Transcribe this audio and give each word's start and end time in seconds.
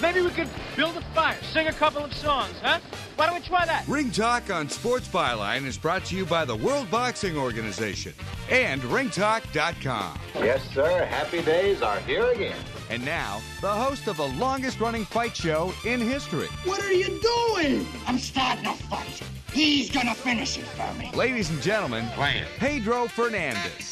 Maybe 0.00 0.20
we 0.20 0.30
could 0.30 0.48
build 0.76 0.96
a 0.96 1.00
fire, 1.14 1.36
sing 1.52 1.68
a 1.68 1.72
couple 1.72 2.04
of 2.04 2.12
songs, 2.12 2.54
huh? 2.62 2.80
Why 3.16 3.26
don't 3.26 3.34
we 3.36 3.40
try 3.40 3.64
that? 3.64 3.88
Ring 3.88 4.10
Talk 4.10 4.50
on 4.50 4.68
Sports 4.68 5.08
Byline 5.08 5.64
is 5.64 5.78
brought 5.78 6.04
to 6.06 6.16
you 6.16 6.26
by 6.26 6.44
the 6.44 6.54
World 6.54 6.90
Boxing 6.90 7.36
Organization 7.36 8.12
and 8.50 8.82
ringtalk.com. 8.82 10.20
Yes, 10.34 10.62
sir. 10.74 11.06
Happy 11.06 11.42
days 11.42 11.80
are 11.80 11.98
here 12.00 12.30
again. 12.30 12.58
And 12.90 13.04
now, 13.04 13.40
the 13.62 13.70
host 13.72 14.06
of 14.06 14.18
the 14.18 14.28
longest 14.28 14.80
running 14.80 15.06
fight 15.06 15.34
show 15.34 15.72
in 15.86 16.00
history. 16.00 16.48
What 16.64 16.82
are 16.84 16.92
you 16.92 17.18
doing? 17.20 17.86
I'm 18.06 18.18
starting 18.18 18.66
a 18.66 18.74
fight. 18.74 19.22
He's 19.52 19.90
gonna 19.90 20.14
finish 20.14 20.58
it 20.58 20.64
for 20.66 20.92
me. 20.98 21.10
Ladies 21.14 21.48
and 21.48 21.60
gentlemen, 21.62 22.06
Playing. 22.14 22.44
Pedro 22.58 23.06
Fernandez. 23.08 23.90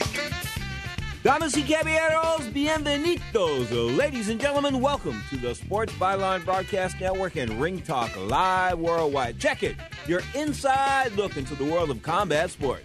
Damas 1.25 1.57
y 1.57 1.63
caballeros, 1.63 2.53
bienvenidos. 2.53 3.71
Ladies 3.97 4.29
and 4.29 4.39
gentlemen, 4.39 4.79
welcome 4.79 5.23
to 5.31 5.39
the 5.39 5.55
Sports 5.55 5.91
Byline 5.95 6.45
Broadcast 6.45 7.01
Network 7.01 7.37
and 7.37 7.51
Ring 7.59 7.81
Talk 7.81 8.15
Live 8.29 8.79
Worldwide. 8.79 9.41
Check 9.41 9.63
it, 9.63 9.75
your 10.07 10.21
inside 10.35 11.13
look 11.13 11.39
into 11.39 11.55
the 11.55 11.65
world 11.65 11.89
of 11.89 12.03
combat 12.03 12.51
sports. 12.51 12.85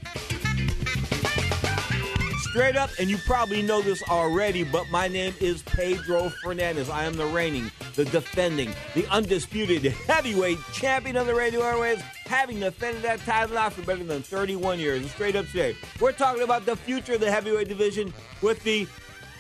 Straight 2.50 2.76
up, 2.76 2.90
and 2.98 3.12
you 3.12 3.20
probably 3.20 3.62
know 3.62 3.80
this 3.80 4.02
already, 4.10 4.64
but 4.64 4.90
my 4.90 5.08
name 5.08 5.36
is 5.40 5.62
Pedro 5.62 6.30
Fernandez. 6.30 6.90
I 6.90 7.04
am 7.04 7.14
the 7.14 7.28
reigning, 7.28 7.70
the 7.94 8.06
defending, 8.06 8.74
the 8.96 9.06
undisputed 9.10 9.84
heavyweight 9.84 10.58
champion 10.74 11.16
of 11.16 11.28
the 11.28 11.36
radio 11.36 11.62
airways, 11.62 12.02
having 12.26 12.60
defended 12.60 13.04
that 13.04 13.20
title 13.20 13.54
now 13.54 13.70
for 13.70 13.84
better 13.84 14.04
than 14.04 14.24
31 14.24 14.80
years. 14.80 15.00
And 15.00 15.12
straight 15.12 15.36
up 15.36 15.46
today, 15.46 15.76
we're 16.00 16.12
talking 16.12 16.42
about 16.42 16.66
the 16.66 16.76
future 16.76 17.14
of 17.14 17.20
the 17.20 17.30
heavyweight 17.30 17.68
division 17.68 18.12
with 18.42 18.64
the 18.64 18.88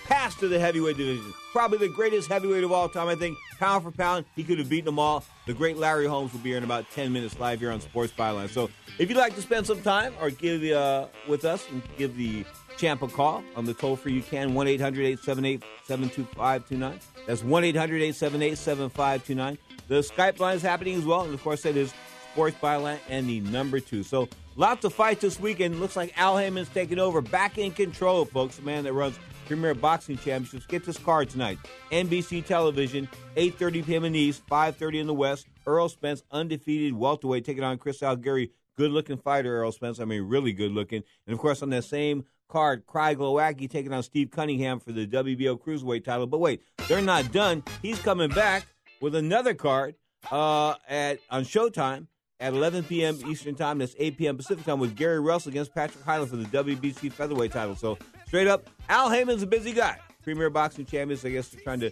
past 0.06 0.44
of 0.44 0.52
the 0.52 0.60
heavyweight 0.60 0.98
division. 0.98 1.34
Probably 1.52 1.80
the 1.80 1.92
greatest 1.92 2.30
heavyweight 2.30 2.64
of 2.64 2.72
all 2.72 2.90
time, 2.90 3.08
I 3.08 3.16
think. 3.16 3.40
Pound 3.58 3.84
for 3.84 3.92
pound, 3.92 4.26
he 4.36 4.44
could 4.44 4.60
have 4.60 4.70
beaten 4.70 4.86
them 4.86 5.00
all. 5.00 5.26
The 5.48 5.54
great 5.56 5.78
Larry 5.78 6.06
Holmes 6.06 6.32
will 6.32 6.42
be 6.42 6.50
here 6.50 6.60
in 6.60 6.64
about 6.64 6.90
10 6.92 7.12
minutes 7.12 7.40
live 7.40 7.60
here 7.60 7.72
on 7.72 7.82
Sports 7.82 8.14
Byline. 8.16 8.50
So 8.50 8.70
if 9.00 9.10
you'd 9.10 9.18
like 9.18 9.34
to 9.34 9.42
spend 9.42 9.66
some 9.66 9.82
time 9.82 10.14
or 10.22 10.30
give 10.30 10.64
uh, 10.72 11.08
with 11.28 11.44
us 11.44 11.68
and 11.72 11.82
give 11.98 12.16
the 12.16 12.46
champ 12.80 13.02
a 13.02 13.08
call 13.08 13.44
on 13.56 13.66
the 13.66 13.74
toll 13.74 13.96
free 13.96 14.14
you 14.14 14.22
can 14.22 14.54
1 14.54 14.68
800 14.68 15.02
878 15.02 15.64
72529. 15.86 17.00
That's 17.28 17.44
1 17.44 17.64
800 17.64 17.96
878 17.98 18.58
7529. 18.58 19.58
The 19.88 19.96
Skype 19.96 20.40
line 20.40 20.56
is 20.56 20.62
happening 20.62 20.96
as 20.96 21.06
well. 21.06 21.22
And 21.22 21.34
of 21.34 21.44
course, 21.44 21.66
it 21.66 21.76
is 21.76 21.94
Sports 22.32 22.56
Byline 22.62 23.00
and 23.10 23.28
the 23.28 23.42
number 23.42 23.80
two. 23.80 24.04
So 24.04 24.30
lots 24.56 24.86
of 24.86 24.94
fights 24.94 25.22
this 25.22 25.40
weekend. 25.40 25.80
Looks 25.80 25.96
like 25.96 26.14
Al 26.18 26.38
Haymon's 26.38 26.70
taking 26.70 27.00
over, 27.00 27.22
back 27.22 27.58
in 27.58 27.72
control, 27.72 28.26
folks. 28.26 28.58
The 28.58 28.62
man 28.62 28.86
that 28.86 28.94
runs 28.94 29.20
Premier 29.46 29.74
Boxing 29.74 30.18
Championships. 30.18 30.66
Get 30.68 30.86
this 30.86 30.98
card 30.98 31.30
tonight. 31.30 31.58
NBC 31.92 32.46
Television, 32.46 33.10
8.30 33.36 33.86
p.m. 33.86 34.06
in 34.06 34.14
the 34.14 34.20
East, 34.20 34.46
5.30 34.48 35.02
in 35.02 35.08
the 35.08 35.14
West. 35.14 35.48
Errol 35.68 35.90
Spence, 35.90 36.24
undefeated 36.32 36.94
welterweight, 36.94 37.46
taking 37.46 37.64
on 37.64 37.78
Chris 37.78 38.00
Algieri. 38.02 38.52
Good-looking 38.78 39.18
fighter, 39.18 39.54
Errol 39.56 39.72
Spence. 39.72 40.00
I 40.00 40.06
mean, 40.06 40.22
really 40.22 40.54
good-looking. 40.54 41.04
And, 41.26 41.34
of 41.34 41.40
course, 41.40 41.64
on 41.64 41.72
that 41.72 41.84
same 41.84 42.26
card, 42.50 42.86
Craig 42.86 43.18
Glowacki 43.18 43.70
taking 43.70 43.94
on 43.94 44.04
Steve 44.04 44.32
Cunningham 44.32 44.80
for 44.80 44.92
the 44.92 45.08
WBO 45.08 45.58
Cruiserweight 45.58 46.04
title. 46.04 46.28
But 46.28 46.40
wait, 46.40 46.62
they're 46.88 47.02
not 47.02 47.32
done. 47.32 47.64
He's 47.82 48.00
coming 48.00 48.30
back 48.30 48.66
with 49.00 49.16
another 49.16 49.54
card 49.54 49.96
uh, 50.32 50.76
at 50.90 51.20
on 51.30 51.44
Showtime 51.44 52.08
at 52.42 52.54
11 52.54 52.84
p.m. 52.84 53.18
Eastern 53.28 53.56
Time. 53.56 53.78
That's 53.78 53.96
8 53.98 54.18
p.m. 54.18 54.38
Pacific 54.38 54.66
Time 54.66 54.80
with 54.80 54.96
Gary 54.96 55.20
Russell 55.20 55.50
against 55.50 55.74
Patrick 55.74 56.04
Hyland 56.04 56.30
for 56.30 56.38
the 56.38 56.46
WBC 56.46 57.12
Featherweight 57.14 57.52
title. 57.52 57.76
So 57.76 57.98
straight 58.28 58.48
up, 58.48 58.70
Al 58.90 59.10
Haymon's 59.10 59.44
a 59.44 59.48
busy 59.48 59.72
guy. 59.72 59.98
Premier 60.24 60.50
boxing 60.50 60.86
champions, 60.86 61.24
I 61.24 61.30
guess, 61.30 61.54
are 61.54 61.60
trying 61.62 61.80
to 61.80 61.92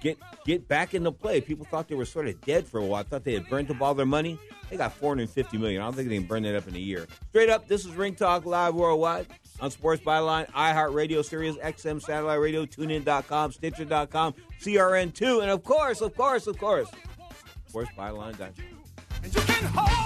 get 0.00 0.18
get 0.44 0.68
back 0.68 0.94
into 0.94 1.10
play. 1.10 1.40
People 1.40 1.66
thought 1.66 1.88
they 1.88 1.94
were 1.94 2.04
sort 2.04 2.28
of 2.28 2.40
dead 2.42 2.66
for 2.66 2.78
a 2.78 2.84
while. 2.84 3.00
I 3.00 3.02
thought 3.02 3.24
they 3.24 3.34
had 3.34 3.48
burnt 3.48 3.70
up 3.70 3.80
all 3.82 3.94
their 3.94 4.06
money. 4.06 4.38
They 4.70 4.76
got 4.76 4.92
450 4.92 5.58
million. 5.58 5.82
I 5.82 5.84
don't 5.84 5.94
think 5.94 6.08
they 6.08 6.16
can 6.16 6.26
burn 6.26 6.42
that 6.44 6.56
up 6.56 6.66
in 6.68 6.74
a 6.74 6.78
year. 6.78 7.06
Straight 7.30 7.50
up, 7.50 7.68
this 7.68 7.84
is 7.84 7.92
Ring 7.92 8.14
Talk 8.14 8.46
Live 8.46 8.74
Worldwide 8.74 9.26
on 9.60 9.70
Sports 9.70 10.02
Byline, 10.02 10.50
iHeartRadio, 10.52 11.24
Sirius 11.24 11.56
XM 11.56 12.02
Satellite 12.02 12.40
Radio, 12.40 12.66
TuneIn.com, 12.66 13.52
Stitcher.com, 13.52 14.34
CRN2, 14.60 15.42
and 15.42 15.50
of 15.50 15.64
course, 15.64 16.00
of 16.00 16.16
course, 16.16 16.46
of 16.46 16.58
course, 16.58 16.88
SportsByline.com. 17.72 18.52
And 19.22 19.34
you 19.34 19.40
can 19.40 19.64
hold 19.74 20.05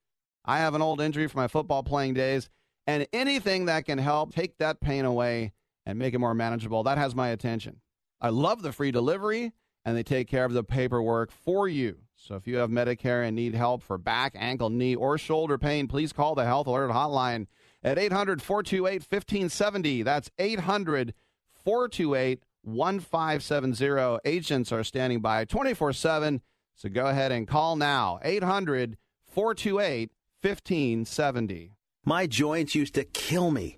I 0.45 0.59
have 0.59 0.73
an 0.73 0.81
old 0.81 1.01
injury 1.01 1.27
from 1.27 1.41
my 1.41 1.47
football 1.47 1.83
playing 1.83 2.15
days, 2.15 2.49
and 2.87 3.07
anything 3.13 3.65
that 3.65 3.85
can 3.85 3.97
help 3.97 4.33
take 4.33 4.57
that 4.57 4.81
pain 4.81 5.05
away 5.05 5.53
and 5.85 5.99
make 5.99 6.13
it 6.13 6.19
more 6.19 6.33
manageable, 6.33 6.83
that 6.83 6.97
has 6.97 7.15
my 7.15 7.29
attention. 7.29 7.81
I 8.19 8.29
love 8.29 8.61
the 8.61 8.71
free 8.71 8.91
delivery, 8.91 9.53
and 9.85 9.95
they 9.95 10.03
take 10.03 10.27
care 10.27 10.45
of 10.45 10.53
the 10.53 10.63
paperwork 10.63 11.31
for 11.31 11.67
you. 11.67 11.97
So 12.15 12.35
if 12.35 12.47
you 12.47 12.57
have 12.57 12.69
Medicare 12.69 13.25
and 13.25 13.35
need 13.35 13.55
help 13.55 13.81
for 13.81 13.97
back, 13.97 14.33
ankle, 14.35 14.69
knee, 14.69 14.95
or 14.95 15.17
shoulder 15.17 15.57
pain, 15.57 15.87
please 15.87 16.13
call 16.13 16.35
the 16.35 16.45
Health 16.45 16.67
Alert 16.67 16.91
Hotline 16.91 17.47
at 17.83 17.97
800 17.97 18.41
428 18.41 19.01
1570. 19.01 20.03
That's 20.03 20.29
800 20.37 21.15
428 21.53 22.43
1570. 22.61 24.19
Agents 24.23 24.71
are 24.71 24.83
standing 24.83 25.19
by 25.19 25.45
24 25.45 25.93
7. 25.93 26.41
So 26.75 26.89
go 26.89 27.07
ahead 27.07 27.31
and 27.31 27.47
call 27.47 27.75
now 27.75 28.19
800 28.23 28.97
428 29.27 30.11
1570. 30.43 31.75
My 32.03 32.25
joints 32.25 32.73
used 32.73 32.95
to 32.95 33.03
kill 33.03 33.51
me. 33.51 33.77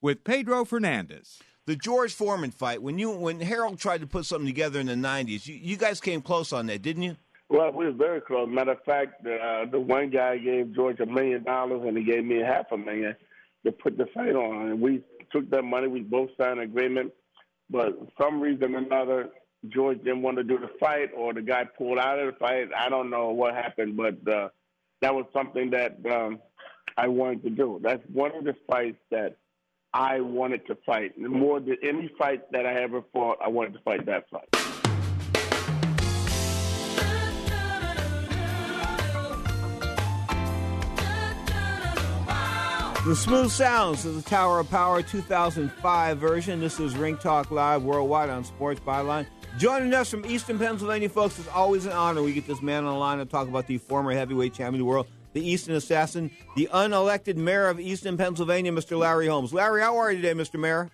with 0.00 0.24
Pedro 0.24 0.64
Fernandez. 0.64 1.38
The 1.66 1.76
George 1.76 2.14
Foreman 2.14 2.50
fight, 2.50 2.82
when 2.82 2.98
you 2.98 3.10
when 3.10 3.40
Harold 3.40 3.78
tried 3.78 4.00
to 4.00 4.06
put 4.06 4.24
something 4.24 4.46
together 4.46 4.80
in 4.80 4.86
the 4.86 4.94
90s, 4.94 5.46
you, 5.46 5.54
you 5.54 5.76
guys 5.76 6.00
came 6.00 6.22
close 6.22 6.52
on 6.52 6.66
that, 6.66 6.80
didn't 6.80 7.02
you? 7.02 7.16
Well, 7.50 7.72
we 7.72 7.86
were 7.86 7.92
very 7.92 8.20
close. 8.20 8.48
Matter 8.50 8.72
of 8.72 8.84
fact, 8.84 9.26
uh, 9.26 9.66
the 9.70 9.80
one 9.80 10.10
guy 10.10 10.38
gave 10.38 10.74
George 10.74 11.00
a 11.00 11.06
million 11.06 11.44
dollars, 11.44 11.82
and 11.86 11.96
he 11.96 12.04
gave 12.04 12.24
me 12.24 12.40
half 12.40 12.66
a 12.72 12.76
million 12.78 13.16
to 13.64 13.72
put 13.72 13.96
the 13.98 14.06
fight 14.14 14.34
on. 14.34 14.68
And 14.68 14.80
we 14.80 15.02
took 15.30 15.48
that 15.50 15.62
money. 15.62 15.88
We 15.88 16.00
both 16.00 16.30
signed 16.38 16.58
an 16.58 16.64
agreement. 16.64 17.12
But 17.70 17.98
for 17.98 18.08
some 18.22 18.40
reason 18.40 18.74
or 18.74 18.78
another, 18.78 19.30
George 19.68 19.98
didn't 19.98 20.22
want 20.22 20.36
to 20.38 20.44
do 20.44 20.58
the 20.58 20.70
fight, 20.78 21.10
or 21.16 21.34
the 21.34 21.42
guy 21.42 21.64
pulled 21.64 21.98
out 21.98 22.18
of 22.18 22.32
the 22.32 22.38
fight. 22.38 22.68
I 22.76 22.88
don't 22.88 23.10
know 23.10 23.30
what 23.30 23.54
happened, 23.54 23.96
but 23.96 24.16
uh, 24.30 24.48
that 25.00 25.14
was 25.14 25.26
something 25.32 25.70
that 25.70 25.98
um, 26.10 26.40
I 26.96 27.08
wanted 27.08 27.42
to 27.44 27.50
do. 27.50 27.80
That's 27.82 28.02
one 28.12 28.34
of 28.34 28.44
the 28.44 28.54
fights 28.68 28.98
that 29.10 29.36
I 29.92 30.20
wanted 30.20 30.66
to 30.66 30.76
fight. 30.86 31.18
More 31.18 31.60
than 31.60 31.76
any 31.82 32.10
fight 32.18 32.50
that 32.52 32.66
I 32.66 32.74
ever 32.82 33.02
fought, 33.12 33.38
I 33.42 33.48
wanted 33.48 33.72
to 33.74 33.80
fight 33.80 34.04
that 34.06 34.28
fight. 34.30 34.48
The 43.06 43.16
smooth 43.16 43.50
sounds 43.50 44.04
of 44.04 44.16
the 44.16 44.28
Tower 44.28 44.60
of 44.60 44.68
Power 44.68 45.00
2005 45.00 46.18
version. 46.18 46.60
This 46.60 46.78
is 46.78 46.94
Ring 46.94 47.16
Talk 47.16 47.50
Live 47.50 47.82
worldwide 47.82 48.28
on 48.28 48.44
Sports 48.44 48.80
Byline. 48.80 49.26
Joining 49.56 49.94
us 49.94 50.10
from 50.10 50.26
Easton, 50.26 50.58
Pennsylvania, 50.58 51.08
folks, 51.08 51.38
it's 51.38 51.48
always 51.48 51.86
an 51.86 51.92
honor. 51.92 52.22
We 52.22 52.34
get 52.34 52.46
this 52.46 52.60
man 52.60 52.84
on 52.84 52.92
the 52.92 52.98
line 52.98 53.16
to 53.16 53.24
talk 53.24 53.48
about 53.48 53.66
the 53.66 53.78
former 53.78 54.12
heavyweight 54.12 54.52
champion 54.52 54.74
of 54.74 54.78
the 54.80 54.84
world, 54.84 55.06
the 55.38 55.48
Easton 55.48 55.74
Assassin, 55.74 56.30
the 56.56 56.68
unelected 56.72 57.36
mayor 57.36 57.68
of 57.68 57.78
Easton, 57.78 58.16
Pennsylvania, 58.16 58.72
Mr. 58.72 58.98
Larry 58.98 59.28
Holmes. 59.28 59.52
Larry, 59.52 59.82
how 59.82 59.96
are 59.96 60.10
you 60.10 60.20
today, 60.20 60.34
Mr. 60.34 60.58
Mayor? 60.58 60.90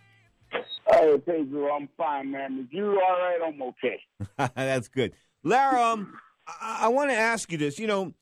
Hey, 0.86 1.16
Pedro, 1.24 1.72
I'm 1.72 1.88
fine, 1.96 2.30
man. 2.30 2.66
If 2.66 2.72
you 2.72 2.86
all 2.86 3.18
right, 3.18 3.38
I'm 3.46 3.62
okay. 3.62 4.00
That's 4.54 4.88
good. 4.88 5.12
Larry, 5.42 5.80
um, 5.80 6.14
I, 6.46 6.80
I 6.82 6.88
want 6.88 7.10
to 7.10 7.16
ask 7.16 7.50
you 7.50 7.56
this. 7.56 7.78
You 7.78 7.86
know, 7.86 8.12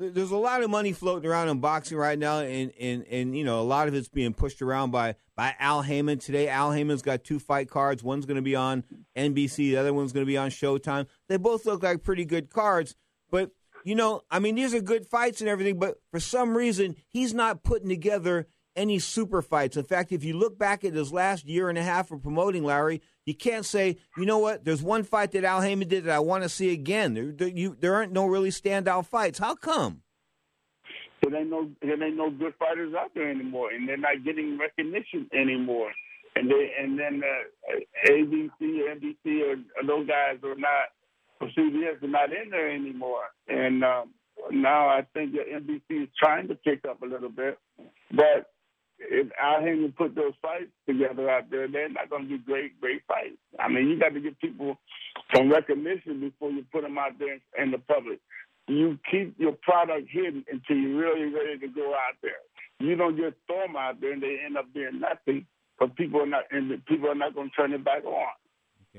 there's 0.00 0.32
a 0.32 0.36
lot 0.36 0.64
of 0.64 0.70
money 0.70 0.92
floating 0.92 1.30
around 1.30 1.48
in 1.48 1.60
boxing 1.60 1.96
right 1.96 2.18
now, 2.18 2.40
and, 2.40 2.72
and, 2.80 3.04
and 3.04 3.36
you 3.36 3.44
know, 3.44 3.60
a 3.60 3.62
lot 3.62 3.86
of 3.86 3.94
it's 3.94 4.08
being 4.08 4.34
pushed 4.34 4.60
around 4.60 4.90
by, 4.90 5.14
by 5.36 5.54
Al 5.60 5.82
Haymon. 5.82 6.18
Today, 6.18 6.48
Al 6.48 6.72
Haymon's 6.72 7.02
got 7.02 7.22
two 7.22 7.38
fight 7.38 7.70
cards. 7.70 8.02
One's 8.02 8.26
going 8.26 8.36
to 8.36 8.42
be 8.42 8.56
on 8.56 8.82
NBC, 9.16 9.56
the 9.56 9.76
other 9.76 9.94
one's 9.94 10.12
going 10.12 10.26
to 10.26 10.30
be 10.30 10.36
on 10.36 10.50
Showtime. 10.50 11.06
They 11.28 11.36
both 11.36 11.66
look 11.66 11.84
like 11.84 12.02
pretty 12.02 12.24
good 12.24 12.50
cards, 12.50 12.96
but 13.30 13.52
you 13.88 13.94
know, 13.94 14.20
I 14.30 14.38
mean, 14.38 14.54
these 14.54 14.74
are 14.74 14.82
good 14.82 15.06
fights 15.06 15.40
and 15.40 15.48
everything, 15.48 15.78
but 15.78 15.96
for 16.10 16.20
some 16.20 16.54
reason, 16.54 16.94
he's 17.08 17.32
not 17.32 17.62
putting 17.62 17.88
together 17.88 18.46
any 18.76 18.98
super 18.98 19.40
fights. 19.40 19.78
In 19.78 19.84
fact, 19.84 20.12
if 20.12 20.22
you 20.22 20.36
look 20.36 20.58
back 20.58 20.84
at 20.84 20.92
his 20.92 21.10
last 21.10 21.46
year 21.46 21.70
and 21.70 21.78
a 21.78 21.82
half 21.82 22.10
of 22.10 22.22
promoting 22.22 22.64
Larry, 22.64 23.00
you 23.24 23.34
can't 23.34 23.64
say, 23.64 23.96
you 24.18 24.26
know 24.26 24.36
what, 24.36 24.66
there's 24.66 24.82
one 24.82 25.04
fight 25.04 25.32
that 25.32 25.42
Al 25.42 25.62
Haymon 25.62 25.88
did 25.88 26.04
that 26.04 26.14
I 26.14 26.18
want 26.18 26.42
to 26.42 26.50
see 26.50 26.70
again. 26.70 27.14
There, 27.14 27.32
there, 27.32 27.48
you, 27.48 27.78
there 27.80 27.94
aren't 27.94 28.12
no 28.12 28.26
really 28.26 28.50
standout 28.50 29.06
fights. 29.06 29.38
How 29.38 29.54
come? 29.54 30.02
There 31.22 31.34
ain't 31.34 31.48
no 31.48 31.70
there 31.80 32.02
ain't 32.02 32.16
no 32.16 32.30
good 32.30 32.52
fighters 32.58 32.92
out 32.94 33.12
there 33.14 33.30
anymore, 33.30 33.70
and 33.70 33.88
they're 33.88 33.96
not 33.96 34.22
getting 34.22 34.58
recognition 34.58 35.28
anymore. 35.32 35.92
And 36.36 36.50
they 36.50 36.72
and 36.78 36.98
then 36.98 37.22
uh, 37.24 38.10
ABC, 38.10 38.52
NBC, 38.60 39.40
or, 39.48 39.52
or 39.52 39.86
those 39.86 40.06
guys 40.06 40.36
are 40.44 40.54
not, 40.54 40.88
are 41.40 42.08
not 42.08 42.32
in 42.32 42.50
there 42.50 42.70
anymore. 42.70 43.24
And 43.48 43.84
um, 43.84 44.10
now 44.50 44.88
I 44.88 45.06
think 45.14 45.32
that 45.32 45.48
NBC 45.50 46.04
is 46.04 46.08
trying 46.18 46.48
to 46.48 46.54
pick 46.54 46.84
up 46.88 47.02
a 47.02 47.06
little 47.06 47.30
bit, 47.30 47.58
but 48.10 48.50
if 48.98 49.28
Al 49.40 49.60
Haymon 49.60 49.94
put 49.96 50.14
those 50.14 50.32
fights 50.42 50.70
together 50.86 51.30
out 51.30 51.50
there, 51.50 51.68
they're 51.68 51.88
not 51.88 52.10
going 52.10 52.28
to 52.28 52.28
be 52.28 52.38
great, 52.38 52.80
great 52.80 53.02
fights. 53.06 53.38
I 53.58 53.68
mean, 53.68 53.88
you 53.88 53.98
got 53.98 54.14
to 54.14 54.20
give 54.20 54.38
people 54.40 54.76
some 55.34 55.50
recognition 55.50 56.20
before 56.20 56.50
you 56.50 56.64
put 56.72 56.82
them 56.82 56.98
out 56.98 57.18
there 57.18 57.38
in 57.58 57.70
the 57.70 57.78
public. 57.78 58.18
You 58.66 58.98
keep 59.10 59.38
your 59.38 59.52
product 59.52 60.08
hidden 60.10 60.44
until 60.50 60.76
you're 60.76 60.98
really 60.98 61.32
ready 61.32 61.58
to 61.60 61.68
go 61.68 61.94
out 61.94 62.16
there. 62.22 62.42
You 62.80 62.96
don't 62.96 63.16
just 63.16 63.36
throw 63.46 63.66
them 63.66 63.76
out 63.76 64.00
there 64.00 64.12
and 64.12 64.22
they 64.22 64.38
end 64.44 64.56
up 64.56 64.72
being 64.74 65.00
nothing, 65.00 65.46
but 65.78 65.96
people 65.96 66.22
are 66.22 66.26
not, 66.26 66.44
and 66.50 66.84
people 66.86 67.08
are 67.08 67.14
not 67.14 67.34
going 67.34 67.50
to 67.50 67.56
turn 67.56 67.72
it 67.72 67.84
back 67.84 68.04
on. 68.04 68.28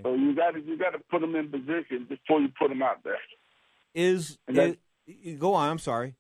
So 0.04 0.14
you 0.14 0.36
got 0.36 0.52
to 0.52 0.62
you 0.62 0.78
got 0.78 0.92
to 0.92 1.00
put 1.10 1.22
them 1.22 1.36
in 1.36 1.50
position 1.50 2.06
before 2.08 2.42
you 2.42 2.50
put 2.58 2.70
them 2.70 2.82
out 2.82 3.04
there. 3.04 3.18
Is, 3.94 4.38
that- 4.48 4.78
is 5.08 5.38
go 5.40 5.54
on? 5.54 5.70
I'm 5.70 5.80
sorry. 5.80 6.16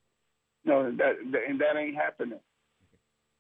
No, 0.65 0.91
that, 0.91 1.15
that 1.31 1.41
and 1.47 1.59
that 1.61 1.77
ain't 1.77 1.95
happening. 1.95 2.39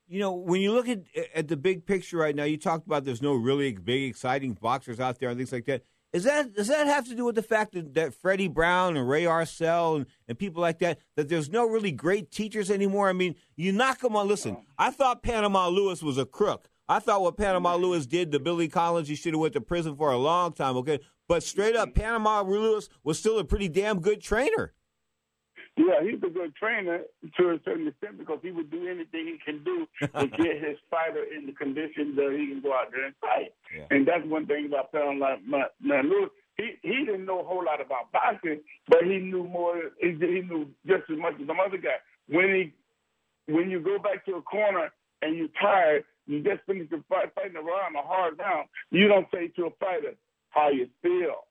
You 0.07 0.19
know, 0.19 0.33
when 0.33 0.61
you 0.61 0.71
look 0.71 0.87
at 0.87 1.01
at 1.35 1.47
the 1.47 1.57
big 1.57 1.85
picture 1.85 2.17
right 2.17 2.35
now, 2.35 2.43
you 2.43 2.57
talked 2.57 2.87
about 2.87 3.05
there's 3.05 3.21
no 3.21 3.33
really 3.35 3.71
big, 3.73 4.09
exciting 4.09 4.53
boxers 4.53 4.99
out 4.99 5.19
there 5.19 5.29
and 5.29 5.37
things 5.37 5.51
like 5.51 5.65
that. 5.65 5.83
Is 6.11 6.23
that 6.23 6.55
does 6.55 6.67
that 6.69 6.87
have 6.87 7.07
to 7.09 7.15
do 7.15 7.25
with 7.25 7.35
the 7.35 7.43
fact 7.43 7.73
that, 7.73 7.93
that 7.93 8.15
Freddie 8.15 8.47
Brown 8.47 8.97
and 8.97 9.07
Ray 9.07 9.25
Arcel 9.25 9.97
and, 9.97 10.05
and 10.27 10.39
people 10.39 10.59
like 10.61 10.79
that 10.79 10.97
that 11.15 11.29
there's 11.29 11.51
no 11.51 11.67
really 11.67 11.91
great 11.91 12.31
teachers 12.31 12.71
anymore? 12.71 13.09
I 13.09 13.13
mean, 13.13 13.35
you 13.55 13.71
knock 13.71 13.99
them 13.99 14.15
on. 14.15 14.27
Listen, 14.27 14.57
I 14.77 14.89
thought 14.89 15.21
Panama 15.21 15.67
Lewis 15.67 16.01
was 16.01 16.17
a 16.17 16.25
crook. 16.25 16.69
I 16.89 16.97
thought 16.97 17.21
what 17.21 17.37
Panama 17.37 17.75
Lewis 17.75 18.07
did 18.07 18.31
to 18.31 18.39
Billy 18.39 18.67
Collins, 18.67 19.07
he 19.07 19.15
should 19.15 19.33
have 19.33 19.39
went 19.39 19.53
to 19.53 19.61
prison 19.61 19.95
for 19.95 20.11
a 20.11 20.17
long 20.17 20.53
time. 20.53 20.75
Okay, 20.77 20.99
but 21.27 21.43
straight 21.43 21.75
up, 21.75 21.93
Panama 21.93 22.41
Lewis 22.41 22.89
was 23.03 23.19
still 23.19 23.37
a 23.37 23.43
pretty 23.43 23.69
damn 23.69 24.01
good 24.01 24.21
trainer. 24.21 24.73
Yeah, 25.77 26.01
he's 26.01 26.21
a 26.23 26.29
good 26.29 26.53
trainer 26.55 27.01
to 27.37 27.49
a 27.51 27.59
certain 27.63 27.87
extent 27.87 28.17
because 28.17 28.39
he 28.41 28.51
would 28.51 28.71
do 28.71 28.87
anything 28.87 29.27
he 29.27 29.37
can 29.45 29.63
do 29.63 29.87
to 30.01 30.27
get 30.43 30.61
his 30.61 30.77
fighter 30.89 31.23
in 31.23 31.45
the 31.45 31.53
condition 31.53 32.15
that 32.15 32.35
he 32.37 32.47
can 32.47 32.61
go 32.61 32.73
out 32.73 32.91
there 32.91 33.05
and 33.05 33.15
fight. 33.21 33.53
And 33.91 34.07
that's 34.07 34.25
one 34.25 34.47
thing 34.47 34.65
about 34.65 34.91
Panama 34.91 35.35
Lewis. 35.79 36.31
He 36.57 36.71
he 36.81 37.05
didn't 37.05 37.25
know 37.25 37.39
a 37.39 37.45
whole 37.45 37.63
lot 37.63 37.79
about 37.79 38.11
boxing, 38.11 38.61
but 38.89 39.03
he 39.03 39.19
knew 39.19 39.43
more. 39.47 39.79
He, 40.01 40.09
he 40.19 40.41
knew 40.41 40.67
just 40.87 41.03
as 41.09 41.17
much 41.17 41.35
as 41.39 41.47
some 41.47 41.59
other 41.59 41.77
guy. 41.77 42.01
When 42.27 42.49
he 42.49 43.53
when 43.53 43.69
you 43.69 43.79
go 43.79 43.99
back 43.99 44.25
to 44.25 44.35
a 44.35 44.41
corner 44.41 44.91
and 45.21 45.37
you're 45.37 45.47
tired, 45.61 46.03
you 46.29 46.41
just 46.41 46.61
finished 46.67 46.91
the 46.91 47.03
fight, 47.09 47.33
fighting 47.33 47.57
around 47.57 47.97
a 47.97 48.05
hard 48.05 48.37
round. 48.37 48.69
You 48.91 49.07
don't 49.07 49.27
say 49.33 49.47
to 49.57 49.65
a 49.65 49.71
fighter 49.81 50.13
how 50.51 50.69
you 50.69 50.87
feel. 51.01 51.43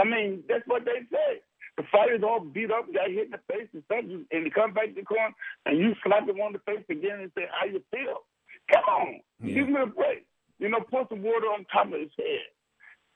I 0.00 0.04
mean, 0.04 0.42
that's 0.48 0.66
what 0.66 0.86
they 0.86 1.04
say. 1.12 1.42
The 1.76 1.84
fighter's 1.92 2.22
all 2.22 2.40
beat 2.40 2.70
up, 2.70 2.92
got 2.92 3.08
hit 3.08 3.26
in 3.26 3.30
the 3.32 3.40
face 3.48 3.68
and 3.72 3.82
stuff, 3.84 4.04
and 4.04 4.44
you 4.44 4.50
come 4.50 4.72
back 4.72 4.88
to 4.88 4.94
the 4.94 5.02
corner 5.02 5.34
and 5.66 5.78
you 5.78 5.94
slap 6.02 6.28
him 6.28 6.40
on 6.40 6.52
the 6.52 6.60
face 6.60 6.84
again 6.88 7.20
and 7.20 7.30
say, 7.36 7.44
how 7.52 7.66
you 7.66 7.82
feel? 7.90 8.24
Come 8.72 8.84
on, 8.88 9.20
give 9.44 9.68
me 9.68 9.80
a 9.82 9.86
break. 9.86 10.24
You 10.58 10.68
know, 10.68 10.80
put 10.80 11.08
some 11.08 11.22
water 11.22 11.46
on 11.46 11.66
top 11.72 11.92
of 11.92 12.00
his 12.00 12.10
head. 12.16 12.48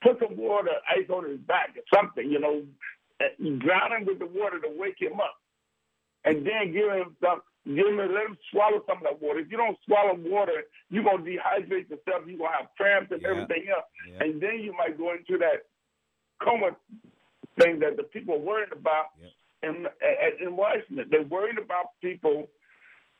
Put 0.02 0.18
some 0.20 0.36
water, 0.36 0.72
ice 0.88 1.08
on 1.08 1.28
his 1.30 1.38
back 1.40 1.76
or 1.76 1.82
something, 1.94 2.30
you 2.30 2.40
know. 2.40 2.62
Drown 3.40 3.92
him 3.92 4.04
with 4.04 4.18
the 4.18 4.26
water 4.26 4.60
to 4.60 4.68
wake 4.76 5.00
him 5.00 5.20
up. 5.20 5.36
And 6.24 6.46
then 6.46 6.72
give 6.72 6.90
him 6.90 7.16
some, 7.22 7.40
give 7.74 7.86
him, 7.86 7.96
let 7.98 8.26
him 8.26 8.38
swallow 8.52 8.82
some 8.86 8.98
of 8.98 9.02
that 9.04 9.20
water. 9.20 9.40
If 9.40 9.50
you 9.50 9.56
don't 9.56 9.76
swallow 9.86 10.14
water, 10.18 10.64
you're 10.90 11.02
going 11.04 11.24
to 11.24 11.30
dehydrate 11.30 11.90
yourself. 11.90 12.22
You're 12.26 12.38
going 12.38 12.52
to 12.52 12.58
have 12.62 12.68
cramps 12.76 13.10
and 13.10 13.20
everything 13.26 13.66
else. 13.74 13.86
And 14.22 14.40
then 14.40 14.60
you 14.60 14.72
might 14.76 14.96
go 14.98 15.12
into 15.12 15.38
that 15.38 15.66
coma 16.42 16.76
thing 17.58 17.80
that 17.80 17.96
the 17.96 18.04
people 18.04 18.34
are 18.34 18.38
worried 18.38 18.72
about 18.72 19.06
in, 19.62 19.86
in 20.40 20.56
Washington. 20.56 21.08
They're 21.10 21.22
worried 21.22 21.58
about 21.58 21.86
people 22.02 22.46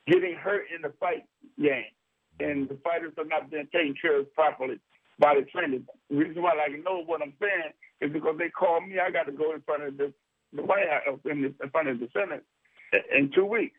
getting 0.07 0.35
hurt 0.35 0.65
in 0.73 0.81
the 0.81 0.93
fight 0.99 1.25
game. 1.59 1.91
and 2.39 2.69
the 2.69 2.77
fighters 2.83 3.13
are 3.17 3.25
not 3.25 3.49
being 3.49 3.67
taken 3.73 3.95
care 3.99 4.19
of 4.19 4.33
properly 4.33 4.79
by 5.19 5.33
the 5.35 5.41
trainers. 5.51 5.81
The 6.09 6.15
reason 6.15 6.41
why 6.43 6.51
I 6.51 6.69
know 6.77 7.03
what 7.03 7.21
I'm 7.21 7.33
saying 7.41 7.73
is 8.01 8.13
because 8.13 8.37
they 8.37 8.49
call 8.49 8.79
me. 8.81 8.99
I 8.99 9.09
got 9.11 9.25
to 9.25 9.31
go 9.31 9.53
in 9.53 9.61
front 9.61 9.83
of 9.83 9.97
the, 9.97 10.13
the 10.53 10.61
White 10.61 10.85
House, 10.87 11.19
in, 11.25 11.41
the, 11.41 11.53
in 11.63 11.69
front 11.71 11.89
of 11.89 11.99
the 11.99 12.07
Senate 12.13 12.43
in 13.11 13.31
two 13.33 13.45
weeks 13.45 13.77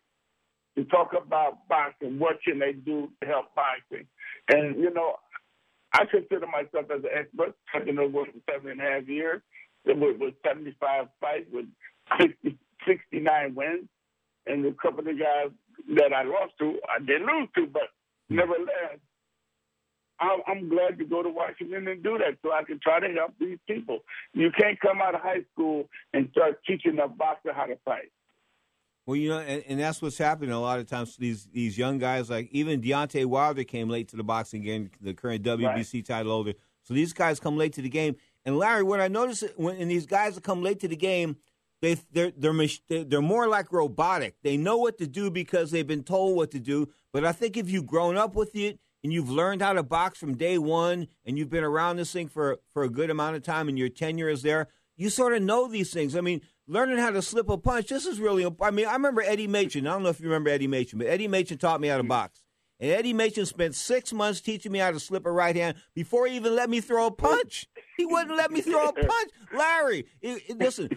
to 0.79 0.85
talk 0.85 1.11
about 1.13 1.67
boxing. 1.69 2.19
What 2.19 2.39
can 2.45 2.59
they 2.59 2.73
do 2.73 3.11
to 3.21 3.27
help 3.27 3.55
boxing? 3.55 4.07
And, 4.49 4.81
you 4.81 4.93
know, 4.93 5.17
I 5.93 6.05
consider 6.05 6.47
myself 6.47 6.87
as 6.95 7.03
an 7.03 7.11
expert. 7.13 7.55
I've 7.75 7.85
been 7.85 7.99
over 7.99 8.25
for 8.25 8.53
seven 8.53 8.71
and 8.73 8.81
a 8.81 8.85
half 8.85 9.09
years 9.09 9.43
with, 9.85 9.99
with 10.21 10.35
75 10.47 11.07
fights, 11.21 11.47
with 11.53 11.67
60, 12.21 12.57
69 12.87 13.55
wins. 13.55 13.89
And 14.47 14.65
a 14.65 14.73
couple 14.73 15.01
of 15.01 15.05
the 15.07 15.13
guys 15.13 15.51
that 15.97 16.13
I 16.13 16.23
lost 16.23 16.53
to, 16.61 16.79
I 16.89 17.01
didn't 17.01 17.27
lose 17.27 17.49
to, 17.57 17.67
but 17.67 17.91
nevertheless, 18.31 18.99
I'm 20.21 20.69
glad 20.69 20.99
to 20.99 21.05
go 21.05 21.23
to 21.23 21.29
Washington 21.29 21.87
and 21.87 22.03
do 22.03 22.19
that 22.19 22.39
so 22.43 22.53
I 22.53 22.65
can 22.65 22.81
try 22.83 22.99
to 22.99 23.09
help 23.15 23.35
these 23.39 23.59
people. 23.69 24.01
You 24.33 24.51
can't 24.51 24.81
come 24.81 25.01
out 25.01 25.15
of 25.15 25.21
high 25.21 25.45
school 25.53 25.89
and 26.13 26.29
start 26.33 26.61
teaching 26.67 26.99
a 26.99 27.07
boxer 27.07 27.53
how 27.53 27.67
to 27.67 27.77
fight. 27.85 28.11
Well, 29.09 29.17
you 29.17 29.31
know, 29.31 29.39
and, 29.39 29.65
and, 29.67 29.81
that's 29.81 30.03
what's 30.03 30.19
happening 30.19 30.51
a 30.51 30.61
lot 30.61 30.81
of 30.81 30.87
times. 30.87 31.17
These 31.17 31.47
these 31.47 31.79
young 31.79 31.97
guys, 31.97 32.29
like 32.29 32.51
even 32.53 32.83
Deontay 32.83 33.25
Wilder, 33.25 33.65
came 33.65 33.89
late 33.89 34.09
to 34.09 34.17
the 34.17 34.23
boxing 34.23 34.61
game, 34.61 34.91
the 35.01 35.15
current 35.15 35.43
WBC 35.43 35.95
right. 35.95 36.07
title 36.07 36.31
holder. 36.31 36.53
So 36.83 36.93
these 36.93 37.15
guys 37.15 37.41
come 37.41 37.57
late 37.57 37.73
to 37.73 37.81
the 37.81 37.89
game. 37.89 38.17
And 38.45 38.59
Larry, 38.59 38.83
what 38.83 39.01
I 39.01 39.09
notice 39.09 39.43
when 39.57 39.77
and 39.77 39.91
these 39.91 40.05
guys 40.05 40.35
that 40.35 40.45
come 40.45 40.63
late 40.63 40.81
to 40.81 40.89
the 40.89 40.95
game, 40.95 41.39
they 41.81 41.97
they're 42.13 42.33
they're 42.37 42.53
they're 43.05 43.23
more 43.23 43.49
like 43.49 43.73
robotic. 43.73 44.35
They 44.43 44.59
know 44.59 44.77
what 44.77 44.99
to 44.99 45.07
do 45.07 45.31
because 45.31 45.71
they've 45.71 45.87
been 45.87 46.05
told 46.05 46.37
what 46.37 46.51
to 46.51 46.61
do. 46.61 46.91
But 47.11 47.25
I 47.25 47.33
think 47.33 47.57
if 47.57 47.71
you've 47.71 47.87
grown 47.87 48.19
up 48.19 48.35
with 48.35 48.55
it 48.55 48.79
and 49.03 49.11
you've 49.11 49.31
learned 49.31 49.63
how 49.63 49.73
to 49.73 49.83
box 49.83 50.19
from 50.19 50.37
day 50.37 50.59
one, 50.59 51.09
and 51.25 51.39
you've 51.39 51.49
been 51.49 51.65
around 51.65 51.97
this 51.97 52.13
thing 52.13 52.29
for 52.29 52.59
for 52.75 52.83
a 52.83 52.91
good 52.91 53.09
amount 53.09 53.37
of 53.37 53.43
time, 53.43 53.71
and 53.71 53.79
your 53.79 53.89
tenure 53.89 54.29
is 54.29 54.43
there, 54.43 54.69
you 54.99 55.09
sort 55.09 55.33
of 55.33 55.41
know 55.41 55.67
these 55.67 55.95
things. 55.95 56.15
I 56.15 56.21
mean 56.21 56.43
learning 56.69 56.99
how 56.99 57.11
to 57.11 57.23
slip 57.23 57.49
a 57.49 57.59
punch. 57.59 57.89
This 57.89 58.07
is 58.07 58.21
really. 58.21 58.47
I 58.61 58.71
mean, 58.71 58.87
I 58.87 58.93
remember 58.93 59.23
Eddie 59.23 59.49
Machen. 59.49 59.87
I 59.87 59.93
don't 59.93 60.03
know 60.03 60.11
if 60.11 60.21
you 60.21 60.27
remember 60.27 60.51
Eddie 60.51 60.69
Machen, 60.69 60.99
but 60.99 61.09
Eddie 61.09 61.29
Machen 61.29 61.59
taught 61.59 61.81
me 61.81 61.89
how 61.89 61.97
to 61.97 62.03
mm-hmm. 62.03 62.09
box. 62.09 62.43
And 62.81 62.93
Eddie 62.93 63.13
Machen 63.13 63.45
spent 63.45 63.75
six 63.75 64.13
months 64.13 64.41
teaching 64.41 64.71
me 64.71 64.79
how 64.79 64.93
to 64.93 65.01
slip 65.01 65.27
a 65.27 65.33
right 65.33 65.57
hand 65.57 65.79
before 65.95 66.29
he 66.29 66.37
even 66.37 66.55
let 66.55 66.71
me 66.71 66.81
throw 66.81 67.07
a 67.07 67.11
punch. 67.11 67.67
He 67.97 68.07
wouldn't 68.07 68.37
let 68.37 68.53
me 68.53 68.61
throw 68.61 68.89
a 68.89 68.93
punch. 68.93 69.31
Larry, 69.53 70.07
listen, 70.55 70.91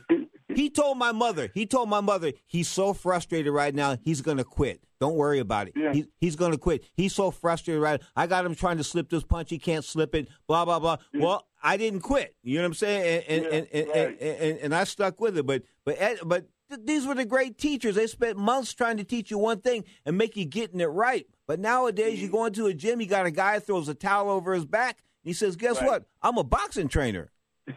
he 0.56 0.70
told 0.70 0.98
my 0.98 1.12
mother, 1.12 1.50
he 1.54 1.66
told 1.66 1.90
my 1.90 2.02
mother, 2.02 2.34
he's 2.46 2.68
so 2.68 2.94
frustrated 2.94 3.52
right 3.54 3.74
now, 3.74 3.98
he's 4.04 4.22
going 4.22 4.38
to 4.38 4.44
quit. 4.44 4.82
Don't 5.00 5.16
worry 5.16 5.40
about 5.40 5.68
it. 5.68 5.74
Yeah. 5.76 5.94
He, 5.94 6.06
he's 6.20 6.36
going 6.36 6.52
to 6.52 6.60
quit. 6.60 6.84
He's 6.94 7.14
so 7.14 7.32
frustrated 7.32 7.82
right 7.82 8.00
I 8.16 8.28
got 8.28 8.46
him 8.46 8.54
trying 8.54 8.78
to 8.78 8.84
slip 8.84 9.10
this 9.10 9.24
punch. 9.24 9.50
He 9.50 9.58
can't 9.58 9.84
slip 9.84 10.14
it, 10.14 10.28
blah, 10.48 10.64
blah, 10.64 10.80
blah. 10.80 10.98
Yeah. 11.12 11.24
Well, 11.24 11.48
I 11.64 11.78
didn't 11.78 12.02
quit. 12.02 12.36
You 12.44 12.58
know 12.58 12.64
what 12.64 12.68
I'm 12.68 12.74
saying? 12.76 13.24
And, 13.28 13.46
and, 13.46 13.68
yeah, 13.72 13.80
and, 13.80 13.90
right. 13.90 14.22
and, 14.22 14.40
and, 14.40 14.60
and, 14.60 14.76
I 14.76 14.84
stuck 14.84 15.20
with 15.20 15.38
it. 15.38 15.46
But, 15.46 15.64
but, 15.86 15.98
but 16.28 16.46
these 16.84 17.06
were 17.06 17.16
the 17.16 17.26
great 17.26 17.58
teachers. 17.58 17.96
They 17.96 18.08
spent 18.08 18.38
months 18.38 18.74
trying 18.74 18.98
to 18.98 19.04
teach 19.04 19.32
you 19.32 19.38
one 19.38 19.62
thing 19.62 19.84
and 20.06 20.18
make 20.18 20.36
you 20.36 20.46
getting 20.46 20.80
it 20.80 20.86
right. 20.86 21.26
But 21.48 21.60
nowadays, 21.60 22.16
mm-hmm. 22.16 22.26
you 22.26 22.32
go 22.32 22.46
into 22.46 22.68
a 22.68 22.74
gym, 22.74 23.02
you 23.02 23.08
got 23.08 23.26
a 23.26 23.32
guy 23.32 23.60
throws 23.60 23.90
a 23.90 23.94
towel 23.94 24.30
over 24.30 24.54
his 24.54 24.66
back, 24.66 25.00
and 25.24 25.30
he 25.30 25.34
says, 25.34 25.56
Guess 25.56 25.82
right. 25.82 25.88
what? 25.88 26.04
I'm 26.22 26.38
a 26.38 26.44
boxing 26.44 26.88
trainer. 26.88 27.32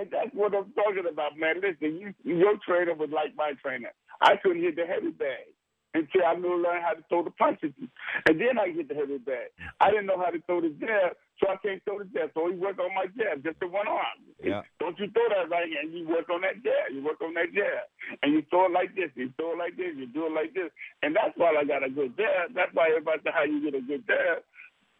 and 0.00 0.08
that's 0.10 0.32
what 0.32 0.56
I'm 0.56 0.72
talking 0.72 1.04
about, 1.04 1.36
man. 1.36 1.60
Listen, 1.60 2.00
you, 2.00 2.14
your 2.24 2.56
trainer 2.64 2.94
was 2.94 3.10
like 3.12 3.36
my 3.36 3.52
trainer. 3.60 3.92
I 4.20 4.36
couldn't 4.40 4.62
hit 4.64 4.76
the 4.76 4.88
heavy 4.88 5.12
bag 5.12 5.52
until 5.92 6.24
I 6.24 6.40
knew 6.40 6.56
learn 6.56 6.80
how 6.80 6.96
to 6.96 7.04
throw 7.12 7.20
the 7.22 7.36
punches. 7.36 7.76
And 8.24 8.40
then 8.40 8.56
I 8.56 8.72
hit 8.72 8.88
the 8.88 8.94
heavy 8.96 9.18
bag. 9.18 9.52
I 9.76 9.90
didn't 9.90 10.06
know 10.06 10.16
how 10.16 10.32
to 10.32 10.40
throw 10.48 10.64
the 10.64 10.72
jab, 10.80 11.20
so 11.36 11.52
I 11.52 11.60
can't 11.60 11.84
throw 11.84 12.00
the 12.00 12.08
jab. 12.08 12.32
So 12.32 12.48
he 12.48 12.56
worked 12.56 12.80
on 12.80 12.96
my 12.96 13.12
jab, 13.12 13.44
just 13.44 13.60
the 13.60 13.68
one 13.68 13.88
arm. 13.88 14.24
Yeah. 14.40 14.64
Don't 14.80 14.96
you 14.96 15.12
throw 15.12 15.28
that 15.36 15.52
right 15.52 15.68
hand, 15.68 15.92
you 15.92 16.08
work 16.08 16.32
on 16.32 16.40
that 16.48 16.64
jab. 16.64 16.96
You 16.96 17.04
work 17.04 17.20
on 17.20 17.36
that 17.36 17.52
jab. 17.52 17.84
And 18.24 18.32
you 18.32 18.40
throw 18.48 18.66
it 18.66 18.72
like 18.72 18.96
this, 18.96 19.12
you 19.20 19.28
throw 19.36 19.52
it 19.52 19.60
like 19.60 19.76
this, 19.76 19.92
you 20.00 20.08
do 20.08 20.26
it 20.26 20.32
like 20.32 20.56
this. 20.56 20.72
And 21.04 21.12
that's 21.12 21.36
why 21.36 21.52
I 21.52 21.68
got 21.68 21.84
a 21.84 21.92
good 21.92 22.16
jab. 22.16 22.56
That's 22.56 22.72
why 22.72 22.88
everybody 22.88 23.20
said 23.20 23.36
how 23.36 23.44
you 23.44 23.60
get 23.60 23.76
a 23.76 23.84
good 23.84 24.06
jab. 24.08 24.48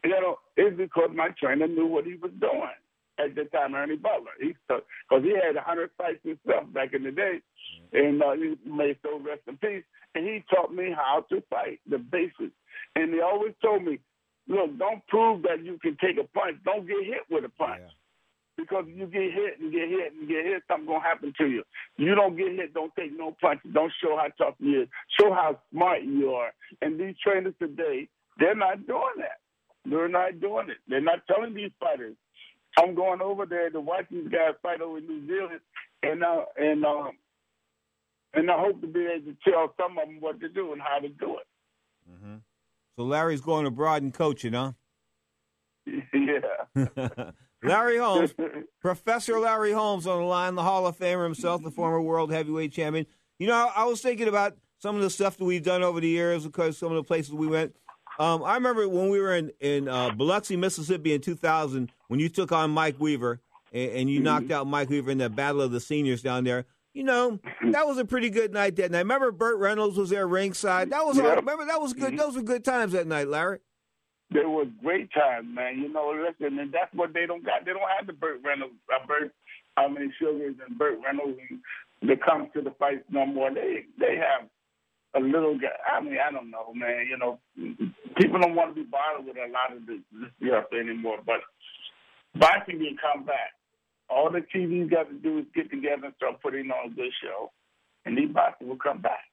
You 0.05 0.21
know, 0.21 0.45
it's 0.61 0.77
because 0.77 1.09
my 1.17 1.33
trainer 1.41 1.69
knew 1.69 1.87
what 1.87 2.05
he 2.05 2.21
was 2.21 2.33
doing 2.37 2.77
at 3.23 3.35
the 3.35 3.45
time, 3.45 3.75
Ernie 3.75 3.97
Butler. 3.97 4.33
He 4.41 4.55
because 4.69 5.23
he 5.23 5.35
had 5.35 5.57
a 5.57 5.61
hundred 5.61 5.91
fights 5.99 6.21
himself 6.25 6.73
back 6.73 6.95
in 6.95 7.05
the 7.05 7.11
day, 7.11 7.41
and 7.93 8.23
uh, 8.23 8.33
he 8.33 8.57
may 8.65 8.97
so 9.03 9.19
rest 9.19 9.43
in 9.47 9.57
peace. 9.59 9.85
And 10.15 10.27
he 10.27 10.43
taught 10.53 10.73
me 10.75 10.93
how 10.95 11.25
to 11.31 11.43
fight 11.51 11.81
the 11.89 11.99
basics. 11.99 12.55
And 12.97 13.15
he 13.15 13.21
always 13.21 13.53
told 13.63 13.85
me, 13.85 14.01
look, 14.49 14.77
don't 14.79 15.07
prove 15.07 15.43
that 15.43 15.65
you 15.65 15.79
can 15.81 15.97
take 16.01 16.19
a 16.19 16.27
punch. 16.37 16.57
Don't 16.65 16.87
get 16.87 17.05
hit 17.05 17.23
with 17.31 17.45
a 17.45 17.49
punch. 17.51 17.83
Yeah. 17.83 17.95
Because 18.57 18.85
if 18.89 18.97
you 18.97 19.07
get 19.07 19.33
hit 19.33 19.61
and 19.61 19.73
get 19.73 19.89
hit 19.89 20.13
and 20.13 20.29
get 20.29 20.45
hit, 20.45 20.63
something's 20.69 20.89
gonna 20.89 21.01
happen 21.01 21.33
to 21.39 21.47
you. 21.47 21.63
You 21.97 22.15
don't 22.15 22.37
get 22.37 22.53
hit, 22.53 22.75
don't 22.75 22.93
take 22.99 23.17
no 23.17 23.37
punches. 23.41 23.71
Don't 23.73 23.93
show 24.03 24.17
how 24.17 24.29
tough 24.37 24.55
you 24.59 24.83
is. 24.83 24.89
Show 25.19 25.33
how 25.33 25.59
smart 25.73 26.03
you 26.03 26.33
are. 26.35 26.53
And 26.83 27.01
these 27.01 27.15
trainers 27.25 27.55
today, 27.59 28.09
they're 28.39 28.57
not 28.57 28.87
doing 28.87 29.19
that. 29.19 29.39
They're 29.87 30.09
not 30.09 30.41
doing 30.41 30.69
it. 30.69 30.77
They're 30.89 31.01
not 31.01 31.27
telling 31.27 31.55
these 31.55 31.71
fighters 31.81 32.17
I'm 32.81 32.95
going 32.95 33.21
over 33.21 33.47
there 33.47 33.71
to 33.71 33.81
watch 33.81 34.07
these 34.11 34.29
guys 34.29 34.55
fight 34.63 34.81
over 34.81 35.01
New 35.01 35.27
Zealand, 35.27 35.61
and 36.03 36.25
uh, 36.25 36.45
and 36.57 36.85
um, 36.85 37.11
and 38.35 38.51
I 38.51 38.59
hope 38.59 38.81
to 38.81 38.87
be 38.87 39.07
able 39.07 39.33
to 39.33 39.37
tell 39.45 39.75
some 39.79 39.99
of 39.99 40.07
them 40.07 40.21
what 40.21 40.41
to 40.41 40.49
do 40.49 40.73
and 40.73 40.81
how 40.81 40.99
to 40.99 41.09
do 41.09 41.37
it. 41.37 41.47
Mm-hmm. 42.11 42.37
So 42.97 43.03
Larry's 43.05 43.41
going 43.41 43.67
abroad 43.67 44.03
and 44.03 44.15
coaching, 44.15 44.53
huh? 44.53 44.73
yeah. 46.13 47.31
Larry 47.63 47.99
Holmes, 47.99 48.35
Professor 48.81 49.39
Larry 49.39 49.73
Holmes 49.73 50.07
on 50.07 50.19
the 50.19 50.25
line, 50.25 50.55
the 50.55 50.63
Hall 50.63 50.87
of 50.87 50.99
Famer 50.99 51.25
himself, 51.25 51.63
the 51.63 51.71
former 51.71 52.01
world 52.01 52.33
heavyweight 52.33 52.73
champion. 52.73 53.07
You 53.39 53.49
know, 53.49 53.71
I 53.75 53.85
was 53.85 54.01
thinking 54.01 54.29
about 54.29 54.57
some 54.79 54.97
of 54.97 55.03
the 55.03 55.11
stuff 55.11 55.37
that 55.37 55.45
we've 55.45 55.63
done 55.63 55.83
over 55.83 56.01
the 56.01 56.09
years 56.09 56.47
because 56.47 56.79
some 56.79 56.91
of 56.91 56.97
the 56.97 57.05
places 57.05 57.35
we 57.35 57.47
went. 57.47 57.77
Um, 58.21 58.45
I 58.45 58.55
remember 58.55 58.87
when 58.87 59.09
we 59.09 59.19
were 59.19 59.35
in 59.35 59.51
in 59.61 59.89
uh, 59.89 60.11
Biloxi, 60.11 60.55
Mississippi, 60.55 61.15
in 61.15 61.23
2000, 61.23 61.91
when 62.09 62.21
you 62.21 62.29
took 62.29 62.53
on 62.53 62.71
Mike 62.71 63.01
Weaver 63.01 63.41
and, 63.73 63.93
and 63.93 64.11
you 64.11 64.19
mm-hmm. 64.19 64.25
knocked 64.25 64.51
out 64.51 64.67
Mike 64.67 64.91
Weaver 64.91 65.11
in 65.11 65.19
the 65.19 65.31
Battle 65.31 65.63
of 65.63 65.73
the 65.73 65.81
Seniors 65.81 66.23
down 66.23 66.45
there. 66.45 66.67
You 66.93 67.05
know, 67.05 67.39
that 67.71 67.87
was 67.87 67.97
a 67.99 68.05
pretty 68.05 68.29
good 68.29 68.53
night 68.53 68.77
that 68.77 68.91
night. 68.91 68.99
Remember, 68.99 69.33
Burt 69.33 69.59
Reynolds 69.59 69.97
was 69.97 70.11
there 70.11 70.27
ringside. 70.27 70.91
That 70.91 71.07
was 71.07 71.17
yep. 71.17 71.25
all, 71.25 71.37
remember 71.37 71.65
that 71.67 71.81
was 71.81 71.95
good. 71.95 72.09
Mm-hmm. 72.09 72.17
Those 72.17 72.37
were 72.37 72.43
good 72.43 72.65
times 72.65 72.93
that 72.93 73.07
night, 73.07 73.29
Larry. 73.29 73.61
They 74.33 74.45
were 74.45 74.67
great 74.83 75.11
times, 75.13 75.47
man. 75.49 75.79
You 75.79 75.89
know, 75.89 76.13
listen, 76.15 76.59
and 76.59 76.73
that's 76.73 76.93
what 76.93 77.15
they 77.15 77.27
don't 77.27 77.45
got. 77.45 77.65
They 77.65 77.73
don't 77.73 77.89
have 77.97 78.07
the 78.07 78.13
Burt 78.13 78.41
Reynolds, 78.45 78.75
uh, 78.93 79.07
Burt, 79.07 79.33
I 79.77 79.89
mean, 79.89 80.13
Sugars 80.19 80.57
and 80.67 80.77
Burt 80.77 80.99
Reynolds 81.03 81.39
and 81.51 81.61
they 82.11 82.17
come 82.17 82.49
to 82.55 82.61
the 82.61 82.73
fights 82.79 83.05
no 83.11 83.25
more. 83.25 83.53
They 83.53 83.87
they 83.99 84.17
have 84.17 84.49
a 85.15 85.21
little 85.21 85.59
guy. 85.59 85.69
I 85.91 86.01
mean, 86.01 86.19
I 86.27 86.31
don't 86.31 86.51
know, 86.51 86.73
man. 86.75 87.07
You 87.09 87.19
know, 87.19 87.39
people 88.21 88.41
don't 88.41 88.55
want 88.55 88.75
to 88.75 88.83
be 88.83 88.89
bothered 88.89 89.27
with 89.27 89.37
a 89.37 89.51
lot 89.51 89.75
of 89.75 89.87
this, 89.87 90.01
this 90.13 90.31
stuff 90.47 90.65
anymore. 90.79 91.19
But 91.25 91.41
boxing 92.39 92.79
can 92.79 92.97
come 93.01 93.25
back. 93.25 93.55
All 94.09 94.31
the 94.31 94.41
TV's 94.41 94.91
got 94.91 95.09
to 95.09 95.15
do 95.15 95.39
is 95.39 95.45
get 95.55 95.71
together 95.71 96.07
and 96.07 96.15
start 96.17 96.43
putting 96.43 96.71
on 96.71 96.91
a 96.91 96.95
good 96.95 97.13
show, 97.23 97.51
and 98.05 98.19
these 98.19 98.31
boxing 98.33 98.69
will 98.69 98.77
come 98.77 99.01
back. 99.01 99.25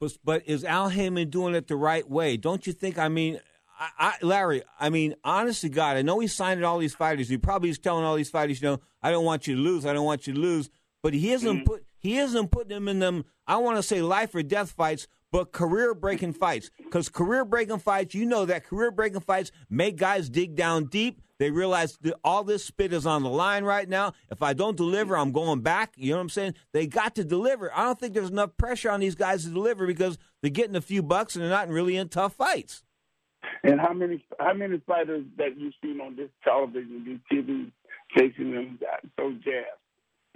But, 0.00 0.12
but 0.24 0.42
is 0.46 0.64
Al 0.64 0.88
Haymon 0.88 1.30
doing 1.30 1.54
it 1.54 1.68
the 1.68 1.76
right 1.76 2.08
way? 2.08 2.36
Don't 2.36 2.66
you 2.66 2.72
think? 2.72 2.98
I 2.98 3.08
mean, 3.08 3.40
I, 3.78 3.88
I, 3.98 4.14
Larry, 4.24 4.62
I 4.78 4.90
mean, 4.90 5.14
honest 5.24 5.62
to 5.62 5.68
God, 5.68 5.96
I 5.96 6.02
know 6.02 6.20
he's 6.20 6.34
signing 6.34 6.64
all 6.64 6.78
these 6.78 6.94
fighters. 6.94 7.28
He 7.28 7.38
probably 7.38 7.70
is 7.70 7.78
telling 7.78 8.04
all 8.04 8.16
these 8.16 8.30
fighters, 8.30 8.60
you 8.60 8.68
know, 8.68 8.80
I 9.02 9.10
don't 9.10 9.24
want 9.24 9.46
you 9.46 9.56
to 9.56 9.60
lose. 9.60 9.84
I 9.84 9.92
don't 9.92 10.04
want 10.04 10.26
you 10.26 10.34
to 10.34 10.40
lose. 10.40 10.70
But 11.02 11.14
he 11.14 11.32
isn't 11.32 11.58
mm-hmm. 11.58 11.64
put 11.64 11.84
he 11.98 12.18
isn't 12.18 12.50
putting 12.50 12.68
them 12.68 12.88
in 12.88 12.98
them. 12.98 13.24
I 13.46 13.56
want 13.56 13.76
to 13.76 13.82
say 13.82 14.00
life 14.00 14.34
or 14.34 14.42
death 14.42 14.72
fights, 14.72 15.08
but 15.32 15.52
career 15.52 15.94
breaking 15.94 16.32
fights. 16.32 16.70
Because 16.78 17.08
career 17.08 17.44
breaking 17.44 17.78
fights, 17.78 18.14
you 18.14 18.26
know 18.26 18.44
that 18.44 18.64
career 18.64 18.90
breaking 18.90 19.20
fights 19.20 19.50
make 19.68 19.96
guys 19.96 20.28
dig 20.28 20.54
down 20.54 20.86
deep. 20.86 21.20
They 21.38 21.50
realize 21.50 21.98
that 22.02 22.14
all 22.24 22.44
this 22.44 22.64
spit 22.64 22.92
is 22.92 23.06
on 23.06 23.22
the 23.22 23.28
line 23.28 23.64
right 23.64 23.88
now. 23.88 24.14
If 24.30 24.42
I 24.42 24.54
don't 24.54 24.76
deliver, 24.76 25.16
I'm 25.16 25.32
going 25.32 25.60
back. 25.60 25.92
You 25.96 26.10
know 26.10 26.16
what 26.16 26.22
I'm 26.22 26.28
saying? 26.30 26.54
They 26.72 26.86
got 26.86 27.14
to 27.16 27.24
deliver. 27.24 27.70
I 27.76 27.84
don't 27.84 28.00
think 28.00 28.14
there's 28.14 28.30
enough 28.30 28.56
pressure 28.56 28.90
on 28.90 29.00
these 29.00 29.14
guys 29.14 29.44
to 29.44 29.50
deliver 29.50 29.86
because 29.86 30.16
they're 30.40 30.50
getting 30.50 30.76
a 30.76 30.80
few 30.80 31.02
bucks 31.02 31.34
and 31.34 31.42
they're 31.42 31.50
not 31.50 31.68
really 31.68 31.96
in 31.96 32.08
tough 32.08 32.34
fights. 32.34 32.82
And 33.62 33.80
how 33.80 33.92
many 33.92 34.24
how 34.38 34.54
many 34.54 34.80
fighters 34.86 35.24
that 35.38 35.58
you've 35.58 35.74
seen 35.82 36.00
on 36.00 36.16
this 36.16 36.30
television, 36.42 37.04
these 37.04 37.18
TV 37.30 37.70
stations, 38.10 38.54
them 38.54 38.78
got 38.80 39.00
so 39.18 39.32
jazzed? 39.32 39.85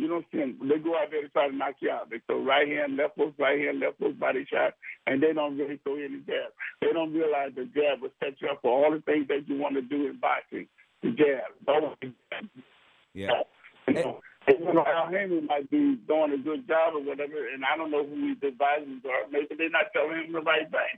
You 0.01 0.09
don't 0.09 0.25
see 0.33 0.39
them. 0.39 0.57
They 0.63 0.79
go 0.79 0.97
out 0.97 1.11
there 1.11 1.21
to 1.21 1.29
try 1.29 1.49
to 1.49 1.55
knock 1.55 1.75
you 1.81 1.91
out. 1.91 2.09
They 2.09 2.21
throw 2.27 2.43
right 2.43 2.67
hand, 2.67 2.97
left 2.97 3.19
hook, 3.19 3.35
right 3.39 3.61
hand, 3.61 3.81
left 3.81 4.01
hook, 4.01 4.19
body 4.19 4.47
shot, 4.51 4.73
and 5.07 5.23
they 5.23 5.35
don't 5.35 5.59
really 5.59 5.79
throw 5.85 5.97
any 5.97 6.25
jab. 6.25 6.57
They 6.81 6.93
don't 6.93 7.13
realize 7.13 7.53
the 7.55 7.67
jab 7.67 8.01
will 8.01 8.09
set 8.19 8.41
you 8.41 8.49
up 8.49 8.61
for 8.63 8.73
all 8.73 8.91
the 8.91 9.03
things 9.03 9.29
that 9.29 9.47
you 9.47 9.59
want 9.59 9.75
to 9.75 9.83
do 9.83 10.09
in 10.09 10.17
boxing. 10.19 10.69
The 11.03 11.11
jab. 11.13 11.53
Yeah. 13.13 13.45
You 13.89 13.95
know, 13.95 14.21
and, 14.47 14.57
you 14.59 14.73
know, 14.73 14.85
Al 14.87 15.09
Haymon 15.13 15.47
might 15.47 15.71
be 15.71 15.97
doing 16.09 16.33
a 16.33 16.39
good 16.39 16.67
job 16.67 16.95
or 16.95 17.03
whatever, 17.03 17.49
and 17.53 17.63
I 17.63 17.77
don't 17.77 17.91
know 17.91 18.07
who 18.07 18.29
his 18.29 18.41
advisors 18.43 19.05
are. 19.05 19.29
Maybe 19.31 19.55
they're 19.59 19.69
not 19.69 19.93
telling 19.93 20.25
him 20.25 20.33
the 20.33 20.41
right 20.41 20.71
thing. 20.71 20.97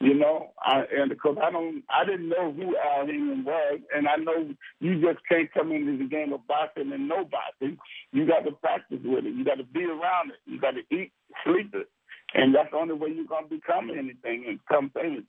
You 0.00 0.14
know, 0.14 0.52
I, 0.62 0.84
and 0.96 1.10
because 1.10 1.36
I 1.42 1.50
don't, 1.50 1.82
I 1.90 2.04
didn't 2.04 2.28
know 2.28 2.52
who 2.52 2.76
Al 2.76 3.06
Haymon 3.06 3.44
was, 3.44 3.80
and 3.92 4.06
I 4.06 4.14
know 4.16 4.48
you 4.80 5.00
just 5.00 5.18
can't 5.28 5.52
come 5.52 5.72
into 5.72 5.98
the 5.98 6.08
game 6.08 6.32
of 6.32 6.46
boxing 6.46 6.92
and 6.92 7.08
know 7.08 7.24
boxing. 7.24 7.78
You 8.12 8.24
got 8.24 8.44
to 8.44 8.52
practice 8.52 9.00
with 9.04 9.26
it. 9.26 9.34
You 9.34 9.44
got 9.44 9.56
to 9.56 9.64
be 9.64 9.84
around 9.84 10.30
it. 10.30 10.38
You 10.46 10.60
got 10.60 10.72
to 10.72 10.82
eat, 10.94 11.10
sleep 11.44 11.74
it, 11.74 11.88
and 12.34 12.54
that's 12.54 12.70
the 12.70 12.76
only 12.76 12.94
way 12.94 13.10
you're 13.10 13.26
gonna 13.26 13.48
become 13.48 13.90
anything 13.90 14.44
and 14.46 14.60
become 14.68 14.90
famous. 14.94 15.24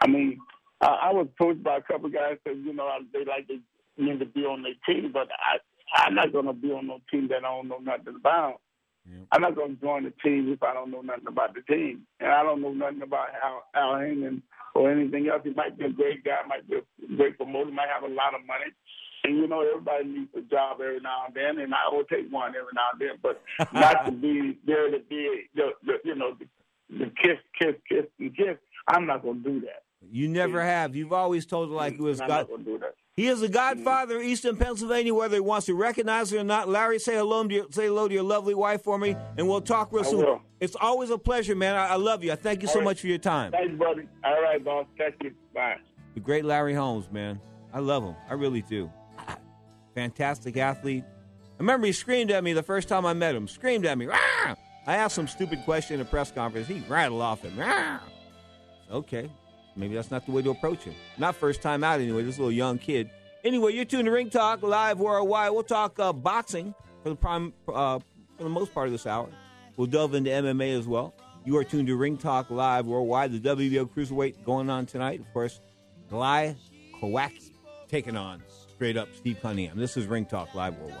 I 0.00 0.08
mean, 0.08 0.38
I, 0.80 0.86
I 0.86 1.12
was 1.12 1.26
approached 1.34 1.62
by 1.62 1.76
a 1.78 1.82
couple 1.82 2.08
guys 2.08 2.38
that 2.46 2.56
you 2.56 2.72
know 2.72 2.88
they 3.12 3.24
like 3.24 3.48
to 3.48 3.58
me 3.98 4.18
to 4.18 4.24
be 4.26 4.42
on 4.42 4.62
their 4.62 4.74
team, 4.86 5.10
but 5.12 5.28
I, 5.32 5.58
I'm 6.04 6.14
not 6.14 6.32
gonna 6.32 6.54
be 6.54 6.70
on 6.70 6.86
no 6.86 7.00
team 7.10 7.28
that 7.28 7.44
I 7.44 7.48
don't 7.48 7.68
know 7.68 7.78
nothing 7.78 8.14
about. 8.18 8.60
I'm 9.32 9.40
not 9.40 9.56
going 9.56 9.76
to 9.76 9.82
join 9.82 10.04
the 10.04 10.12
team 10.22 10.52
if 10.52 10.62
I 10.62 10.72
don't 10.72 10.90
know 10.90 11.00
nothing 11.00 11.26
about 11.26 11.54
the 11.54 11.62
team. 11.62 12.02
And 12.20 12.30
I 12.30 12.42
don't 12.42 12.60
know 12.62 12.72
nothing 12.72 13.02
about 13.02 13.28
Al, 13.42 13.64
Al 13.74 14.00
Haymon 14.00 14.42
or 14.74 14.90
anything 14.90 15.28
else. 15.28 15.42
He 15.44 15.50
might 15.50 15.78
be 15.78 15.86
a 15.86 15.90
great 15.90 16.24
guy, 16.24 16.38
might 16.46 16.68
be 16.68 16.76
a 16.76 17.16
great 17.16 17.36
promoter, 17.36 17.70
might 17.70 17.88
have 17.88 18.08
a 18.08 18.14
lot 18.14 18.34
of 18.34 18.46
money. 18.46 18.66
And, 19.24 19.36
you 19.36 19.48
know, 19.48 19.62
everybody 19.62 20.04
needs 20.04 20.30
a 20.36 20.42
job 20.42 20.80
every 20.80 21.00
now 21.00 21.24
and 21.26 21.34
then, 21.34 21.58
and 21.58 21.74
I 21.74 21.92
will 21.92 22.04
take 22.04 22.30
one 22.30 22.50
every 22.50 22.72
now 22.74 22.88
and 22.92 23.00
then, 23.00 23.18
but 23.22 23.42
not 23.72 24.06
to 24.06 24.12
be 24.12 24.58
there 24.64 24.90
to 24.90 25.00
be, 25.00 25.48
the, 25.54 25.70
the 25.84 25.94
you 26.04 26.14
know, 26.14 26.36
the, 26.38 26.46
the 26.96 27.10
kiss, 27.20 27.38
kiss, 27.58 27.74
kiss, 27.88 28.04
and 28.20 28.36
kiss. 28.36 28.56
I'm 28.86 29.06
not 29.06 29.22
going 29.22 29.42
to 29.42 29.50
do 29.50 29.60
that. 29.62 29.82
You 30.08 30.28
never 30.28 30.62
have. 30.62 30.94
You've 30.94 31.12
always 31.12 31.46
told 31.46 31.70
it 31.70 31.74
like 31.74 31.94
it 31.94 32.00
was 32.00 32.20
I'm 32.20 32.28
God. 32.28 32.48
Not 33.16 33.24
going 33.24 33.36
to 33.36 33.40
do 33.40 33.40
that. 33.40 33.40
He 33.40 33.40
is 33.40 33.40
the 33.40 33.48
godfather 33.48 34.16
of 34.18 34.22
Eastern 34.22 34.56
Pennsylvania, 34.56 35.14
whether 35.14 35.34
he 35.36 35.40
wants 35.40 35.66
to 35.66 35.74
recognize 35.74 36.32
it 36.32 36.38
or 36.38 36.44
not. 36.44 36.68
Larry, 36.68 36.98
say 36.98 37.14
hello 37.14 37.46
to 37.46 37.54
your, 37.54 37.66
say 37.70 37.86
hello 37.86 38.08
to 38.08 38.14
your 38.14 38.22
lovely 38.22 38.54
wife 38.54 38.82
for 38.82 38.98
me, 38.98 39.16
and 39.36 39.48
we'll 39.48 39.60
talk 39.60 39.92
real 39.92 40.04
soon. 40.04 40.40
It's 40.60 40.76
always 40.80 41.10
a 41.10 41.18
pleasure, 41.18 41.54
man. 41.54 41.74
I, 41.76 41.88
I 41.88 41.94
love 41.96 42.22
you. 42.24 42.32
I 42.32 42.36
thank 42.36 42.62
you 42.62 42.68
so 42.68 42.74
All 42.74 42.78
right. 42.80 42.84
much 42.84 43.00
for 43.00 43.06
your 43.08 43.18
time. 43.18 43.52
Thanks, 43.52 43.74
buddy. 43.78 44.08
All 44.24 44.42
right, 44.42 44.62
boss. 44.64 44.86
Catch 44.96 45.14
you. 45.22 45.32
Bye. 45.54 45.76
The 46.14 46.20
great 46.20 46.44
Larry 46.44 46.74
Holmes, 46.74 47.10
man. 47.10 47.40
I 47.74 47.80
love 47.80 48.02
him. 48.04 48.14
I 48.28 48.34
really 48.34 48.62
do. 48.62 48.90
Fantastic 49.94 50.56
athlete. 50.56 51.04
I 51.06 51.58
remember 51.58 51.86
he 51.86 51.92
screamed 51.92 52.30
at 52.30 52.44
me 52.44 52.52
the 52.52 52.62
first 52.62 52.88
time 52.88 53.04
I 53.06 53.12
met 53.14 53.34
him. 53.34 53.48
Screamed 53.48 53.86
at 53.86 53.96
me. 53.96 54.06
"Rah!" 54.06 54.54
I 54.86 54.96
asked 54.96 55.14
some 55.14 55.26
stupid 55.26 55.64
question 55.64 55.94
in 55.94 56.00
a 56.00 56.04
press 56.04 56.30
conference. 56.30 56.68
He 56.68 56.82
rattled 56.88 57.22
off 57.22 57.42
him. 57.42 57.58
"Rah!" 57.58 57.98
Okay. 58.90 59.30
Maybe 59.76 59.94
that's 59.94 60.10
not 60.10 60.24
the 60.26 60.32
way 60.32 60.42
to 60.42 60.50
approach 60.50 60.84
him. 60.84 60.94
Not 61.18 61.36
first 61.36 61.62
time 61.62 61.84
out 61.84 62.00
anyway. 62.00 62.22
This 62.22 62.38
little 62.38 62.52
young 62.52 62.78
kid. 62.78 63.10
Anyway, 63.44 63.74
you're 63.74 63.84
tuned 63.84 64.06
to 64.06 64.10
Ring 64.10 64.30
Talk 64.30 64.62
live 64.62 64.98
worldwide. 64.98 65.52
We'll 65.52 65.62
talk 65.62 65.98
uh, 65.98 66.12
boxing 66.12 66.74
for 67.02 67.10
the 67.10 67.16
prime 67.16 67.52
uh, 67.68 68.00
for 68.36 68.42
the 68.42 68.48
most 68.48 68.74
part 68.74 68.86
of 68.86 68.92
this 68.92 69.06
hour. 69.06 69.28
We'll 69.76 69.86
delve 69.86 70.14
into 70.14 70.30
MMA 70.30 70.76
as 70.78 70.86
well. 70.86 71.14
You 71.44 71.56
are 71.58 71.64
tuned 71.64 71.86
to 71.88 71.96
Ring 71.96 72.16
Talk 72.16 72.50
live 72.50 72.86
worldwide. 72.86 73.30
The 73.32 73.54
WBO 73.56 73.88
cruiserweight 73.88 74.44
going 74.44 74.68
on 74.70 74.86
tonight. 74.86 75.20
Of 75.20 75.32
course, 75.32 75.60
Goliath 76.08 76.58
Glowacki 77.00 77.52
taking 77.88 78.16
on 78.16 78.42
straight 78.74 78.96
up 78.96 79.08
Steve 79.14 79.38
Cunningham. 79.40 79.78
This 79.78 79.96
is 79.96 80.06
Ring 80.06 80.24
Talk 80.24 80.54
live 80.54 80.76
worldwide. 80.78 81.00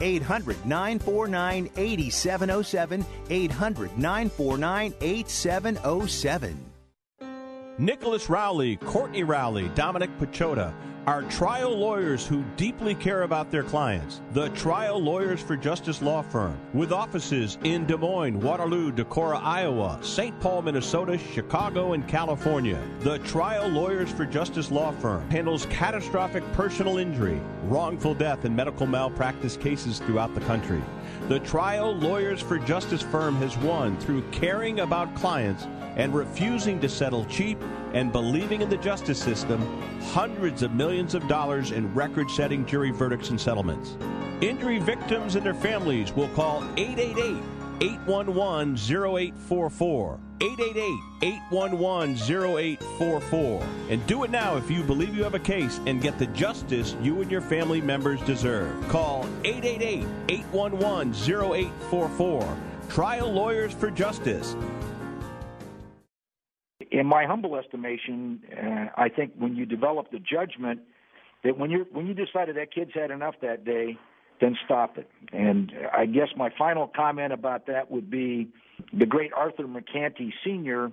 800 0.00 0.66
949 0.66 1.70
8707. 1.76 3.04
800 3.30 3.98
949 3.98 4.94
8707. 5.00 6.66
Nicholas 7.78 8.28
Rowley, 8.28 8.76
Courtney 8.76 9.22
Rowley, 9.22 9.68
Dominic 9.74 10.10
Pechota 10.18 10.74
are 11.06 11.22
trial 11.22 11.76
lawyers 11.76 12.24
who 12.26 12.44
deeply 12.56 12.94
care 12.94 13.22
about 13.22 13.50
their 13.50 13.64
clients. 13.64 14.20
The 14.32 14.50
Trial 14.50 15.02
Lawyers 15.02 15.40
for 15.40 15.56
Justice 15.56 16.00
Law 16.00 16.22
Firm, 16.22 16.56
with 16.72 16.92
offices 16.92 17.58
in 17.64 17.86
Des 17.86 17.96
Moines, 17.96 18.38
Waterloo, 18.38 18.92
Decorah, 18.92 19.42
Iowa, 19.42 19.98
St. 20.02 20.38
Paul, 20.38 20.62
Minnesota, 20.62 21.18
Chicago, 21.18 21.94
and 21.94 22.06
California. 22.06 22.80
The 23.00 23.18
Trial 23.20 23.66
Lawyers 23.66 24.12
for 24.12 24.24
Justice 24.24 24.70
Law 24.70 24.92
Firm 24.92 25.28
handles 25.28 25.66
catastrophic 25.66 26.44
personal 26.52 26.98
injury, 26.98 27.40
wrongful 27.64 28.14
death, 28.14 28.44
and 28.44 28.54
medical 28.54 28.86
malpractice 28.86 29.56
cases 29.56 29.98
throughout 29.98 30.34
the 30.34 30.40
country. 30.42 30.82
The 31.28 31.40
Trial 31.40 31.94
Lawyers 31.96 32.40
for 32.40 32.58
Justice 32.58 33.02
firm 33.02 33.34
has 33.36 33.56
won 33.58 33.98
through 33.98 34.22
caring 34.30 34.80
about 34.80 35.12
clients 35.16 35.66
and 35.96 36.14
refusing 36.14 36.80
to 36.80 36.88
settle 36.88 37.24
cheap 37.26 37.58
and 37.92 38.12
believing 38.12 38.62
in 38.62 38.68
the 38.68 38.76
justice 38.76 39.22
system 39.22 39.60
hundreds 40.12 40.62
of 40.62 40.72
millions 40.72 41.14
of 41.14 41.26
dollars 41.28 41.70
in 41.70 41.92
record 41.94 42.30
setting 42.30 42.66
jury 42.66 42.90
verdicts 42.90 43.30
and 43.30 43.40
settlements. 43.40 43.96
Injury 44.40 44.78
victims 44.78 45.36
and 45.36 45.46
their 45.46 45.54
families 45.54 46.12
will 46.12 46.28
call 46.28 46.64
888 46.76 47.42
811 47.80 48.76
0844. 48.76 50.18
888 50.40 50.98
811 51.22 52.16
0844. 52.16 53.62
And 53.90 54.06
do 54.06 54.24
it 54.24 54.30
now 54.30 54.56
if 54.56 54.70
you 54.70 54.82
believe 54.82 55.16
you 55.16 55.24
have 55.24 55.34
a 55.34 55.40
case 55.40 55.80
and 55.86 56.00
get 56.00 56.18
the 56.18 56.26
justice 56.28 56.96
you 57.02 57.20
and 57.22 57.30
your 57.30 57.40
family 57.40 57.80
members 57.80 58.20
deserve. 58.22 58.72
Call 58.88 59.26
888 59.44 60.06
811 60.28 61.12
0844. 61.12 62.56
Trial 62.88 63.32
Lawyers 63.32 63.72
for 63.72 63.90
Justice. 63.90 64.54
In 66.92 67.06
my 67.06 67.24
humble 67.24 67.56
estimation, 67.56 68.42
uh, 68.54 68.86
I 69.00 69.08
think 69.08 69.32
when 69.38 69.56
you 69.56 69.64
develop 69.64 70.10
the 70.10 70.18
judgment 70.18 70.80
that 71.42 71.58
when 71.58 71.70
you 71.70 71.86
when 71.90 72.06
you 72.06 72.14
decided 72.14 72.56
that 72.56 72.72
kid's 72.72 72.92
had 72.94 73.10
enough 73.10 73.34
that 73.40 73.64
day, 73.64 73.96
then 74.40 74.56
stop 74.64 74.98
it. 74.98 75.08
And 75.32 75.72
I 75.96 76.04
guess 76.04 76.28
my 76.36 76.50
final 76.56 76.86
comment 76.86 77.32
about 77.32 77.66
that 77.66 77.90
would 77.90 78.10
be 78.10 78.48
the 78.92 79.06
great 79.06 79.32
Arthur 79.32 79.66
Mercante 79.66 80.34
Sr. 80.44 80.92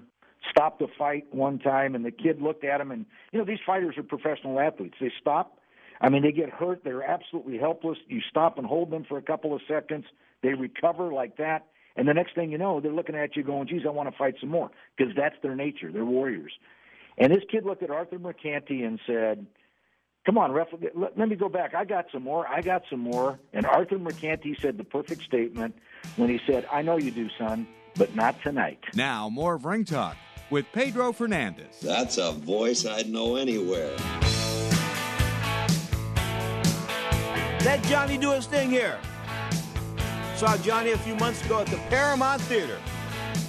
stopped 0.50 0.82
a 0.82 0.88
fight 0.98 1.26
one 1.32 1.60
time, 1.60 1.96
and 1.96 2.06
the 2.06 2.12
kid 2.12 2.42
looked 2.42 2.64
at 2.64 2.80
him, 2.80 2.92
and 2.92 3.06
you 3.34 3.40
know 3.40 3.46
these 3.46 3.60
fighters 3.66 3.98
are 3.98 4.04
professional 4.04 4.58
athletes. 4.60 4.96
They 5.02 5.12
stop. 5.20 5.58
I 6.02 6.08
mean, 6.08 6.24
they 6.24 6.32
get 6.32 6.50
hurt. 6.50 6.86
They're 6.86 7.04
absolutely 7.04 7.58
helpless. 7.58 7.98
You 8.08 8.22
stop 8.30 8.58
and 8.58 8.66
hold 8.66 8.90
them 8.90 9.04
for 9.04 9.18
a 9.18 9.22
couple 9.22 9.54
of 9.54 9.62
seconds. 9.68 10.06
They 10.42 10.54
recover 10.54 11.12
like 11.12 11.36
that. 11.38 11.66
And 12.00 12.08
the 12.08 12.14
next 12.14 12.34
thing 12.34 12.50
you 12.50 12.58
know, 12.58 12.80
they're 12.80 12.94
looking 12.94 13.16
at 13.16 13.36
you 13.36 13.44
going, 13.44 13.68
geez, 13.68 13.82
I 13.86 13.90
want 13.90 14.10
to 14.10 14.18
fight 14.18 14.36
some 14.40 14.48
more 14.48 14.72
because 14.98 15.14
that's 15.18 15.36
their 15.44 15.54
nature. 15.54 15.92
They're 15.92 16.06
warriors. 16.06 16.54
And 17.18 17.30
this 17.30 17.44
kid 17.52 17.66
looked 17.66 17.84
at 17.84 17.90
Arthur 17.90 18.18
Mercante 18.18 18.84
and 18.84 19.02
said, 19.06 19.46
Come 20.26 20.38
on, 20.38 20.54
ref, 20.54 20.68
let, 20.96 21.18
let 21.18 21.28
me 21.28 21.36
go 21.36 21.50
back. 21.50 21.76
I 21.76 21.84
got 21.84 22.06
some 22.14 22.24
more. 22.24 22.48
I 22.48 22.62
got 22.62 22.84
some 22.90 23.02
more. 23.02 23.38
And 23.52 23.66
Arthur 23.66 24.00
Mercante 24.00 24.56
said 24.62 24.78
the 24.78 24.86
perfect 24.86 25.24
statement 25.24 25.76
when 26.16 26.30
he 26.30 26.40
said, 26.48 26.66
I 26.72 26.84
know 26.84 26.96
you 26.96 27.12
do, 27.12 27.28
son, 27.38 27.68
but 27.98 28.16
not 28.16 28.42
tonight. 28.44 28.80
Now, 28.96 29.28
more 29.28 29.56
of 29.56 29.66
Ring 29.66 29.84
Talk 29.84 30.16
with 30.50 30.68
Pedro 30.72 31.12
Fernandez. 31.12 31.82
That's 31.82 32.18
a 32.18 32.32
voice 32.32 32.86
I'd 32.86 33.10
know 33.10 33.36
anywhere. 33.36 33.92
Let 37.66 37.84
Johnny 37.84 38.18
do 38.18 38.32
his 38.32 38.46
thing 38.46 38.70
here. 38.70 39.00
Saw 40.40 40.56
Johnny 40.56 40.92
a 40.92 40.98
few 41.00 41.18
months 41.18 41.46
ago 41.46 41.60
at 41.60 41.68
the 41.68 41.76
Paramount 41.90 42.42
Theater. 42.44 42.78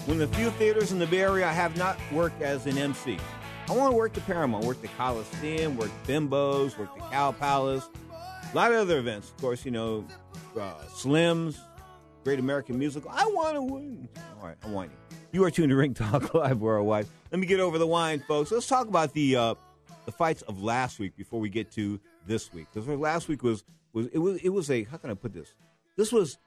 One 0.07 0.21
of 0.21 0.29
the 0.29 0.37
few 0.37 0.51
theaters 0.51 0.91
in 0.91 0.99
the 0.99 1.07
Bay 1.07 1.21
Area 1.21 1.47
I 1.47 1.53
have 1.53 1.77
not 1.77 1.97
worked 2.11 2.43
as 2.43 2.67
an 2.67 2.77
MC. 2.77 3.17
I 3.69 3.73
want 3.73 3.93
to 3.93 3.97
work 3.97 4.13
the 4.13 4.21
Paramount, 4.23 4.65
work 4.65 4.83
the 4.83 4.89
Coliseum, 4.89 5.77
work 5.77 5.93
Bimbos, 6.05 6.77
work 6.77 6.93
the 6.97 7.03
Cow 7.03 7.31
Palace, 7.31 7.89
a 8.11 8.57
lot 8.57 8.73
of 8.73 8.79
other 8.79 8.99
events. 8.99 9.31
Of 9.31 9.37
course, 9.37 9.65
you 9.65 9.71
know, 9.71 10.05
uh, 10.59 10.75
Slims, 10.89 11.59
Great 12.25 12.41
American 12.41 12.77
Musical. 12.77 13.09
I 13.15 13.25
want 13.27 13.55
to 13.55 13.63
win. 13.63 14.09
All 14.41 14.49
right, 14.49 14.57
I 14.65 14.69
want 14.69 14.91
you. 14.91 15.17
You 15.31 15.45
are 15.45 15.51
tuned 15.53 15.71
to 15.71 15.77
Ring 15.77 15.95
Talk 15.95 16.35
Live 16.35 16.61
Worldwide. 16.61 17.07
Let 17.31 17.39
me 17.39 17.47
get 17.47 17.61
over 17.61 17.79
the 17.79 17.87
wine, 17.87 18.19
folks. 18.27 18.51
Let's 18.51 18.67
talk 18.67 18.89
about 18.89 19.13
the 19.13 19.37
uh, 19.37 19.55
the 20.07 20.13
fights 20.13 20.43
of 20.43 20.61
last 20.61 20.99
week 20.99 21.17
before 21.17 21.39
we 21.39 21.51
get 21.51 21.71
to 21.75 22.01
this 22.27 22.53
week. 22.53 22.67
Because 22.75 22.89
last 22.89 23.29
week 23.29 23.45
was 23.45 23.63
was 23.93 24.09
it 24.09 24.19
was 24.19 24.39
it 24.39 24.49
was 24.49 24.69
a 24.73 24.83
how 24.83 24.97
can 24.97 25.11
I 25.11 25.15
put 25.15 25.33
this? 25.33 25.55
This 25.97 26.11
was 26.11 26.39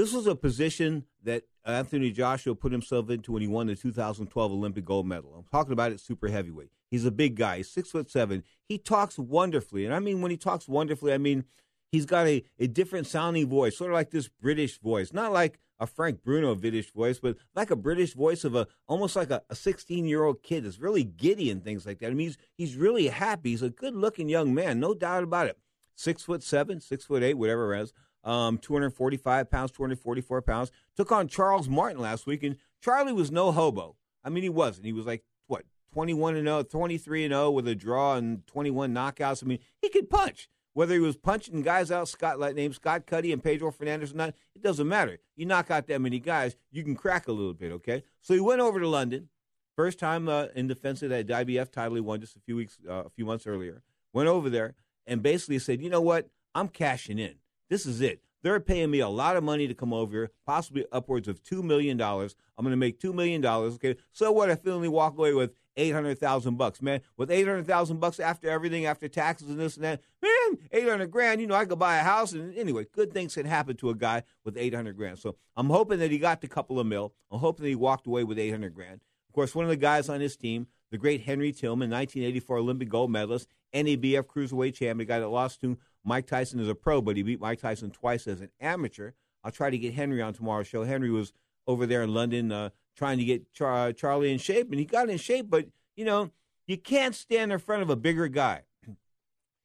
this 0.00 0.14
was 0.14 0.26
a 0.26 0.34
position 0.34 1.04
that 1.24 1.42
Anthony 1.64 2.10
Joshua 2.10 2.54
put 2.54 2.72
himself 2.72 3.10
into 3.10 3.32
when 3.32 3.42
he 3.42 3.48
won 3.48 3.66
the 3.66 3.76
2012 3.76 4.52
Olympic 4.52 4.84
gold 4.84 5.06
medal. 5.06 5.34
I'm 5.36 5.44
talking 5.50 5.74
about 5.74 5.92
it 5.92 6.00
super 6.00 6.28
heavyweight. 6.28 6.70
He's 6.90 7.04
a 7.04 7.10
big 7.10 7.36
guy. 7.36 7.60
Six 7.60 7.90
foot 7.90 8.10
seven. 8.10 8.42
He 8.64 8.78
talks 8.78 9.18
wonderfully, 9.18 9.84
and 9.84 9.94
I 9.94 9.98
mean 9.98 10.22
when 10.22 10.30
he 10.30 10.38
talks 10.38 10.66
wonderfully, 10.66 11.12
I 11.12 11.18
mean 11.18 11.44
he's 11.92 12.06
got 12.06 12.26
a, 12.26 12.42
a 12.58 12.66
different 12.66 13.08
sounding 13.08 13.48
voice, 13.48 13.76
sort 13.76 13.90
of 13.90 13.94
like 13.94 14.10
this 14.10 14.28
British 14.28 14.80
voice, 14.80 15.12
not 15.12 15.32
like 15.32 15.58
a 15.78 15.86
Frank 15.86 16.22
Bruno 16.22 16.54
British 16.54 16.90
voice, 16.92 17.18
but 17.18 17.36
like 17.54 17.70
a 17.70 17.76
British 17.76 18.14
voice 18.14 18.44
of 18.44 18.54
a 18.54 18.66
almost 18.88 19.16
like 19.16 19.30
a 19.30 19.42
16 19.52 20.06
year 20.06 20.24
old 20.24 20.42
kid 20.42 20.64
that's 20.64 20.80
really 20.80 21.04
giddy 21.04 21.50
and 21.50 21.62
things 21.62 21.84
like 21.84 21.98
that. 21.98 22.06
I 22.06 22.14
mean, 22.14 22.28
he's 22.28 22.38
he's 22.56 22.76
really 22.76 23.08
happy. 23.08 23.50
He's 23.50 23.62
a 23.62 23.68
good 23.68 23.94
looking 23.94 24.30
young 24.30 24.54
man, 24.54 24.80
no 24.80 24.94
doubt 24.94 25.24
about 25.24 25.46
it. 25.46 25.58
Six 25.94 26.22
foot 26.22 26.42
seven, 26.42 26.80
six 26.80 27.04
foot 27.04 27.22
eight, 27.22 27.34
whatever 27.34 27.74
it 27.74 27.82
is 27.82 27.92
um, 28.24 28.58
245 28.58 29.50
pounds, 29.50 29.70
244 29.70 30.42
pounds. 30.42 30.70
Took 30.96 31.12
on 31.12 31.28
Charles 31.28 31.68
Martin 31.68 32.00
last 32.00 32.26
week, 32.26 32.42
and 32.42 32.56
Charlie 32.82 33.12
was 33.12 33.30
no 33.30 33.52
hobo. 33.52 33.96
I 34.24 34.28
mean, 34.28 34.42
he 34.42 34.48
wasn't. 34.48 34.86
He 34.86 34.92
was 34.92 35.06
like, 35.06 35.24
what, 35.46 35.64
21 35.92 36.36
and 36.36 36.46
0, 36.46 36.62
23 36.64 37.24
and 37.24 37.32
0 37.32 37.50
with 37.50 37.66
a 37.68 37.74
draw 37.74 38.16
and 38.16 38.46
21 38.46 38.94
knockouts. 38.94 39.42
I 39.42 39.46
mean, 39.46 39.58
he 39.80 39.88
could 39.88 40.10
punch. 40.10 40.48
Whether 40.72 40.94
he 40.94 41.00
was 41.00 41.16
punching 41.16 41.62
guys 41.62 41.90
out, 41.90 42.08
Scott, 42.08 42.38
named 42.54 42.76
Scott 42.76 43.04
Cuddy 43.04 43.32
and 43.32 43.42
Pedro 43.42 43.72
Fernandez 43.72 44.12
or 44.12 44.16
not, 44.16 44.34
it 44.54 44.62
doesn't 44.62 44.86
matter. 44.86 45.18
You 45.34 45.46
knock 45.46 45.70
out 45.70 45.88
that 45.88 46.00
many 46.00 46.20
guys, 46.20 46.54
you 46.70 46.84
can 46.84 46.94
crack 46.94 47.26
a 47.26 47.32
little 47.32 47.54
bit, 47.54 47.72
okay? 47.72 48.04
So 48.20 48.34
he 48.34 48.40
went 48.40 48.60
over 48.60 48.78
to 48.78 48.86
London, 48.86 49.28
first 49.74 49.98
time 49.98 50.28
uh, 50.28 50.46
in 50.54 50.68
defense 50.68 51.02
of 51.02 51.10
that 51.10 51.26
IBF 51.26 51.72
title 51.72 51.96
he 51.96 52.00
won 52.00 52.20
just 52.20 52.36
a 52.36 52.40
few 52.40 52.54
weeks, 52.54 52.78
uh, 52.88 53.02
a 53.04 53.10
few 53.10 53.24
months 53.24 53.48
earlier. 53.48 53.82
Went 54.12 54.28
over 54.28 54.48
there 54.48 54.74
and 55.06 55.22
basically 55.22 55.58
said, 55.58 55.82
you 55.82 55.90
know 55.90 56.00
what, 56.00 56.28
I'm 56.54 56.68
cashing 56.68 57.18
in. 57.18 57.36
This 57.70 57.86
is 57.86 58.02
it. 58.02 58.20
They're 58.42 58.60
paying 58.60 58.90
me 58.90 59.00
a 59.00 59.08
lot 59.08 59.36
of 59.36 59.44
money 59.44 59.68
to 59.68 59.74
come 59.74 59.92
over 59.92 60.12
here, 60.12 60.30
possibly 60.46 60.86
upwards 60.92 61.28
of 61.28 61.42
$2 61.42 61.62
million. 61.62 62.00
I'm 62.00 62.28
going 62.58 62.70
to 62.70 62.76
make 62.76 62.98
$2 62.98 63.14
million. 63.14 63.44
Okay. 63.44 63.96
So 64.12 64.32
what? 64.32 64.50
If 64.50 64.66
I 64.66 64.70
only 64.70 64.88
walk 64.88 65.16
away 65.16 65.34
with 65.34 65.52
800,000 65.76 66.56
bucks, 66.56 66.82
man. 66.82 67.00
With 67.16 67.30
800,000 67.30 68.00
bucks 68.00 68.18
after 68.18 68.48
everything, 68.50 68.86
after 68.86 69.08
taxes 69.08 69.50
and 69.50 69.58
this 69.58 69.76
and 69.76 69.84
that, 69.84 70.00
man, 70.22 70.58
800 70.72 71.10
grand, 71.10 71.40
you 71.40 71.46
know, 71.46 71.54
I 71.54 71.64
could 71.64 71.78
buy 71.78 71.96
a 71.96 72.02
house. 72.02 72.32
And 72.32 72.56
anyway, 72.56 72.86
good 72.92 73.12
things 73.12 73.34
can 73.34 73.46
happen 73.46 73.76
to 73.76 73.90
a 73.90 73.94
guy 73.94 74.22
with 74.44 74.56
800 74.56 74.96
grand. 74.96 75.18
So 75.18 75.36
I'm 75.56 75.68
hoping 75.68 75.98
that 76.00 76.10
he 76.10 76.18
got 76.18 76.40
the 76.40 76.48
couple 76.48 76.80
of 76.80 76.86
mil. 76.86 77.12
I'm 77.30 77.40
hoping 77.40 77.64
that 77.64 77.68
he 77.68 77.76
walked 77.76 78.06
away 78.06 78.24
with 78.24 78.38
800 78.38 78.74
grand. 78.74 79.00
Of 79.28 79.34
course, 79.34 79.54
one 79.54 79.64
of 79.64 79.70
the 79.70 79.76
guys 79.76 80.08
on 80.08 80.20
his 80.20 80.36
team, 80.36 80.66
the 80.90 80.98
great 80.98 81.20
Henry 81.20 81.52
Tillman, 81.52 81.88
1984 81.90 82.56
Olympic 82.56 82.88
gold 82.88 83.12
medalist, 83.12 83.48
NABF 83.72 84.24
cruiserweight 84.24 84.74
champion, 84.74 85.06
guy 85.06 85.20
that 85.20 85.28
lost 85.28 85.60
to 85.60 85.78
Mike 86.04 86.26
Tyson 86.26 86.60
is 86.60 86.68
a 86.68 86.74
pro, 86.74 87.00
but 87.00 87.16
he 87.16 87.22
beat 87.22 87.40
Mike 87.40 87.60
Tyson 87.60 87.90
twice 87.90 88.26
as 88.26 88.40
an 88.40 88.50
amateur. 88.60 89.12
I'll 89.44 89.50
try 89.50 89.70
to 89.70 89.78
get 89.78 89.94
Henry 89.94 90.22
on 90.22 90.32
tomorrow's 90.32 90.66
show. 90.66 90.84
Henry 90.84 91.10
was 91.10 91.32
over 91.66 91.86
there 91.86 92.02
in 92.02 92.12
London 92.14 92.52
uh, 92.52 92.70
trying 92.96 93.18
to 93.18 93.24
get 93.24 93.52
Char- 93.52 93.92
Charlie 93.92 94.32
in 94.32 94.38
shape, 94.38 94.70
and 94.70 94.78
he 94.78 94.84
got 94.84 95.08
in 95.08 95.18
shape, 95.18 95.48
but, 95.48 95.66
you 95.96 96.04
know, 96.04 96.30
you 96.66 96.76
can't 96.76 97.14
stand 97.14 97.52
in 97.52 97.58
front 97.58 97.82
of 97.82 97.90
a 97.90 97.96
bigger 97.96 98.28
guy. 98.28 98.62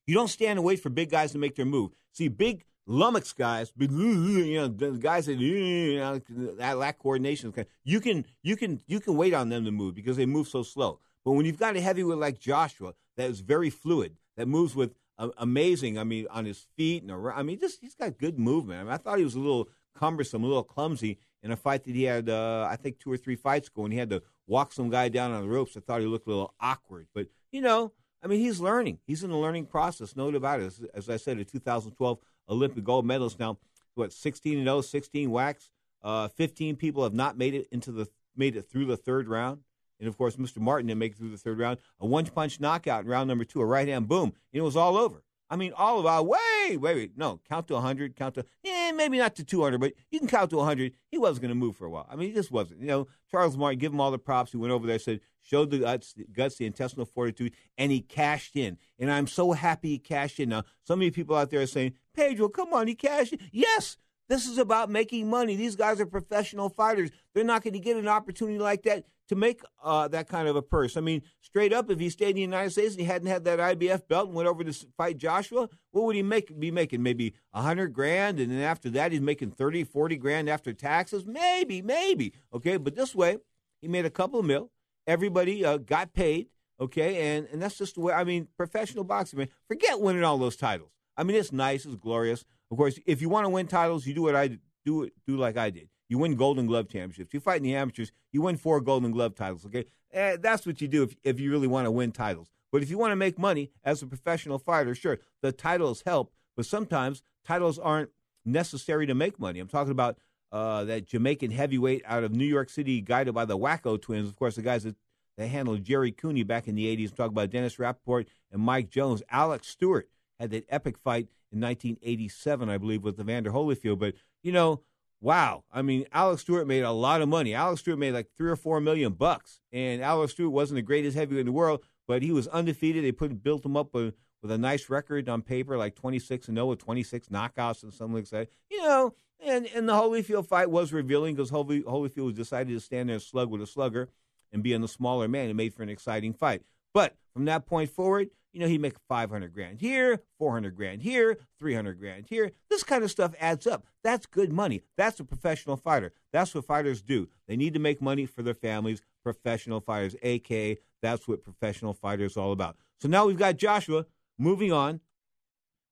You 0.07 0.13
don't 0.13 0.27
stand 0.27 0.59
and 0.59 0.65
wait 0.65 0.79
for 0.79 0.89
big 0.89 1.09
guys 1.09 1.31
to 1.31 1.37
make 1.37 1.55
their 1.55 1.65
move. 1.65 1.91
See, 2.11 2.27
big 2.27 2.65
lummox 2.85 3.33
guys, 3.33 3.73
you 3.77 4.55
know, 4.55 4.69
guys 4.69 5.25
that, 5.25 5.35
you 5.35 5.97
know, 5.97 6.21
that 6.57 6.77
lack 6.77 6.99
coordination. 6.99 7.53
You 7.83 7.99
can, 7.99 8.25
you 8.43 8.55
can, 8.55 8.81
you 8.87 8.99
can 8.99 9.17
wait 9.17 9.33
on 9.33 9.49
them 9.49 9.65
to 9.65 9.71
move 9.71 9.95
because 9.95 10.17
they 10.17 10.25
move 10.25 10.47
so 10.47 10.63
slow. 10.63 10.99
But 11.23 11.31
when 11.31 11.45
you've 11.45 11.57
got 11.57 11.75
a 11.75 11.81
heavyweight 11.81 12.19
like 12.19 12.39
Joshua 12.39 12.93
that 13.17 13.29
is 13.29 13.39
very 13.39 13.71
fluid, 13.71 14.15
that 14.37 14.47
moves 14.47 14.75
with 14.75 14.93
amazing. 15.37 15.97
I 15.97 16.03
mean, 16.03 16.27
on 16.29 16.45
his 16.45 16.65
feet 16.75 17.03
and 17.03 17.11
around. 17.11 17.39
I 17.39 17.43
mean, 17.43 17.59
just 17.59 17.81
he's 17.81 17.95
got 17.95 18.17
good 18.17 18.39
movement. 18.39 18.81
I, 18.81 18.83
mean, 18.83 18.93
I 18.93 18.97
thought 18.97 19.17
he 19.17 19.23
was 19.23 19.35
a 19.35 19.39
little 19.39 19.69
cumbersome, 19.95 20.43
a 20.43 20.47
little 20.47 20.63
clumsy 20.63 21.19
in 21.41 21.51
a 21.51 21.55
fight 21.55 21.83
that 21.85 21.95
he 21.95 22.03
had. 22.03 22.29
Uh, 22.29 22.67
I 22.69 22.75
think 22.75 22.99
two 22.99 23.11
or 23.11 23.17
three 23.17 23.35
fights 23.35 23.67
ago, 23.67 23.83
and 23.83 23.93
he 23.93 23.99
had 23.99 24.09
to 24.09 24.23
walk 24.47 24.73
some 24.73 24.89
guy 24.89 25.09
down 25.09 25.31
on 25.31 25.41
the 25.41 25.49
ropes. 25.49 25.77
I 25.77 25.79
thought 25.79 26.01
he 26.01 26.07
looked 26.07 26.27
a 26.27 26.31
little 26.31 26.53
awkward, 26.59 27.07
but 27.13 27.27
you 27.51 27.61
know, 27.61 27.93
I 28.23 28.27
mean, 28.27 28.39
he's 28.39 28.59
learning. 28.59 28.99
He's 29.05 29.23
in 29.23 29.29
the 29.29 29.37
learning 29.37 29.67
process. 29.67 30.15
No 30.15 30.31
doubt 30.31 30.37
about 30.37 30.59
it. 30.59 30.65
As, 30.65 30.81
as 30.93 31.09
I 31.09 31.17
said, 31.17 31.37
a 31.37 31.45
2012 31.45 32.19
Olympic 32.49 32.83
gold 32.83 33.05
medalist. 33.05 33.39
Now, 33.39 33.57
what 33.95 34.11
16 34.11 34.57
and 34.57 34.67
0, 34.67 34.81
16 34.81 35.31
wax. 35.31 35.69
Uh, 36.03 36.27
15 36.27 36.75
people 36.75 37.03
have 37.03 37.13
not 37.13 37.37
made 37.37 37.55
it 37.55 37.67
into 37.71 37.91
the 37.91 38.07
made 38.35 38.55
it 38.55 38.69
through 38.69 38.85
the 38.85 38.97
third 38.97 39.27
round. 39.27 39.61
And 39.99 40.07
of 40.07 40.17
course, 40.17 40.35
Mr. 40.35 40.57
Martin 40.57 40.87
didn't 40.87 40.99
make 40.99 41.13
it 41.13 41.17
through 41.17 41.31
the 41.31 41.37
third 41.37 41.59
round. 41.59 41.79
A 41.99 42.05
one 42.05 42.25
punch 42.25 42.59
knockout 42.59 43.03
in 43.03 43.09
round 43.09 43.27
number 43.27 43.45
two, 43.45 43.61
a 43.61 43.65
right 43.65 43.87
hand 43.87 44.07
boom. 44.07 44.33
And 44.53 44.59
it 44.59 44.61
was 44.61 44.75
all 44.75 44.97
over. 44.97 45.23
I 45.49 45.57
mean, 45.57 45.73
all 45.77 45.99
of 45.99 46.05
our, 46.07 46.23
wait, 46.23 46.77
wait, 46.77 46.79
wait. 46.81 47.11
No, 47.17 47.39
count 47.47 47.67
to 47.67 47.75
100, 47.75 48.15
count 48.15 48.35
to, 48.35 48.45
eh, 48.65 48.91
maybe 48.93 49.19
not 49.19 49.35
to 49.35 49.43
200, 49.43 49.79
but 49.79 49.93
you 50.09 50.17
can 50.17 50.27
count 50.27 50.49
to 50.49 50.57
100. 50.57 50.93
He 51.11 51.19
wasn't 51.19 51.43
going 51.43 51.49
to 51.49 51.55
move 51.55 51.75
for 51.75 51.85
a 51.85 51.89
while. 51.89 52.07
I 52.09 52.15
mean, 52.15 52.29
he 52.29 52.33
just 52.33 52.51
wasn't. 52.51 52.81
You 52.81 52.87
know, 52.87 53.07
Charles 53.29 53.55
Martin, 53.55 53.77
give 53.77 53.93
him 53.93 54.01
all 54.01 54.09
the 54.09 54.17
props. 54.17 54.51
He 54.51 54.57
went 54.57 54.73
over 54.73 54.87
there, 54.87 54.97
said, 54.97 55.21
showed 55.41 55.69
the 55.69 55.79
guts, 55.79 56.13
the 56.13 56.25
guts, 56.25 56.55
the 56.55 56.65
intestinal 56.65 57.05
fortitude, 57.05 57.53
and 57.77 57.91
he 57.91 58.01
cashed 58.01 58.55
in. 58.55 58.77
And 58.97 59.11
I'm 59.11 59.27
so 59.27 59.51
happy 59.51 59.89
he 59.89 59.99
cashed 59.99 60.39
in. 60.39 60.49
Now, 60.49 60.63
so 60.83 60.95
many 60.95 61.11
people 61.11 61.35
out 61.35 61.51
there 61.51 61.61
are 61.61 61.67
saying, 61.67 61.93
Pedro, 62.15 62.49
come 62.49 62.73
on, 62.73 62.87
he 62.87 62.95
cashed 62.95 63.33
in. 63.33 63.39
Yes, 63.51 63.97
this 64.27 64.47
is 64.47 64.57
about 64.57 64.89
making 64.89 65.29
money. 65.29 65.55
These 65.55 65.75
guys 65.75 65.99
are 65.99 66.05
professional 66.05 66.69
fighters. 66.69 67.11
They're 67.33 67.43
not 67.43 67.63
going 67.63 67.73
to 67.73 67.79
get 67.79 67.97
an 67.97 68.07
opportunity 68.07 68.59
like 68.59 68.83
that 68.83 69.05
to 69.27 69.35
make 69.35 69.61
uh, 69.83 70.07
that 70.09 70.29
kind 70.29 70.47
of 70.47 70.55
a 70.55 70.61
purse. 70.61 70.97
I 70.97 71.01
mean, 71.01 71.21
straight 71.41 71.73
up, 71.73 71.89
if 71.89 71.99
he 71.99 72.09
stayed 72.09 72.29
in 72.29 72.35
the 72.35 72.41
United 72.41 72.71
States 72.71 72.91
and 72.91 72.99
he 72.99 73.05
hadn't 73.05 73.27
had 73.27 73.43
that 73.45 73.59
IBF 73.59 74.07
belt 74.07 74.27
and 74.27 74.35
went 74.35 74.47
over 74.47 74.63
to 74.63 74.73
fight 74.97 75.17
Joshua, 75.17 75.69
what 75.91 76.05
would 76.05 76.15
he 76.15 76.23
make? 76.23 76.57
Be 76.59 76.71
making 76.71 77.01
maybe 77.03 77.33
a 77.53 77.61
hundred 77.61 77.93
grand, 77.93 78.39
and 78.39 78.51
then 78.51 78.61
after 78.61 78.89
that, 78.91 79.11
he's 79.11 79.21
making 79.21 79.51
30, 79.51 79.83
40 79.83 80.17
grand 80.17 80.49
after 80.49 80.73
taxes. 80.73 81.25
Maybe, 81.25 81.81
maybe. 81.81 82.33
Okay, 82.53 82.77
but 82.77 82.95
this 82.95 83.15
way, 83.15 83.37
he 83.81 83.87
made 83.87 84.05
a 84.05 84.11
couple 84.11 84.39
of 84.39 84.45
mil. 84.45 84.71
Everybody 85.07 85.63
uh, 85.63 85.77
got 85.77 86.13
paid. 86.13 86.47
Okay, 86.79 87.35
and 87.35 87.47
and 87.51 87.61
that's 87.61 87.77
just 87.77 87.95
the 87.95 88.01
way. 88.01 88.13
I 88.13 88.25
mean, 88.25 88.47
professional 88.57 89.05
boxing, 89.05 89.39
man. 89.39 89.47
Forget 89.67 90.01
winning 90.01 90.23
all 90.23 90.37
those 90.37 90.57
titles. 90.57 90.91
I 91.17 91.23
mean, 91.23 91.37
it's 91.37 91.53
nice, 91.53 91.85
it's 91.85 91.95
glorious. 91.95 92.43
Of 92.71 92.77
course, 92.77 92.99
if 93.05 93.21
you 93.21 93.29
want 93.29 93.45
to 93.45 93.49
win 93.49 93.67
titles, 93.67 94.05
you 94.05 94.13
do 94.13 94.23
what 94.23 94.35
I 94.35 94.57
do. 94.85 95.09
Do 95.25 95.37
like 95.37 95.57
I 95.57 95.69
did. 95.69 95.89
You 96.07 96.19
win 96.19 96.35
Golden 96.35 96.67
Glove 96.67 96.87
championships. 96.87 97.33
You 97.33 97.39
fight 97.39 97.57
in 97.57 97.63
the 97.63 97.75
amateurs. 97.75 98.11
You 98.31 98.41
win 98.41 98.57
four 98.57 98.79
Golden 98.81 99.11
Glove 99.11 99.35
titles. 99.35 99.65
Okay, 99.65 99.85
eh, 100.13 100.37
that's 100.39 100.65
what 100.65 100.81
you 100.81 100.87
do 100.87 101.03
if 101.03 101.15
if 101.23 101.39
you 101.39 101.51
really 101.51 101.67
want 101.67 101.85
to 101.85 101.91
win 101.91 102.11
titles. 102.11 102.49
But 102.71 102.83
if 102.83 102.89
you 102.89 102.97
want 102.97 103.11
to 103.11 103.15
make 103.15 103.39
money 103.39 103.71
as 103.83 104.01
a 104.01 104.07
professional 104.07 104.59
fighter, 104.59 104.93
sure, 104.93 105.19
the 105.41 105.51
titles 105.51 106.03
help. 106.05 106.33
But 106.55 106.65
sometimes 106.65 107.23
titles 107.45 107.79
aren't 107.79 108.09
necessary 108.43 109.07
to 109.07 109.15
make 109.15 109.39
money. 109.39 109.59
I'm 109.59 109.67
talking 109.67 109.91
about 109.91 110.17
uh, 110.51 110.83
that 110.85 111.07
Jamaican 111.07 111.51
heavyweight 111.51 112.03
out 112.05 112.23
of 112.23 112.33
New 112.33 112.45
York 112.45 112.69
City, 112.69 113.01
guided 113.01 113.33
by 113.33 113.45
the 113.45 113.57
Wacko 113.57 113.99
twins. 114.01 114.29
Of 114.29 114.35
course, 114.35 114.55
the 114.55 114.61
guys 114.61 114.83
that 114.83 114.95
that 115.37 115.47
handled 115.47 115.83
Jerry 115.83 116.11
Cooney 116.11 116.43
back 116.43 116.67
in 116.67 116.75
the 116.75 116.85
80s. 116.95 117.13
Talk 117.13 117.29
about 117.29 117.49
Dennis 117.49 117.75
Rappaport 117.75 118.25
and 118.51 118.61
Mike 118.61 118.89
Jones. 118.89 119.21
Alex 119.29 119.67
Stewart 119.67 120.07
had 120.39 120.51
that 120.51 120.65
epic 120.69 120.97
fight 120.97 121.27
in 121.51 121.59
1987, 121.61 122.69
I 122.69 122.77
believe, 122.77 123.03
with 123.03 123.19
Evander 123.19 123.51
Holyfield. 123.51 123.99
But, 123.99 124.15
you 124.43 124.51
know, 124.51 124.81
wow. 125.21 125.63
I 125.71 125.81
mean, 125.81 126.05
Alex 126.11 126.41
Stewart 126.41 126.67
made 126.67 126.83
a 126.83 126.91
lot 126.91 127.21
of 127.21 127.29
money. 127.29 127.53
Alex 127.53 127.81
Stewart 127.81 127.99
made 127.99 128.13
like 128.13 128.27
three 128.37 128.49
or 128.49 128.55
four 128.55 128.79
million 128.79 129.13
bucks. 129.13 129.59
And 129.71 130.01
Alex 130.01 130.33
Stewart 130.33 130.51
wasn't 130.51 130.77
the 130.77 130.81
greatest 130.81 131.17
heavyweight 131.17 131.41
in 131.41 131.45
the 131.45 131.51
world, 131.51 131.81
but 132.07 132.21
he 132.21 132.31
was 132.31 132.47
undefeated. 132.47 133.03
They 133.03 133.11
put 133.11 133.43
built 133.43 133.65
him 133.65 133.77
up 133.77 133.93
with, 133.93 134.15
with 134.41 134.51
a 134.51 134.57
nice 134.57 134.89
record 134.89 135.27
on 135.29 135.41
paper, 135.41 135.77
like 135.77 135.95
26 135.95 136.47
and 136.47 136.57
0 136.57 136.67
with 136.67 136.79
26 136.79 137.29
knockouts 137.29 137.83
and 137.83 137.93
something 137.93 138.15
like 138.15 138.29
that. 138.29 138.49
You 138.69 138.83
know, 138.83 139.13
and, 139.43 139.67
and 139.75 139.87
the 139.87 139.93
Holyfield 139.93 140.47
fight 140.47 140.69
was 140.69 140.93
revealing 140.93 141.35
because 141.35 141.49
Holy, 141.49 141.81
Holyfield 141.81 142.35
decided 142.35 142.73
to 142.73 142.79
stand 142.79 143.09
there 143.09 143.15
and 143.15 143.23
slug 143.23 143.49
with 143.49 143.61
a 143.61 143.67
slugger 143.67 144.09
and 144.51 144.63
being 144.63 144.81
the 144.81 144.87
smaller 144.87 145.27
man. 145.27 145.49
It 145.49 145.55
made 145.55 145.73
for 145.73 145.83
an 145.83 145.89
exciting 145.89 146.33
fight. 146.33 146.61
But 146.93 147.15
from 147.33 147.45
that 147.45 147.65
point 147.65 147.89
forward, 147.89 148.29
you 148.55 148.61
know, 148.61 148.67
he'd 148.67 148.79
make 148.79 148.95
500 149.09 149.53
grand 149.53 149.81
here, 149.81 150.21
400 150.39 150.77
grand 150.77 151.01
here, 151.01 151.37
300 151.59 151.99
grand 151.99 152.27
here. 152.29 152.51
This 152.69 152.83
kind 152.83 153.03
of 153.03 153.11
stuff 153.11 153.33
adds 153.37 153.67
up. 153.67 153.85
That's 154.01 154.25
good 154.25 154.53
money. 154.53 154.81
That's 154.95 155.19
a 155.19 155.25
professional 155.25 155.75
fighter. 155.75 156.13
That's 156.31 156.55
what 156.55 156.63
fighters 156.63 157.01
do. 157.01 157.27
They 157.49 157.57
need 157.57 157.73
to 157.73 157.81
make 157.81 158.01
money 158.01 158.25
for 158.25 158.43
their 158.43 158.53
families. 158.53 159.01
Professional 159.23 159.81
fighters, 159.81 160.15
AK. 160.23 160.79
that's 161.01 161.27
what 161.27 161.43
professional 161.43 161.93
fighters 161.93 162.37
all 162.37 162.53
about. 162.53 162.77
So 163.01 163.09
now 163.09 163.25
we've 163.25 163.37
got 163.37 163.57
Joshua 163.57 164.05
moving 164.39 164.71
on. 164.71 165.01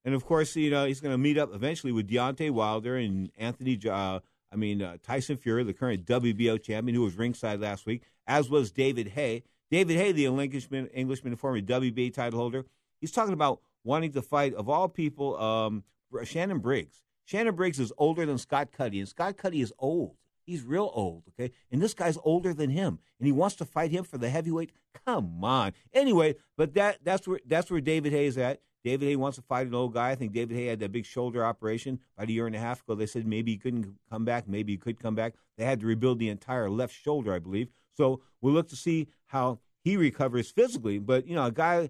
And 0.05 0.15
of 0.15 0.25
course, 0.25 0.55
you 0.55 0.71
know, 0.71 0.85
he's 0.85 1.01
going 1.01 1.13
to 1.13 1.17
meet 1.17 1.37
up 1.37 1.53
eventually 1.53 1.91
with 1.91 2.09
Deontay 2.09 2.51
Wilder 2.51 2.95
and 2.95 3.29
Anthony, 3.37 3.77
uh, 3.89 4.19
I 4.53 4.55
mean, 4.55 4.81
uh, 4.81 4.97
Tyson 5.03 5.35
Fury, 5.35 5.65
the 5.65 5.73
current 5.73 6.05
WBO 6.05 6.61
champion, 6.61 6.95
who 6.95 7.03
was 7.03 7.17
ringside 7.17 7.59
last 7.59 7.85
week, 7.85 8.03
as 8.25 8.49
was 8.49 8.71
David 8.71 9.09
Haye. 9.09 9.43
David 9.73 9.97
Haye, 9.97 10.11
the 10.11 10.27
Englishman, 10.27 10.85
Englishman 10.89 11.35
former 11.35 11.59
WBA 11.59 12.13
title 12.13 12.37
holder, 12.39 12.63
he's 13.01 13.11
talking 13.11 13.33
about 13.33 13.59
wanting 13.83 14.11
to 14.11 14.21
fight, 14.21 14.53
of 14.53 14.69
all 14.69 14.87
people, 14.87 15.35
um, 15.41 15.83
Shannon 16.23 16.59
Briggs. 16.59 17.01
Shannon 17.25 17.55
Briggs 17.55 17.79
is 17.79 17.91
older 17.97 18.23
than 18.23 18.37
Scott 18.37 18.71
Cuddy, 18.71 18.99
and 18.99 19.09
Scott 19.09 19.35
Cuddy 19.35 19.61
is 19.61 19.73
old. 19.79 20.15
He's 20.45 20.61
real 20.61 20.91
old, 20.93 21.23
okay? 21.29 21.51
And 21.71 21.81
this 21.81 21.95
guy's 21.95 22.19
older 22.23 22.53
than 22.53 22.69
him, 22.69 22.99
and 23.17 23.25
he 23.25 23.31
wants 23.31 23.55
to 23.55 23.65
fight 23.65 23.89
him 23.89 24.03
for 24.03 24.19
the 24.19 24.29
heavyweight. 24.29 24.73
Come 25.07 25.43
on. 25.43 25.73
Anyway, 25.91 26.35
but 26.55 26.75
that 26.75 26.99
that's 27.03 27.27
where 27.27 27.39
that's 27.47 27.71
where 27.71 27.81
David 27.81 28.13
Haye's 28.13 28.37
at. 28.37 28.61
David 28.83 29.07
Haye 29.07 29.15
wants 29.15 29.37
to 29.37 29.41
fight 29.41 29.65
an 29.65 29.73
old 29.73 29.95
guy. 29.95 30.11
I 30.11 30.15
think 30.15 30.33
David 30.33 30.55
Haye 30.55 30.67
had 30.67 30.81
that 30.81 30.91
big 30.91 31.05
shoulder 31.05 31.43
operation 31.43 31.99
about 32.15 32.29
a 32.29 32.31
year 32.31 32.45
and 32.45 32.55
a 32.55 32.59
half 32.59 32.83
ago. 32.83 32.93
They 32.93 33.07
said 33.07 33.25
maybe 33.25 33.53
he 33.53 33.57
couldn't 33.57 33.95
come 34.07 34.23
back, 34.23 34.47
maybe 34.47 34.73
he 34.73 34.77
could 34.77 34.99
come 34.99 35.15
back. 35.15 35.33
They 35.57 35.65
had 35.65 35.79
to 35.79 35.87
rebuild 35.87 36.19
the 36.19 36.29
entire 36.29 36.69
left 36.69 36.93
shoulder, 36.93 37.33
I 37.33 37.39
believe. 37.39 37.69
So 37.95 38.21
we'll 38.41 38.53
look 38.53 38.69
to 38.69 38.75
see 38.75 39.07
how 39.27 39.59
he 39.83 39.97
recovers 39.97 40.51
physically. 40.51 40.99
But, 40.99 41.27
you 41.27 41.35
know, 41.35 41.45
a 41.45 41.51
guy 41.51 41.89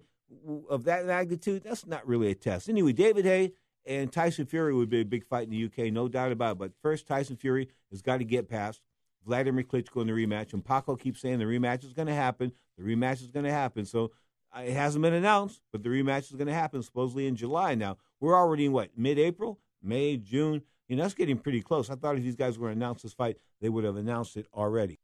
of 0.69 0.83
that 0.85 1.05
magnitude, 1.05 1.63
that's 1.63 1.85
not 1.85 2.07
really 2.07 2.31
a 2.31 2.35
test. 2.35 2.69
Anyway, 2.69 2.93
David 2.93 3.25
Haye 3.25 3.53
and 3.85 4.11
Tyson 4.11 4.45
Fury 4.45 4.73
would 4.73 4.89
be 4.89 5.01
a 5.01 5.05
big 5.05 5.25
fight 5.25 5.47
in 5.47 5.51
the 5.51 5.65
UK, 5.65 5.91
no 5.91 6.07
doubt 6.07 6.31
about 6.31 6.53
it. 6.53 6.59
But 6.59 6.71
first, 6.81 7.07
Tyson 7.07 7.35
Fury 7.35 7.69
has 7.91 8.01
got 8.01 8.17
to 8.17 8.23
get 8.23 8.49
past 8.49 8.81
Vladimir 9.25 9.63
Klitschko 9.63 10.01
in 10.01 10.07
the 10.07 10.13
rematch. 10.13 10.53
And 10.53 10.63
Paco 10.63 10.95
keeps 10.95 11.21
saying 11.21 11.39
the 11.39 11.45
rematch 11.45 11.83
is 11.83 11.93
going 11.93 12.07
to 12.07 12.13
happen. 12.13 12.51
The 12.77 12.83
rematch 12.83 13.21
is 13.21 13.31
going 13.31 13.45
to 13.45 13.51
happen. 13.51 13.85
So 13.85 14.11
uh, 14.55 14.61
it 14.61 14.73
hasn't 14.73 15.01
been 15.01 15.13
announced, 15.13 15.61
but 15.71 15.83
the 15.83 15.89
rematch 15.89 16.29
is 16.29 16.31
going 16.31 16.47
to 16.47 16.53
happen 16.53 16.81
supposedly 16.81 17.27
in 17.27 17.35
July 17.35 17.75
now. 17.75 17.97
We're 18.19 18.35
already 18.35 18.65
in 18.65 18.71
what, 18.71 18.89
mid 18.95 19.19
April? 19.19 19.59
May, 19.81 20.17
June? 20.17 20.61
You 20.87 20.95
know, 20.95 21.03
that's 21.03 21.13
getting 21.13 21.37
pretty 21.37 21.61
close. 21.61 21.89
I 21.89 21.95
thought 21.95 22.17
if 22.17 22.23
these 22.23 22.35
guys 22.35 22.57
were 22.57 22.69
to 22.69 22.73
announce 22.73 23.01
this 23.01 23.13
fight, 23.13 23.37
they 23.61 23.69
would 23.69 23.83
have 23.83 23.95
announced 23.95 24.37
it 24.37 24.47
already. 24.53 24.99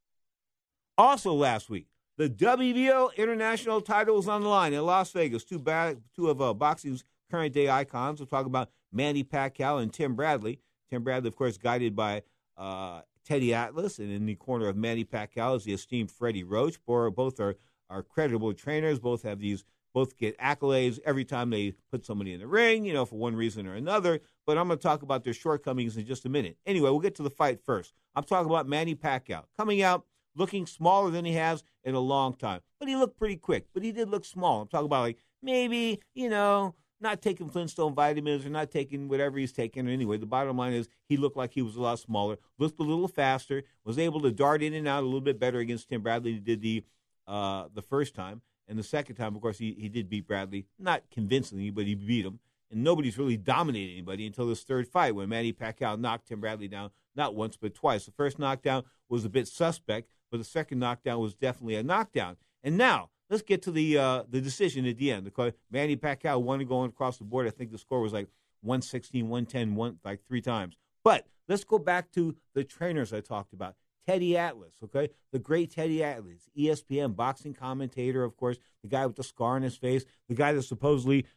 Also, 0.99 1.31
last 1.31 1.69
week, 1.69 1.87
the 2.17 2.29
WBO 2.29 3.15
international 3.15 3.79
title 3.79 4.17
was 4.17 4.27
on 4.27 4.41
the 4.41 4.49
line 4.49 4.73
in 4.73 4.85
Las 4.85 5.13
Vegas. 5.13 5.45
Two, 5.45 5.57
ba- 5.57 5.95
two 6.13 6.29
of 6.29 6.41
uh, 6.41 6.53
boxing's 6.53 7.05
current 7.31 7.53
day 7.53 7.69
icons. 7.69 8.19
We'll 8.19 8.27
talk 8.27 8.45
about 8.45 8.69
Manny 8.91 9.23
Pacquiao 9.23 9.81
and 9.81 9.93
Tim 9.93 10.13
Bradley. 10.13 10.59
Tim 10.89 11.01
Bradley, 11.01 11.29
of 11.29 11.37
course, 11.37 11.57
guided 11.57 11.95
by 11.95 12.23
uh, 12.57 12.99
Teddy 13.23 13.53
Atlas, 13.53 13.99
and 13.99 14.11
in 14.11 14.25
the 14.25 14.35
corner 14.35 14.67
of 14.67 14.75
Manny 14.75 15.05
Pacquiao 15.05 15.55
is 15.55 15.63
the 15.63 15.71
esteemed 15.71 16.11
Freddie 16.11 16.43
Roach. 16.43 16.77
Both 16.85 17.39
are, 17.39 17.55
are 17.89 18.03
credible 18.03 18.53
trainers. 18.53 18.99
Both 18.99 19.23
have 19.23 19.39
these, 19.39 19.63
both 19.93 20.17
get 20.17 20.37
accolades 20.37 20.99
every 21.05 21.23
time 21.23 21.49
they 21.49 21.75
put 21.93 22.05
somebody 22.05 22.33
in 22.33 22.41
the 22.41 22.47
ring, 22.47 22.83
you 22.83 22.91
know, 22.91 23.05
for 23.05 23.15
one 23.15 23.37
reason 23.37 23.67
or 23.67 23.75
another. 23.75 24.19
But 24.45 24.57
I'm 24.57 24.67
going 24.67 24.79
to 24.79 24.83
talk 24.83 25.01
about 25.01 25.23
their 25.23 25.31
shortcomings 25.31 25.95
in 25.95 26.05
just 26.05 26.25
a 26.25 26.29
minute. 26.29 26.57
Anyway, 26.65 26.89
we'll 26.89 26.99
get 26.99 27.15
to 27.15 27.23
the 27.23 27.29
fight 27.29 27.61
first. 27.63 27.93
I'm 28.15 28.25
talking 28.25 28.49
about 28.49 28.67
Manny 28.67 28.95
Pacquiao 28.95 29.43
coming 29.55 29.81
out 29.81 30.03
looking 30.35 30.65
smaller 30.65 31.11
than 31.11 31.25
he 31.25 31.33
has 31.33 31.63
in 31.83 31.95
a 31.95 31.99
long 31.99 32.35
time. 32.35 32.61
But 32.79 32.89
he 32.89 32.95
looked 32.95 33.17
pretty 33.17 33.35
quick, 33.35 33.67
but 33.73 33.83
he 33.83 33.91
did 33.91 34.09
look 34.09 34.25
small. 34.25 34.61
I'm 34.61 34.67
talking 34.67 34.85
about 34.85 35.01
like 35.01 35.17
maybe, 35.41 36.01
you 36.13 36.29
know, 36.29 36.75
not 37.01 37.21
taking 37.21 37.49
Flintstone 37.49 37.95
vitamins 37.95 38.45
or 38.45 38.49
not 38.49 38.71
taking 38.71 39.07
whatever 39.07 39.37
he's 39.37 39.53
taking. 39.53 39.87
Anyway, 39.87 40.17
the 40.17 40.25
bottom 40.25 40.57
line 40.57 40.73
is 40.73 40.89
he 41.07 41.17
looked 41.17 41.37
like 41.37 41.53
he 41.53 41.61
was 41.61 41.75
a 41.75 41.81
lot 41.81 41.99
smaller, 41.99 42.37
looked 42.57 42.79
a 42.79 42.83
little 42.83 43.07
faster, 43.07 43.63
was 43.85 43.97
able 43.97 44.21
to 44.21 44.31
dart 44.31 44.61
in 44.61 44.73
and 44.73 44.87
out 44.87 45.03
a 45.03 45.05
little 45.05 45.21
bit 45.21 45.39
better 45.39 45.59
against 45.59 45.89
Tim 45.89 46.01
Bradley 46.01 46.31
than 46.31 46.39
he 46.39 46.45
did 46.45 46.61
the 46.61 46.83
uh, 47.27 47.67
the 47.73 47.81
first 47.81 48.15
time. 48.15 48.41
And 48.67 48.77
the 48.77 48.83
second 48.83 49.15
time, 49.15 49.35
of 49.35 49.41
course, 49.41 49.57
he, 49.57 49.75
he 49.79 49.89
did 49.89 50.09
beat 50.09 50.27
Bradley, 50.27 50.65
not 50.77 51.03
convincingly, 51.11 51.71
but 51.71 51.85
he 51.85 51.95
beat 51.95 52.25
him. 52.25 52.39
And 52.71 52.83
nobody's 52.83 53.17
really 53.17 53.37
dominated 53.37 53.93
anybody 53.93 54.27
until 54.27 54.47
this 54.47 54.61
third 54.61 54.87
fight 54.87 55.15
when 55.15 55.27
Manny 55.29 55.51
Pacquiao 55.51 55.99
knocked 55.99 56.27
Tim 56.27 56.39
Bradley 56.39 56.67
down, 56.67 56.91
not 57.15 57.33
once, 57.33 57.57
but 57.57 57.73
twice. 57.73 58.05
The 58.05 58.11
first 58.11 58.37
knockdown 58.37 58.83
was 59.07 59.25
a 59.25 59.29
bit 59.29 59.47
suspect, 59.47 60.11
but 60.31 60.37
the 60.37 60.43
second 60.43 60.79
knockdown 60.79 61.19
was 61.19 61.33
definitely 61.33 61.75
a 61.75 61.83
knockdown. 61.83 62.37
And 62.63 62.77
now, 62.77 63.09
let's 63.29 63.43
get 63.43 63.61
to 63.63 63.71
the 63.71 63.97
uh, 63.97 64.23
the 64.29 64.41
decision 64.41 64.85
at 64.85 64.97
the 64.97 65.11
end. 65.11 65.23
Because 65.23 65.53
Manny 65.71 65.95
Pacquiao 65.95 66.41
won 66.41 66.63
going 66.65 66.89
across 66.89 67.17
the 67.17 67.23
board. 67.23 67.47
I 67.47 67.51
think 67.51 67.71
the 67.71 67.77
score 67.77 68.01
was 68.01 68.13
like 68.13 68.27
116, 68.61 69.27
110, 69.27 69.75
one, 69.75 69.99
like 70.03 70.25
three 70.27 70.41
times. 70.41 70.75
But 71.03 71.25
let's 71.47 71.63
go 71.63 71.79
back 71.79 72.11
to 72.11 72.35
the 72.53 72.63
trainers 72.63 73.13
I 73.13 73.21
talked 73.21 73.53
about. 73.53 73.75
Teddy 74.07 74.35
Atlas, 74.37 74.73
okay? 74.83 75.09
The 75.31 75.39
great 75.39 75.71
Teddy 75.71 76.03
Atlas, 76.03 76.49
ESPN 76.57 77.15
boxing 77.15 77.53
commentator, 77.53 78.23
of 78.23 78.35
course, 78.35 78.57
the 78.81 78.89
guy 78.89 79.05
with 79.05 79.15
the 79.15 79.23
scar 79.23 79.55
on 79.55 79.61
his 79.61 79.77
face, 79.77 80.03
the 80.27 80.33
guy 80.33 80.51
that 80.51 80.63
supposedly 80.63 81.27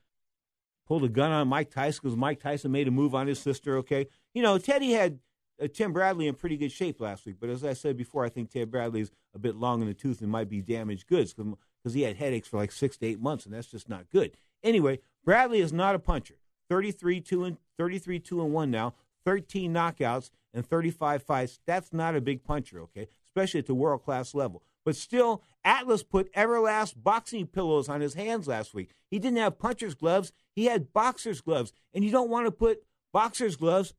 pulled 0.87 1.05
a 1.05 1.09
gun 1.09 1.31
on 1.31 1.49
Mike 1.49 1.71
Tyson 1.71 2.01
because 2.03 2.17
Mike 2.17 2.41
Tyson 2.41 2.73
made 2.73 2.89
a 2.89 2.91
move 2.91 3.15
on 3.15 3.27
his 3.27 3.39
sister, 3.39 3.77
okay? 3.79 4.07
You 4.35 4.43
know, 4.43 4.57
Teddy 4.57 4.93
had 4.93 5.19
uh, 5.61 5.69
Tim 5.73 5.93
Bradley 5.93 6.27
in 6.27 6.35
pretty 6.35 6.57
good 6.57 6.73
shape 6.73 7.01
last 7.01 7.27
week, 7.27 7.37
but 7.41 7.51
as 7.51 7.65
I 7.65 7.73
said 7.73 7.97
before, 7.97 8.25
I 8.25 8.29
think 8.29 8.51
Tim 8.51 8.71
Bradley's 8.71 9.11
a 9.35 9.39
bit 9.39 9.57
long 9.57 9.81
in 9.81 9.89
the 9.89 9.95
tooth 9.95 10.21
and 10.21 10.31
might 10.31 10.49
be 10.49 10.61
damaged 10.61 11.07
goods 11.07 11.35
because 11.35 11.95
he 11.95 12.03
had 12.03 12.17
headaches 12.17 12.49
for 12.49 12.59
like 12.59 12.73
six 12.73 12.97
to 12.99 13.07
eight 13.07 13.21
months, 13.21 13.45
and 13.45 13.55
that's 13.55 13.71
just 13.71 13.89
not 13.89 14.11
good. 14.11 14.37
Anyway, 14.63 15.01
Bradley 15.25 15.61
is 15.61 15.73
not 15.73 15.95
a 15.95 15.99
puncher. 15.99 16.35
33 16.69 17.21
2 17.21 17.45
and 17.45 17.57
33 17.79 18.19
2 18.19 18.43
and 18.43 18.53
1 18.53 18.71
now, 18.71 18.95
13 19.25 19.73
knockouts 19.73 20.31
and 20.55 20.67
35 20.67 21.23
fights. 21.23 21.61
That's 21.67 21.93
not 21.93 22.17
a 22.17 22.21
big 22.21 22.45
puncher, 22.45 22.81
okay? 22.81 23.09
Especially 23.27 23.59
at 23.59 23.67
the 23.67 23.75
world 23.75 24.05
class 24.05 24.35
level. 24.35 24.63
But 24.85 24.97
still, 24.97 25.43
Atlas 25.65 26.03
put 26.03 26.33
Everlast 26.35 26.95
boxing 26.97 27.47
pillows 27.47 27.89
on 27.89 28.01
his 28.01 28.15
hands 28.15 28.49
last 28.49 28.75
week. 28.75 28.91
He 29.11 29.19
didn't 29.19 29.39
have 29.39 29.59
puncher's 29.59 29.95
gloves, 29.95 30.33
he 30.55 30.67
had 30.67 30.93
boxer's 30.93 31.41
gloves. 31.41 31.73
And 31.95 32.05
you 32.05 32.11
don't 32.11 32.31
want 32.31 32.47
to 32.47 32.51
put 32.51 32.83
boxer's 33.13 33.57
gloves 33.57 33.95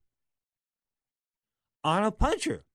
on 1.83 2.03
a 2.03 2.11
puncher. 2.11 2.65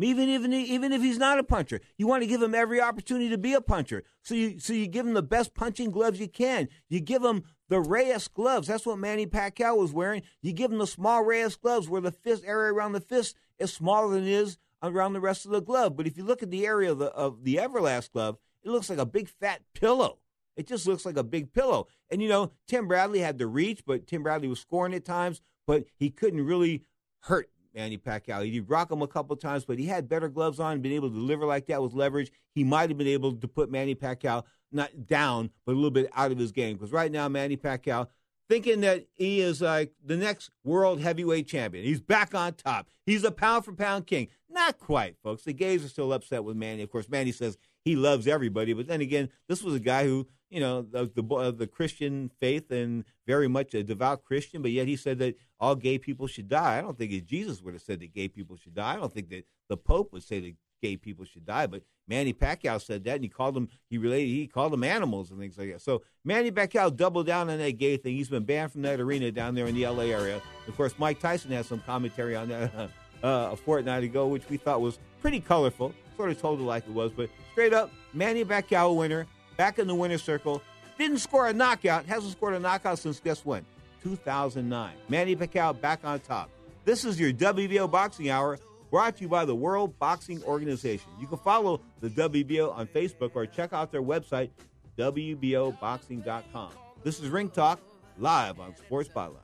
Even 0.00 0.28
even 0.28 0.52
even 0.52 0.92
if 0.92 1.02
he's 1.02 1.18
not 1.18 1.40
a 1.40 1.44
puncher, 1.44 1.80
you 1.96 2.06
want 2.06 2.22
to 2.22 2.28
give 2.28 2.40
him 2.40 2.54
every 2.54 2.80
opportunity 2.80 3.28
to 3.30 3.38
be 3.38 3.54
a 3.54 3.60
puncher. 3.60 4.04
So 4.22 4.34
you 4.34 4.60
so 4.60 4.72
you 4.72 4.86
give 4.86 5.04
him 5.04 5.14
the 5.14 5.22
best 5.22 5.54
punching 5.54 5.90
gloves 5.90 6.20
you 6.20 6.28
can. 6.28 6.68
You 6.88 7.00
give 7.00 7.24
him 7.24 7.42
the 7.68 7.80
Reyes 7.80 8.28
gloves. 8.28 8.68
That's 8.68 8.86
what 8.86 8.98
Manny 8.98 9.26
Pacquiao 9.26 9.76
was 9.76 9.92
wearing. 9.92 10.22
You 10.40 10.52
give 10.52 10.70
him 10.70 10.78
the 10.78 10.86
small 10.86 11.24
Reyes 11.24 11.56
gloves 11.56 11.88
where 11.88 12.00
the 12.00 12.12
fist 12.12 12.44
area 12.46 12.72
around 12.72 12.92
the 12.92 13.00
fist 13.00 13.36
is 13.58 13.72
smaller 13.72 14.14
than 14.14 14.22
it 14.22 14.30
is 14.30 14.56
around 14.84 15.14
the 15.14 15.20
rest 15.20 15.44
of 15.44 15.50
the 15.50 15.60
glove. 15.60 15.96
But 15.96 16.06
if 16.06 16.16
you 16.16 16.22
look 16.22 16.44
at 16.44 16.50
the 16.52 16.64
area 16.64 16.92
of 16.92 16.98
the 16.98 17.06
of 17.06 17.42
the 17.42 17.56
Everlast 17.56 18.12
glove, 18.12 18.38
it 18.62 18.70
looks 18.70 18.88
like 18.88 19.00
a 19.00 19.06
big 19.06 19.28
fat 19.28 19.62
pillow. 19.74 20.18
It 20.56 20.68
just 20.68 20.86
looks 20.86 21.06
like 21.06 21.16
a 21.16 21.24
big 21.24 21.52
pillow. 21.52 21.88
And 22.08 22.22
you 22.22 22.28
know, 22.28 22.52
Tim 22.68 22.86
Bradley 22.86 23.18
had 23.18 23.38
the 23.38 23.48
reach, 23.48 23.82
but 23.84 24.06
Tim 24.06 24.22
Bradley 24.22 24.46
was 24.46 24.60
scoring 24.60 24.94
at 24.94 25.04
times, 25.04 25.40
but 25.66 25.86
he 25.96 26.08
couldn't 26.08 26.46
really 26.46 26.84
hurt 27.22 27.50
Manny 27.78 27.96
Pacquiao. 27.96 28.44
He 28.44 28.50
did 28.50 28.68
rock 28.68 28.90
him 28.90 29.02
a 29.02 29.06
couple 29.06 29.36
times, 29.36 29.64
but 29.64 29.78
he 29.78 29.86
had 29.86 30.08
better 30.08 30.28
gloves 30.28 30.58
on, 30.58 30.80
been 30.80 30.92
able 30.92 31.08
to 31.08 31.14
deliver 31.14 31.46
like 31.46 31.66
that 31.66 31.80
with 31.80 31.94
leverage. 31.94 32.32
He 32.52 32.64
might 32.64 32.90
have 32.90 32.98
been 32.98 33.06
able 33.06 33.34
to 33.34 33.48
put 33.48 33.70
Manny 33.70 33.94
Pacquiao 33.94 34.42
not 34.72 35.06
down, 35.06 35.50
but 35.64 35.72
a 35.72 35.76
little 35.76 35.92
bit 35.92 36.10
out 36.14 36.32
of 36.32 36.38
his 36.38 36.50
game. 36.50 36.76
Because 36.76 36.90
right 36.90 37.12
now, 37.12 37.28
Manny 37.28 37.56
Pacquiao 37.56 38.08
thinking 38.48 38.80
that 38.80 39.06
he 39.14 39.40
is 39.40 39.60
like 39.60 39.92
the 40.04 40.16
next 40.16 40.50
world 40.64 41.00
heavyweight 41.00 41.46
champion. 41.46 41.84
He's 41.84 42.00
back 42.00 42.34
on 42.34 42.54
top. 42.54 42.88
He's 43.06 43.22
a 43.22 43.30
pound 43.30 43.64
for 43.64 43.72
pound 43.72 44.08
king. 44.08 44.28
Not 44.50 44.78
quite, 44.78 45.16
folks. 45.22 45.44
The 45.44 45.52
gays 45.52 45.84
are 45.84 45.88
still 45.88 46.12
upset 46.12 46.42
with 46.42 46.56
Manny. 46.56 46.82
Of 46.82 46.90
course, 46.90 47.08
Manny 47.08 47.30
says 47.30 47.58
he 47.84 47.94
loves 47.94 48.26
everybody, 48.26 48.72
but 48.72 48.88
then 48.88 49.00
again, 49.00 49.28
this 49.48 49.62
was 49.62 49.74
a 49.74 49.80
guy 49.80 50.04
who, 50.04 50.26
you 50.50 50.60
know, 50.60 50.82
the 50.82 51.10
the, 51.14 51.34
uh, 51.34 51.50
the 51.50 51.66
Christian 51.66 52.30
faith 52.40 52.70
and 52.70 53.04
very 53.26 53.48
much 53.48 53.74
a 53.74 53.82
devout 53.82 54.24
Christian, 54.24 54.62
but 54.62 54.70
yet 54.70 54.88
he 54.88 54.96
said 54.96 55.18
that 55.18 55.36
all 55.60 55.74
gay 55.74 55.98
people 55.98 56.26
should 56.26 56.48
die. 56.48 56.78
I 56.78 56.80
don't 56.80 56.96
think 56.96 57.26
Jesus 57.26 57.60
would 57.62 57.74
have 57.74 57.82
said 57.82 58.00
that 58.00 58.14
gay 58.14 58.28
people 58.28 58.56
should 58.56 58.74
die. 58.74 58.94
I 58.94 58.96
don't 58.96 59.12
think 59.12 59.30
that 59.30 59.44
the 59.68 59.76
Pope 59.76 60.12
would 60.12 60.22
say 60.22 60.40
that 60.40 60.54
gay 60.80 60.96
people 60.96 61.24
should 61.24 61.44
die, 61.44 61.66
but 61.66 61.82
Manny 62.06 62.32
Pacquiao 62.32 62.80
said 62.80 63.04
that, 63.04 63.16
and 63.16 63.24
he 63.24 63.28
called 63.28 63.54
them 63.54 63.68
he 63.90 63.98
related 63.98 64.28
he 64.28 64.46
called 64.46 64.72
them 64.72 64.84
animals 64.84 65.30
and 65.30 65.38
things 65.38 65.58
like 65.58 65.72
that. 65.72 65.82
So 65.82 66.02
Manny 66.24 66.50
Pacquiao 66.50 66.94
doubled 66.94 67.26
down 67.26 67.50
on 67.50 67.58
that 67.58 67.78
gay 67.78 67.96
thing. 67.96 68.16
He's 68.16 68.30
been 68.30 68.44
banned 68.44 68.72
from 68.72 68.82
that 68.82 69.00
arena 69.00 69.30
down 69.30 69.54
there 69.54 69.66
in 69.66 69.74
the 69.74 69.84
L.A. 69.84 70.12
area. 70.12 70.40
Of 70.66 70.76
course, 70.76 70.94
Mike 70.98 71.20
Tyson 71.20 71.50
has 71.52 71.66
some 71.66 71.80
commentary 71.80 72.34
on 72.34 72.48
that 72.48 72.74
uh, 73.22 73.50
a 73.52 73.56
fortnight 73.56 74.04
ago, 74.04 74.26
which 74.26 74.48
we 74.48 74.56
thought 74.56 74.80
was 74.80 74.98
pretty 75.20 75.40
colorful. 75.40 75.92
Sort 76.16 76.30
of 76.30 76.40
told 76.40 76.60
it 76.60 76.64
like 76.64 76.84
it 76.84 76.92
was, 76.92 77.12
but 77.12 77.30
straight 77.52 77.72
up, 77.72 77.92
Manny 78.12 78.44
Pacquiao 78.44 78.96
winner, 78.96 79.26
back 79.58 79.78
in 79.78 79.86
the 79.86 79.94
winner's 79.94 80.22
circle. 80.22 80.62
Didn't 80.96 81.18
score 81.18 81.48
a 81.48 81.52
knockout. 81.52 82.06
Hasn't 82.06 82.32
scored 82.32 82.54
a 82.54 82.58
knockout 82.58 82.98
since 82.98 83.20
guess 83.20 83.44
when? 83.44 83.66
2009. 84.02 84.92
Manny 85.10 85.36
Pacquiao 85.36 85.78
back 85.78 86.00
on 86.04 86.20
top. 86.20 86.48
This 86.86 87.04
is 87.04 87.20
your 87.20 87.32
WBO 87.32 87.90
Boxing 87.90 88.30
Hour 88.30 88.58
brought 88.90 89.16
to 89.16 89.22
you 89.22 89.28
by 89.28 89.44
the 89.44 89.54
World 89.54 89.98
Boxing 89.98 90.42
Organization. 90.44 91.10
You 91.20 91.26
can 91.26 91.36
follow 91.38 91.80
the 92.00 92.08
WBO 92.08 92.74
on 92.74 92.86
Facebook 92.86 93.32
or 93.34 93.44
check 93.44 93.74
out 93.74 93.92
their 93.92 94.02
website, 94.02 94.48
WBOBoxing.com. 94.96 96.70
This 97.04 97.20
is 97.20 97.28
Ring 97.28 97.50
Talk, 97.50 97.80
live 98.16 98.58
on 98.58 98.74
Sports 98.76 99.10
Spotlight. 99.10 99.42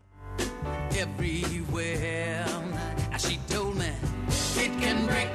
everywhere. 0.97 2.47
She 3.19 3.39
told 3.49 3.77
me 3.77 3.87
it 4.57 4.73
can 4.81 5.07
break 5.07 5.29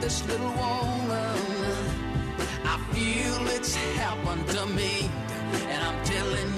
this 0.00 0.26
little 0.26 0.46
woman, 0.46 1.36
I 2.64 2.78
feel 2.92 3.46
it's 3.56 3.74
happened 3.74 4.46
to 4.48 4.66
me, 4.66 5.10
and 5.68 5.82
I'm 5.84 6.04
telling 6.04 6.54
you, 6.54 6.57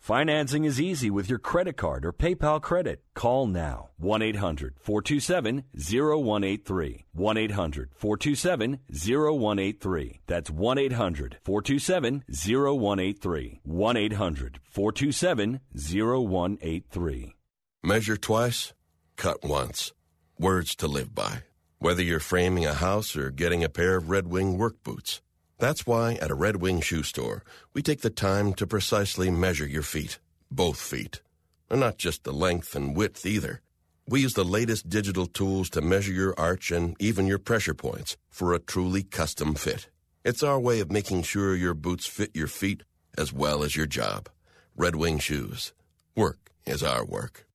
Financing 0.01 0.65
is 0.65 0.81
easy 0.81 1.11
with 1.11 1.29
your 1.29 1.37
credit 1.37 1.77
card 1.77 2.05
or 2.05 2.11
PayPal 2.11 2.59
credit. 2.59 3.03
Call 3.13 3.45
now 3.45 3.91
1 3.97 4.23
800 4.23 4.73
427 4.79 5.63
0183. 5.75 7.05
1 7.13 7.37
800 7.37 7.89
427 7.93 8.79
0183. 8.89 10.21
That's 10.25 10.49
1 10.49 10.77
800 10.79 11.37
427 11.43 12.23
0183. 12.27 13.59
1 13.63 13.97
800 13.97 14.59
427 14.63 15.59
0183. 15.75 17.35
Measure 17.83 18.17
twice, 18.17 18.73
cut 19.17 19.43
once. 19.43 19.93
Words 20.39 20.75
to 20.77 20.87
live 20.87 21.13
by. 21.13 21.43
Whether 21.77 22.01
you're 22.01 22.19
framing 22.19 22.65
a 22.65 22.73
house 22.73 23.15
or 23.15 23.29
getting 23.29 23.63
a 23.63 23.69
pair 23.69 23.97
of 23.97 24.09
Red 24.09 24.25
Wing 24.25 24.57
work 24.57 24.81
boots. 24.83 25.21
That's 25.61 25.85
why 25.85 26.13
at 26.13 26.31
a 26.31 26.33
Red 26.33 26.55
Wing 26.55 26.81
shoe 26.81 27.03
store, 27.03 27.43
we 27.75 27.83
take 27.83 28.01
the 28.01 28.09
time 28.09 28.53
to 28.53 28.65
precisely 28.65 29.29
measure 29.29 29.67
your 29.67 29.83
feet, 29.83 30.17
both 30.49 30.81
feet. 30.81 31.21
And 31.69 31.79
not 31.79 31.99
just 31.99 32.23
the 32.23 32.33
length 32.33 32.75
and 32.75 32.97
width 32.97 33.27
either. 33.27 33.61
We 34.09 34.21
use 34.21 34.33
the 34.33 34.43
latest 34.43 34.89
digital 34.89 35.27
tools 35.27 35.69
to 35.69 35.81
measure 35.81 36.11
your 36.13 36.33
arch 36.35 36.71
and 36.71 36.95
even 36.99 37.27
your 37.27 37.37
pressure 37.37 37.75
points 37.75 38.17
for 38.27 38.55
a 38.55 38.59
truly 38.59 39.03
custom 39.03 39.53
fit. 39.53 39.87
It's 40.25 40.41
our 40.41 40.59
way 40.59 40.79
of 40.79 40.91
making 40.91 41.21
sure 41.21 41.55
your 41.55 41.75
boots 41.75 42.07
fit 42.07 42.35
your 42.35 42.47
feet 42.47 42.81
as 43.15 43.31
well 43.31 43.61
as 43.61 43.75
your 43.75 43.85
job. 43.85 44.29
Red 44.75 44.95
Wing 44.95 45.19
Shoes. 45.19 45.73
Work 46.15 46.39
is 46.65 46.81
our 46.81 47.05
work. 47.05 47.45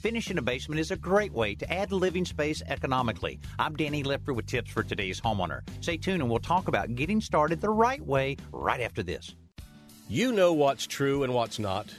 Finishing 0.00 0.38
a 0.38 0.42
basement 0.42 0.80
is 0.80 0.92
a 0.92 0.96
great 0.96 1.32
way 1.32 1.56
to 1.56 1.70
add 1.72 1.90
living 1.90 2.24
space 2.24 2.62
economically. 2.68 3.40
I'm 3.58 3.74
Danny 3.74 4.04
Lipford 4.04 4.36
with 4.36 4.46
tips 4.46 4.70
for 4.70 4.84
today's 4.84 5.20
homeowner. 5.20 5.62
Stay 5.80 5.96
tuned 5.96 6.22
and 6.22 6.30
we'll 6.30 6.38
talk 6.38 6.68
about 6.68 6.94
getting 6.94 7.20
started 7.20 7.60
the 7.60 7.70
right 7.70 8.00
way 8.06 8.36
right 8.52 8.80
after 8.80 9.02
this. 9.02 9.34
You 10.08 10.30
know 10.30 10.52
what's 10.52 10.86
true 10.86 11.24
and 11.24 11.34
what's 11.34 11.58
not. 11.58 11.92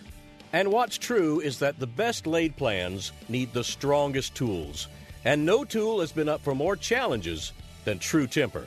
And 0.54 0.72
what's 0.72 0.98
true 0.98 1.42
is 1.42 1.60
that 1.60 1.78
the 1.78 1.88
best 1.88 2.26
laid 2.26 2.56
plans 2.56 3.12
need 3.28 3.52
the 3.52 3.66
strongest 3.66 4.34
tools. 4.34 4.88
And 5.26 5.46
no 5.46 5.66
tool 5.66 6.00
has 6.00 6.14
been 6.14 6.30
up 6.30 6.40
for 6.42 6.56
more 6.56 6.78
challenges 6.78 7.52
than 7.84 8.00
True 8.00 8.28
Temper. 8.28 8.66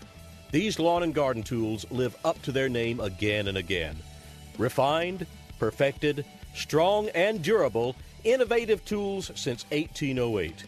These 0.51 0.79
lawn 0.79 1.03
and 1.03 1.15
garden 1.15 1.43
tools 1.43 1.87
live 1.91 2.15
up 2.23 2.41
to 2.43 2.53
their 2.53 2.69
name 2.69 3.01
again 3.01 3.49
and 3.49 3.57
again. 3.57 3.97
Refined, 4.59 5.27
perfected, 5.59 6.27
strong, 6.55 7.09
and 7.09 7.43
durable, 7.43 7.97
innovative 8.25 8.85
tools 8.85 9.31
since 9.35 9.65
1808. 9.71 10.65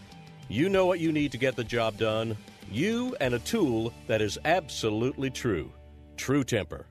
You 0.49 0.69
know 0.69 0.87
what 0.87 1.01
you 1.01 1.13
need 1.13 1.33
to 1.33 1.39
get 1.39 1.57
the 1.57 1.65
job 1.65 1.97
done. 1.97 2.37
You 2.71 3.17
and 3.21 3.35
a 3.35 3.39
tool 3.39 3.93
that 4.07 4.21
is 4.21 4.39
absolutely 4.45 5.31
true. 5.31 5.73
True 6.17 6.45
Temper. 6.45 6.87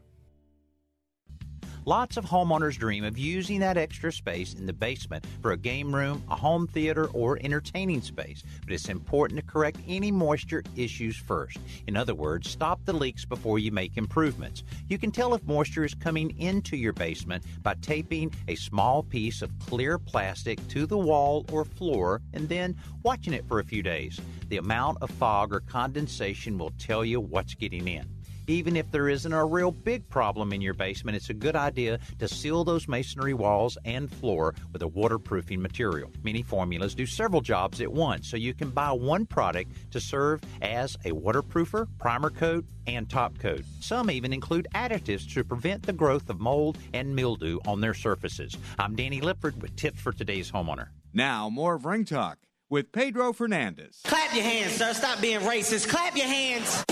Lots 1.86 2.16
of 2.16 2.24
homeowners 2.24 2.78
dream 2.78 3.04
of 3.04 3.18
using 3.18 3.60
that 3.60 3.76
extra 3.76 4.10
space 4.10 4.54
in 4.54 4.66
the 4.66 4.72
basement 4.72 5.26
for 5.42 5.52
a 5.52 5.58
game 5.58 5.94
room, 5.94 6.24
a 6.30 6.36
home 6.36 6.66
theater, 6.66 7.08
or 7.08 7.38
entertaining 7.42 8.02
space, 8.02 8.42
but 8.64 8.72
it's 8.72 8.88
important 8.88 9.38
to 9.42 9.46
correct 9.46 9.80
any 9.86 10.10
moisture 10.10 10.64
issues 10.78 11.18
first. 11.18 11.58
In 11.88 11.98
other 11.98 12.16
words, 12.16 12.50
stop 12.50 12.80
the 12.86 12.94
leaks 12.94 13.26
before 13.26 13.60
you 13.60 13.74
make 13.74 13.98
improvements. 13.98 14.64
You 14.88 14.98
can 14.98 15.12
tell 15.12 15.34
if 15.34 15.46
moisture 15.46 15.84
is 15.84 15.94
coming 15.94 16.40
into 16.40 16.78
your 16.78 16.94
basement 16.94 17.44
by 17.62 17.76
taping 17.82 18.34
a 18.48 18.56
small 18.56 19.04
piece 19.04 19.42
of 19.42 19.52
clear 19.60 20.00
plastic 20.00 20.66
to 20.70 20.86
the 20.86 20.98
wall 20.98 21.46
or 21.52 21.66
floor 21.66 22.22
and 22.32 22.48
then 22.48 22.78
watching 23.04 23.34
it 23.34 23.46
for 23.46 23.60
a 23.60 23.66
few 23.66 23.84
days. 23.84 24.22
The 24.48 24.58
amount 24.58 25.00
of 25.02 25.10
fog 25.12 25.54
or 25.54 25.60
condensation 25.60 26.58
will 26.58 26.72
tell 26.80 27.04
you 27.04 27.20
what's 27.20 27.56
getting 27.56 27.90
in. 27.90 28.08
Even 28.48 28.76
if 28.76 28.92
there 28.92 29.08
isn't 29.08 29.32
a 29.32 29.46
real 29.46 29.72
big 29.72 30.08
problem 30.10 30.52
in 30.52 30.62
your 30.62 30.74
basement, 30.74 31.16
it's 31.16 31.30
a 31.30 31.34
good 31.34 31.56
idea 31.56 32.00
to 32.20 32.28
seal 32.28 32.64
those 32.64 32.88
masonry 32.88 33.34
walls 33.34 33.78
and 33.86 34.12
floor 34.12 34.54
with 34.72 34.82
a 34.82 34.88
waterproofing 34.88 35.62
material. 35.62 36.12
Many 36.24 36.42
formulas 36.42 36.94
do 36.94 37.06
several 37.06 37.42
jobs 37.42 37.80
at 37.80 37.92
once, 37.92 38.28
so 38.28 38.36
you 38.36 38.54
can 38.54 38.70
buy 38.70 38.92
one 38.92 39.26
product 39.26 39.72
to 39.92 40.00
serve 40.00 40.42
as 40.62 40.96
a 41.06 41.12
waterproofer, 41.12 41.88
primer 42.00 42.30
coat, 42.30 42.66
and 42.86 43.10
top 43.10 43.40
coat. 43.40 43.64
Some 43.80 44.12
even 44.12 44.34
include 44.34 44.68
additives 44.76 45.32
to 45.34 45.44
prevent 45.44 45.84
the 45.84 45.94
growth 45.94 46.30
of 46.30 46.42
mold 46.42 46.78
and 46.94 47.16
mildew 47.16 47.60
on 47.66 47.80
their 47.80 47.94
surfaces. 47.94 48.58
I'm 48.78 48.96
Danny 48.96 49.22
Lipford 49.22 49.62
with 49.62 49.76
tips 49.78 50.02
for 50.02 50.12
today's 50.12 50.52
homeowner. 50.52 50.90
Now, 51.14 51.50
more 51.50 51.76
of 51.76 51.86
Ring 51.86 52.04
Talk 52.04 52.40
with 52.70 52.92
Pedro 52.92 53.32
Fernandez. 53.32 54.02
Clap 54.04 54.34
your 54.34 54.44
hands, 54.44 54.74
sir. 54.74 54.94
Stop 54.94 55.22
being 55.22 55.40
racist. 55.42 55.88
Clap 55.88 56.18
your 56.18 56.28
hands. 56.28 56.84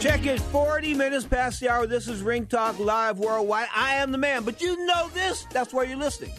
Check 0.00 0.24
it, 0.24 0.40
40 0.40 0.94
minutes 0.94 1.26
past 1.26 1.60
the 1.60 1.68
hour. 1.68 1.86
This 1.86 2.08
is 2.08 2.22
Ring 2.22 2.46
Talk 2.46 2.78
Live 2.78 3.18
Worldwide. 3.18 3.68
I 3.76 3.96
am 3.96 4.12
the 4.12 4.16
man, 4.16 4.44
but 4.44 4.62
you 4.62 4.86
know 4.86 5.10
this. 5.10 5.44
That's 5.50 5.74
why 5.74 5.82
you're 5.82 5.98
listening. 5.98 6.32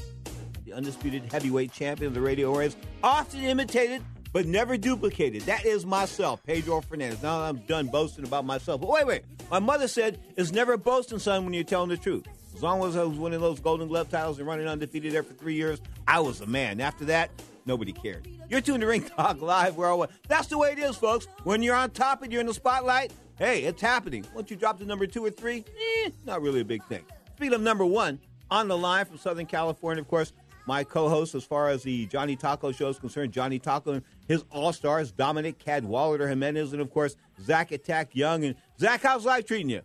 The 0.65 0.73
undisputed 0.73 1.31
heavyweight 1.31 1.71
champion 1.71 2.07
of 2.07 2.15
the 2.15 2.21
radio 2.21 2.51
airwaves, 2.55 2.75
often 3.03 3.41
imitated 3.41 4.01
but 4.33 4.47
never 4.47 4.77
duplicated. 4.77 5.43
That 5.43 5.63
is 5.63 5.85
myself, 5.85 6.41
Pedro 6.43 6.81
Fernandez. 6.81 7.21
Now 7.21 7.41
I'm 7.41 7.57
done 7.57 7.85
boasting 7.85 8.25
about 8.25 8.45
myself. 8.45 8.81
But 8.81 8.89
wait, 8.89 9.05
wait. 9.05 9.23
My 9.51 9.59
mother 9.59 9.87
said 9.87 10.19
it's 10.35 10.51
never 10.51 10.75
boasting, 10.75 11.19
son, 11.19 11.45
when 11.45 11.53
you're 11.53 11.63
telling 11.63 11.89
the 11.89 11.97
truth. 11.97 12.25
As 12.55 12.63
long 12.63 12.83
as 12.83 12.97
I 12.97 13.03
was 13.03 13.19
winning 13.19 13.41
those 13.41 13.59
Golden 13.59 13.87
Glove 13.87 14.09
titles 14.09 14.39
and 14.39 14.47
running 14.47 14.67
undefeated 14.67 15.13
there 15.13 15.21
for 15.21 15.33
three 15.33 15.53
years, 15.53 15.79
I 16.07 16.19
was 16.19 16.41
a 16.41 16.47
man. 16.47 16.81
After 16.81 17.05
that, 17.05 17.29
nobody 17.67 17.91
cared. 17.91 18.27
You're 18.49 18.61
tuned 18.61 18.81
to 18.81 18.87
Ring 18.87 19.03
Talk 19.03 19.39
Live 19.39 19.77
Worldwide. 19.77 20.09
That's 20.27 20.47
the 20.47 20.57
way 20.57 20.71
it 20.71 20.79
is, 20.79 20.95
folks. 20.95 21.27
When 21.43 21.61
you're 21.61 21.75
on 21.75 21.91
top 21.91 22.23
and 22.23 22.31
you're 22.31 22.41
in 22.41 22.47
the 22.47 22.53
spotlight, 22.53 23.11
hey, 23.41 23.63
it's 23.63 23.81
happening. 23.81 24.23
Once 24.35 24.51
you 24.51 24.55
drop 24.55 24.77
to 24.77 24.85
number 24.85 25.07
two 25.07 25.25
or 25.25 25.31
three, 25.31 25.65
eh, 26.05 26.11
not 26.25 26.43
really 26.43 26.61
a 26.61 26.65
big 26.65 26.83
thing. 26.83 27.03
Speaking 27.35 27.55
of 27.55 27.61
number 27.61 27.83
one, 27.83 28.19
on 28.51 28.67
the 28.67 28.77
line 28.77 29.03
from 29.05 29.17
Southern 29.17 29.47
California, 29.47 29.99
of 29.99 30.07
course, 30.07 30.33
my 30.67 30.83
co-host 30.83 31.33
as 31.33 31.43
far 31.43 31.69
as 31.69 31.81
the 31.81 32.05
Johnny 32.05 32.35
Taco 32.35 32.71
show 32.71 32.89
is 32.89 32.99
concerned. 32.99 33.33
Johnny 33.33 33.57
Taco 33.57 33.93
and 33.93 34.03
his 34.27 34.45
all-stars, 34.51 35.11
Dominic 35.11 35.57
Cadwallader 35.57 36.27
Jimenez, 36.27 36.71
and 36.73 36.81
of 36.83 36.91
course 36.91 37.15
Zach 37.41 37.71
Attack 37.71 38.15
Young. 38.15 38.45
And 38.45 38.55
Zach, 38.79 39.01
how's 39.01 39.25
life 39.25 39.47
treating 39.47 39.71
you? 39.71 39.81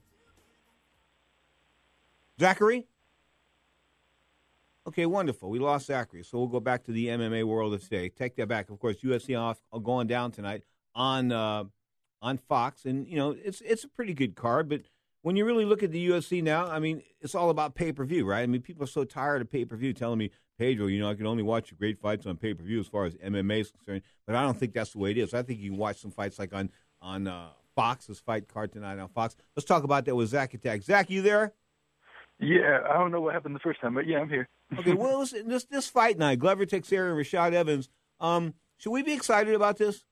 Zachary? 2.38 2.86
Okay, 4.86 5.06
wonderful. 5.06 5.48
We 5.48 5.60
lost 5.60 5.86
Zachary, 5.86 6.24
so 6.24 6.36
we'll 6.36 6.48
go 6.48 6.60
back 6.60 6.84
to 6.84 6.92
the 6.92 7.06
MMA 7.06 7.44
world 7.44 7.72
of 7.72 7.82
today. 7.82 8.10
Take 8.10 8.36
that 8.36 8.48
back. 8.48 8.68
Of 8.68 8.78
course, 8.78 8.96
UFC 9.02 9.40
off 9.40 9.58
going 9.82 10.08
down 10.08 10.30
tonight 10.30 10.64
on 10.94 11.32
uh, 11.32 11.64
on 12.22 12.38
Fox, 12.38 12.84
and 12.84 13.06
you 13.06 13.16
know 13.16 13.36
it's 13.44 13.60
it's 13.60 13.84
a 13.84 13.88
pretty 13.88 14.14
good 14.14 14.34
card. 14.34 14.68
But 14.68 14.82
when 15.22 15.36
you 15.36 15.44
really 15.44 15.64
look 15.64 15.82
at 15.82 15.90
the 15.90 16.08
UFC 16.08 16.42
now, 16.42 16.66
I 16.66 16.78
mean, 16.78 17.02
it's 17.20 17.34
all 17.34 17.50
about 17.50 17.74
pay 17.74 17.92
per 17.92 18.04
view, 18.04 18.24
right? 18.24 18.42
I 18.42 18.46
mean, 18.46 18.62
people 18.62 18.84
are 18.84 18.88
so 18.88 19.04
tired 19.04 19.42
of 19.42 19.50
pay 19.50 19.64
per 19.64 19.76
view, 19.76 19.92
telling 19.92 20.18
me, 20.18 20.30
Pedro, 20.58 20.86
you 20.86 21.00
know, 21.00 21.10
I 21.10 21.14
can 21.14 21.26
only 21.26 21.42
watch 21.42 21.76
great 21.76 22.00
fights 22.00 22.26
on 22.26 22.36
pay 22.36 22.54
per 22.54 22.62
view 22.62 22.80
as 22.80 22.86
far 22.86 23.04
as 23.04 23.14
MMA 23.16 23.60
is 23.60 23.70
concerned. 23.70 24.02
But 24.26 24.36
I 24.36 24.42
don't 24.42 24.58
think 24.58 24.72
that's 24.72 24.92
the 24.92 24.98
way 24.98 25.10
it 25.10 25.18
is. 25.18 25.34
I 25.34 25.42
think 25.42 25.60
you 25.60 25.70
can 25.70 25.78
watch 25.78 26.00
some 26.00 26.10
fights 26.10 26.38
like 26.38 26.54
on 26.54 26.70
on 27.02 27.26
uh, 27.26 27.48
Fox's 27.74 28.20
fight 28.20 28.48
card 28.48 28.72
tonight 28.72 28.98
on 28.98 29.08
Fox. 29.08 29.36
Let's 29.54 29.66
talk 29.66 29.84
about 29.84 30.04
that 30.06 30.14
with 30.14 30.28
Zach 30.28 30.54
Attack. 30.54 30.82
Zach, 30.82 31.10
you 31.10 31.22
there? 31.22 31.52
Yeah, 32.38 32.80
I 32.88 32.94
don't 32.94 33.10
know 33.10 33.20
what 33.20 33.34
happened 33.34 33.54
the 33.54 33.60
first 33.60 33.80
time, 33.80 33.94
but 33.94 34.06
yeah, 34.06 34.18
I'm 34.18 34.28
here. 34.28 34.48
Okay, 34.78 34.94
well, 34.94 35.20
listen, 35.20 35.48
this 35.48 35.64
this 35.64 35.86
fight 35.86 36.18
night, 36.18 36.40
Glover 36.40 36.66
Teixeira 36.66 37.10
and 37.10 37.24
Rashad 37.24 37.52
Evans. 37.52 37.88
Um, 38.18 38.54
should 38.78 38.90
we 38.90 39.04
be 39.04 39.12
excited 39.12 39.54
about 39.54 39.78
this? 39.78 40.04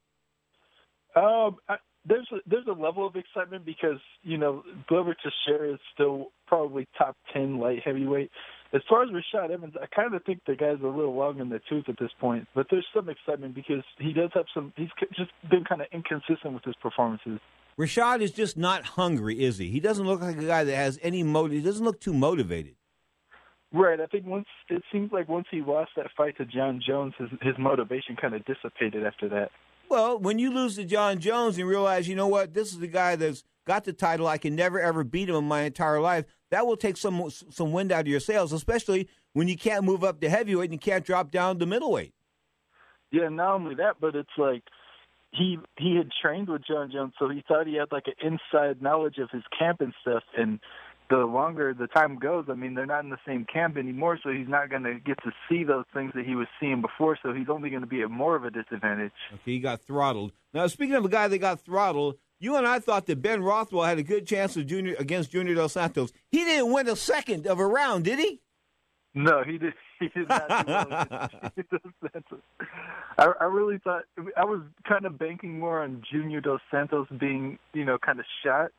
Um, 1.17 1.57
I, 1.69 1.79
there's 2.07 2.29
a, 2.33 2.37
there's 2.47 2.67
a 2.67 2.73
level 2.73 3.07
of 3.07 3.17
excitement 3.17 3.65
because 3.65 3.99
you 4.23 4.39
know 4.39 4.63
Glover 4.89 5.15
Teixeira 5.15 5.75
is 5.75 5.81
still 5.93 6.29
probably 6.47 6.87
top 6.97 7.17
ten 7.33 7.59
light 7.59 7.81
heavyweight. 7.85 8.31
As 8.73 8.83
far 8.89 9.05
as 9.05 9.11
Rashad 9.11 9.51
Evans, 9.51 9.75
I 9.81 9.87
kind 9.87 10.15
of 10.15 10.25
think 10.25 10.41
the 10.47 10.57
guy's 10.57 10.81
a 10.83 10.87
little 10.87 11.15
long 11.15 11.39
in 11.39 11.49
the 11.49 11.61
tooth 11.69 11.85
at 11.89 11.97
this 11.99 12.11
point. 12.21 12.49
But 12.55 12.67
there's 12.71 12.87
some 12.95 13.09
excitement 13.09 13.55
because 13.55 13.85
he 13.99 14.13
does 14.13 14.31
have 14.35 14.47
some. 14.53 14.73
He's 14.77 14.89
just 15.17 15.31
been 15.49 15.65
kind 15.65 15.81
of 15.81 15.87
inconsistent 15.93 16.55
with 16.55 16.65
his 16.65 16.75
performances. 16.83 17.39
Rashad 17.79 18.21
is 18.21 18.31
just 18.31 18.57
not 18.57 18.85
hungry, 18.85 19.43
is 19.45 19.59
he? 19.59 19.71
He 19.71 19.81
doesn't 19.81 20.07
look 20.07 20.21
like 20.21 20.39
a 20.39 20.45
guy 20.45 20.65
that 20.65 20.77
has 20.77 20.99
any 21.03 21.23
motive. 21.23 21.59
He 21.59 21.63
doesn't 21.63 21.85
look 21.85 22.01
too 22.01 22.15
motivated. 22.15 22.75
Right. 23.73 24.01
I 24.01 24.07
think 24.07 24.27
once 24.27 24.47
it 24.69 24.83
seems 24.93 25.11
like 25.11 25.29
once 25.29 25.47
he 25.51 25.61
lost 25.61 25.91
that 25.97 26.07
fight 26.17 26.37
to 26.37 26.45
Jon 26.45 26.81
Jones, 26.87 27.15
his 27.19 27.29
his 27.43 27.55
motivation 27.59 28.15
kind 28.15 28.35
of 28.35 28.45
dissipated 28.45 29.05
after 29.05 29.29
that. 29.31 29.51
Well, 29.89 30.19
when 30.19 30.39
you 30.39 30.53
lose 30.53 30.77
to 30.77 30.85
Jon 30.85 31.19
Jones 31.19 31.59
and 31.59 31.69
realize, 31.69 32.09
you 32.09 32.17
know 32.17 32.27
what, 32.27 32.55
this 32.55 32.73
is 32.73 32.79
the 32.79 32.87
guy 32.87 33.17
that's 33.17 33.45
got 33.67 33.85
the 33.85 33.93
title, 33.93 34.27
I 34.27 34.39
can 34.39 34.55
never 34.55 34.81
ever 34.81 35.05
beat 35.05 35.29
him 35.29 35.37
in 35.37 35.45
my 35.45 35.63
entire 35.63 36.01
life. 36.01 36.25
That 36.51 36.67
will 36.67 36.77
take 36.77 36.97
some 36.97 37.31
some 37.31 37.73
wind 37.73 37.93
out 37.93 38.03
of 38.03 38.09
your 38.09 38.21
sails, 38.21 38.53
especially 38.53 39.09
when 39.33 39.49
you 39.49 39.57
can't 39.57 39.85
move 39.85 40.05
up 40.05 40.21
to 40.21 40.29
heavyweight 40.29 40.71
and 40.71 40.75
you 40.75 40.79
can't 40.79 41.05
drop 41.05 41.31
down 41.31 41.59
to 41.59 41.67
middleweight. 41.67 42.15
Yeah, 43.11 43.29
not 43.29 43.55
only 43.55 43.75
that, 43.77 43.97
but 44.01 44.15
it's 44.17 44.29
like 44.37 44.63
he 45.33 45.59
he 45.79 45.97
had 45.97 46.11
trained 46.21 46.49
with 46.49 46.67
Jon 46.67 46.91
Jones, 46.93 47.15
so 47.19 47.29
he 47.29 47.43
thought 47.47 47.67
he 47.67 47.75
had 47.75 47.93
like 47.93 48.07
an 48.07 48.15
inside 48.53 48.83
knowledge 48.83 49.19
of 49.19 49.31
his 49.31 49.43
camp 49.57 49.81
and 49.81 49.93
stuff. 50.01 50.23
And 50.37 50.61
the 51.11 51.19
longer 51.19 51.75
the 51.75 51.87
time 51.87 52.19
goes, 52.19 52.47
I 52.49 52.55
mean, 52.55 52.75
they're 52.75 52.87
not 52.87 53.05
in 53.05 53.11
the 53.11 53.19
same 53.27 53.45
camp 53.45 53.77
anymore, 53.77 54.19
so 54.23 54.31
he's 54.31 54.49
not 54.49 54.71
going 54.71 54.85
to 54.85 54.95
get 54.95 55.23
to 55.25 55.33
see 55.49 55.65
those 55.65 55.85
things 55.93 56.13
that 56.15 56.25
he 56.25 56.35
was 56.35 56.47
seeing 56.59 56.81
before. 56.81 57.19
So 57.23 57.33
he's 57.33 57.49
only 57.49 57.71
going 57.71 57.83
to 57.83 57.87
be 57.87 58.03
at 58.03 58.11
more 58.11 58.37
of 58.37 58.45
a 58.45 58.51
disadvantage. 58.51 59.13
Okay, 59.33 59.43
he 59.45 59.59
got 59.61 59.83
throttled. 59.83 60.33
Now, 60.53 60.67
speaking 60.67 60.95
of 60.95 61.05
a 61.05 61.09
guy 61.09 61.29
that 61.29 61.39
got 61.39 61.61
throttled, 61.61 62.17
you 62.41 62.57
and 62.57 62.67
I 62.67 62.79
thought 62.79 63.07
that 63.07 63.23
Ben 63.23 63.43
Rothwell 63.43 63.85
had 63.85 63.99
a 63.99 64.03
good 64.03 64.27
chance 64.27 64.57
of 64.57 64.67
junior 64.67 64.97
against 64.99 65.31
Junior 65.31 65.55
Dos 65.55 65.73
Santos. 65.73 66.13
He 66.31 66.45
didn't 66.45 66.73
win 66.73 66.89
a 66.89 66.97
second 66.97 67.47
of 67.47 67.59
a 67.59 67.67
round, 67.67 68.05
did 68.05 68.19
he? 68.19 68.41
No, 69.15 69.43
he 69.45 69.59
did. 69.59 69.75
He 70.01 70.09
did 70.09 70.29
not. 70.29 70.49
do 70.67 70.73
well. 70.73 72.41
I, 73.19 73.33
I 73.41 73.45
really 73.45 73.79
thought 73.79 74.03
I 74.37 74.45
was 74.45 74.61
kind 74.87 75.07
of 75.07 75.17
banking 75.17 75.61
more 75.61 75.83
on 75.83 76.03
Junior 76.11 76.41
Dos 76.41 76.61
Santos 76.69 77.07
being, 77.17 77.61
you 77.73 77.85
know, 77.85 77.97
kind 77.97 78.19
of 78.19 78.27
shot. 78.45 78.73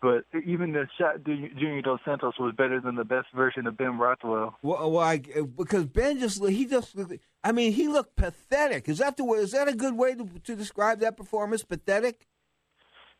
But 0.00 0.24
even 0.44 0.72
the 0.72 0.86
shot 0.98 1.24
Junior 1.24 1.82
Dos 1.82 2.00
Santos 2.04 2.34
was 2.38 2.54
better 2.54 2.80
than 2.80 2.96
the 2.96 3.04
best 3.04 3.28
version 3.34 3.66
of 3.66 3.76
Ben 3.76 3.98
Rothwell. 3.98 4.56
Well, 4.62 4.90
well 4.90 5.02
I, 5.02 5.18
because 5.18 5.86
Ben 5.86 6.18
just 6.18 6.44
he 6.44 6.66
just 6.66 6.94
I 7.42 7.52
mean 7.52 7.72
he 7.72 7.88
looked 7.88 8.16
pathetic. 8.16 8.88
Is 8.88 8.98
that 8.98 9.16
the 9.16 9.24
way? 9.24 9.38
Is 9.38 9.52
that 9.52 9.68
a 9.68 9.74
good 9.74 9.96
way 9.96 10.14
to, 10.14 10.28
to 10.44 10.54
describe 10.54 11.00
that 11.00 11.16
performance? 11.16 11.64
Pathetic. 11.64 12.26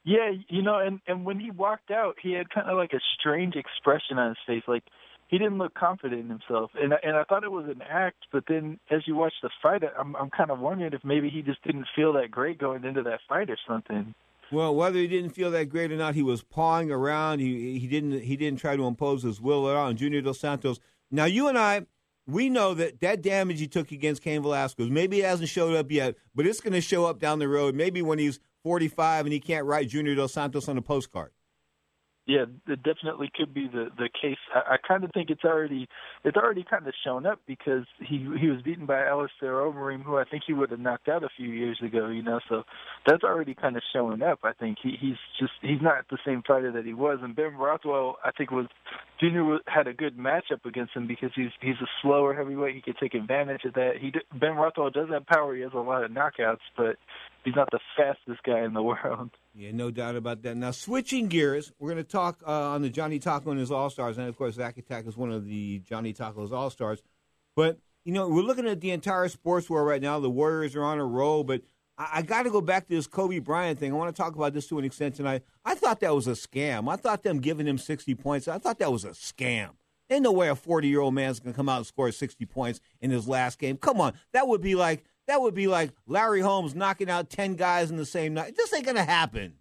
Yeah, 0.05 0.31
you 0.49 0.63
know, 0.63 0.79
and 0.79 1.01
and 1.07 1.25
when 1.25 1.41
he 1.41 1.51
walked 1.51 1.91
out, 1.91 2.17
he 2.23 2.33
had 2.33 2.51
kind 2.51 2.71
of 2.71 2.77
like 2.77 2.93
a 2.93 3.01
strange 3.19 3.57
expression 3.57 4.19
on 4.19 4.29
his 4.29 4.39
face, 4.47 4.63
like 4.69 4.85
he 5.29 5.39
didn't 5.39 5.59
look 5.59 5.75
confident 5.75 6.21
in 6.21 6.29
himself, 6.29 6.71
and 6.81 6.93
and 7.03 7.17
I 7.17 7.25
thought 7.25 7.43
it 7.43 7.51
was 7.51 7.67
an 7.67 7.83
act. 7.83 8.27
But 8.31 8.45
then, 8.49 8.79
as 8.91 9.01
you 9.07 9.17
watch 9.17 9.33
the 9.43 9.51
fight, 9.63 9.83
I'm 9.99 10.15
I'm 10.15 10.31
kind 10.31 10.51
of 10.51 10.61
wondering 10.61 10.93
if 10.93 11.05
maybe 11.05 11.29
he 11.31 11.43
just 11.43 11.63
didn't 11.65 11.87
feel 11.97 12.13
that 12.13 12.31
great 12.31 12.59
going 12.59 12.85
into 12.85 13.03
that 13.03 13.21
fight 13.29 13.51
or 13.51 13.59
something. 13.67 14.15
Well, 14.53 14.75
whether 14.75 14.99
he 14.99 15.09
didn't 15.09 15.31
feel 15.31 15.51
that 15.51 15.69
great 15.69 15.91
or 15.91 15.97
not, 15.97 16.15
he 16.15 16.23
was 16.23 16.43
pawing 16.43 16.91
around. 16.91 17.41
He 17.41 17.79
he 17.79 17.87
didn't 17.87 18.23
he 18.23 18.37
didn't 18.37 18.61
try 18.61 18.77
to 18.77 18.87
impose 18.87 19.23
his 19.23 19.41
will 19.41 19.69
at 19.69 19.77
all. 19.77 19.89
And 19.89 19.99
Junior 19.99 20.21
Dos 20.21 20.39
Santos. 20.39 20.79
Now, 21.11 21.25
you 21.25 21.49
and 21.49 21.59
I, 21.59 21.87
we 22.27 22.49
know 22.49 22.75
that 22.75 23.01
that 23.01 23.23
damage 23.23 23.61
he 23.61 23.69
took 23.69 23.93
against 23.93 24.23
Cain 24.23 24.43
Velasquez, 24.43 24.91
maybe 24.91 25.21
it 25.21 25.25
hasn't 25.25 25.49
showed 25.49 25.75
up 25.77 25.91
yet, 25.91 26.17
but 26.35 26.47
it's 26.47 26.61
going 26.61 26.73
to 26.73 26.81
show 26.81 27.07
up 27.07 27.19
down 27.21 27.39
the 27.39 27.49
road. 27.49 27.75
Maybe 27.75 28.03
when 28.03 28.19
he's 28.19 28.41
45 28.63 29.27
and 29.27 29.33
he 29.33 29.41
can't 29.41 29.65
write 29.65 29.89
Junior 29.89 30.15
Dos 30.15 30.33
Santos 30.33 30.69
on 30.69 30.77
a 30.77 30.83
postcard. 30.83 31.31
Yeah, 32.27 32.47
it 32.67 32.83
definitely 32.83 33.31
could 33.33 33.55
be 33.55 33.69
the 33.69 33.87
the 33.97 34.09
case. 34.21 34.39
I, 34.53 34.75
I 34.75 34.77
kind 34.87 35.05
of 35.05 35.13
think 35.13 35.31
it's 35.31 35.45
already 35.45 35.89
it's 36.25 36.37
already 36.37 36.65
kind 36.69 36.85
of 36.87 36.93
shown 37.05 37.25
up 37.25 37.39
because 37.47 37.85
he 38.01 38.19
he 38.41 38.49
was 38.49 38.63
beaten 38.63 38.85
by 38.85 39.07
Alistair 39.07 39.53
Overeem, 39.53 40.03
who 40.03 40.17
I 40.19 40.25
think 40.25 40.43
he 40.45 40.53
would 40.53 40.73
have 40.73 40.81
knocked 40.81 41.07
out 41.07 41.23
a 41.23 41.29
few 41.37 41.49
years 41.49 41.79
ago. 41.85 42.09
You 42.09 42.25
know, 42.25 42.41
so 42.49 42.65
that's 43.07 43.23
already 43.23 43.55
kind 43.55 43.77
of 43.77 43.83
showing 43.93 44.23
up. 44.23 44.41
I 44.43 44.53
think 44.55 44.79
he 44.83 44.97
he's 45.01 45.19
just 45.39 45.53
he's 45.63 45.81
not 45.81 46.05
the 46.11 46.19
same 46.27 46.43
fighter 46.43 46.73
that 46.73 46.85
he 46.85 46.95
was. 46.95 47.21
And 47.23 47.37
Ben 47.37 47.55
Rothwell, 47.55 48.17
I 48.25 48.33
think 48.33 48.51
was 48.51 48.67
Junior 49.21 49.59
had 49.67 49.87
a 49.87 49.95
good 49.95 50.19
matchup 50.19 50.65
against 50.65 50.95
him 50.97 51.07
because 51.07 51.31
he's 51.37 51.51
he's 51.61 51.81
a 51.81 51.89
slower 52.03 52.35
heavyweight. 52.35 52.75
He 52.75 52.81
could 52.83 52.99
take 52.99 53.15
advantage 53.15 53.65
of 53.65 53.75
that. 53.75 53.93
He 54.01 54.13
Ben 54.37 54.57
Rothwell 54.57 54.91
does 54.91 55.11
have 55.11 55.27
power. 55.27 55.55
He 55.55 55.63
has 55.63 55.73
a 55.75 55.79
lot 55.79 56.03
of 56.03 56.11
knockouts, 56.11 56.59
but 56.77 56.97
he's 57.47 57.57
not 57.57 57.71
the 57.71 57.81
fastest 57.97 58.43
guy 58.43 58.63
in 58.65 58.75
the 58.75 58.83
world. 58.83 59.31
Yeah, 59.55 59.71
no 59.73 59.91
doubt 59.91 60.17
about 60.17 60.43
that. 60.43 60.57
Now, 60.57 60.73
switching 60.73 61.29
gears, 61.29 61.73
we're 61.79 61.93
going 61.93 62.05
to 62.05 62.11
talk 62.11 62.43
uh, 62.47 62.51
on 62.51 62.83
the 62.83 62.91
Johnny 62.91 63.19
Taco 63.19 63.51
and 63.51 63.61
his 63.61 63.71
All 63.71 63.89
Stars, 63.89 64.19
and 64.19 64.29
of 64.29 64.37
course, 64.37 64.57
Zach 64.57 64.77
Attack 64.77 65.07
is 65.07 65.17
one 65.17 65.33
of 65.33 65.47
the 65.47 65.79
Johnny 65.79 66.13
Taco's 66.13 66.53
All 66.53 66.69
Stars. 66.69 67.03
But 67.55 67.79
you 68.05 68.13
know, 68.13 68.29
we're 68.29 68.43
looking 68.43 68.67
at 68.67 68.81
the 68.81 68.91
entire 68.91 69.29
sports 69.29 69.71
world 69.71 69.89
right 69.89 70.03
now. 70.03 70.21
The 70.21 70.29
Warriors 70.29 70.77
are 70.77 70.85
on 70.85 70.99
a 70.99 71.07
roll, 71.07 71.43
but 71.43 71.63
I, 71.97 72.09
I 72.15 72.23
got 72.23 72.43
to 72.43 72.51
go 72.51 72.61
back 72.61 72.89
to 72.89 72.95
this 72.95 73.07
Kobe 73.07 73.39
Bryant 73.39 73.79
thing. 73.79 73.93
I 73.93 73.97
want 73.97 74.15
to 74.15 74.23
talk 74.23 74.35
about 74.35 74.53
this 74.53 74.67
to 74.67 74.79
an 74.79 74.85
extent 74.85 75.15
tonight. 75.15 75.43
I 75.65 75.75
thought 75.75 76.01
that 76.01 76.15
was 76.15 76.27
a 76.27 76.33
scam. 76.33 76.93
I 76.93 76.97
thought 76.97 77.23
them 77.23 77.39
giving 77.39 77.67
him 77.67 77.79
sixty 77.79 78.15
points. 78.15 78.49
I 78.49 78.59
thought 78.59 78.79
that 78.81 78.93
was 78.93 79.05
a 79.05 79.11
scam. 79.11 79.71
Ain't 80.11 80.23
no 80.23 80.33
way 80.33 80.49
a 80.49 80.55
forty-year-old 80.55 81.15
man's 81.15 81.41
going 81.41 81.53
to 81.53 81.57
come 81.57 81.69
out 81.69 81.79
and 81.79 81.87
score 81.87 82.13
sixty 82.13 82.45
points 82.45 82.79
in 83.01 83.11
his 83.11 83.27
last 83.27 83.59
game. 83.59 83.77
Come 83.77 84.01
on, 84.01 84.13
that 84.33 84.47
would 84.47 84.61
be 84.61 84.75
like 84.75 85.05
that 85.27 85.41
would 85.41 85.55
be 85.55 85.67
like 85.67 85.91
Larry 86.07 86.41
Holmes 86.41 86.75
knocking 86.75 87.11
out 87.11 87.31
ten 87.31 87.55
guys 87.55 87.91
in 87.91 87.97
the 87.97 88.07
same 88.07 88.35
night. 88.35 88.57
This 88.57 88.73
ain't 88.73 88.87
to 88.87 89.05
happen. 89.05 89.55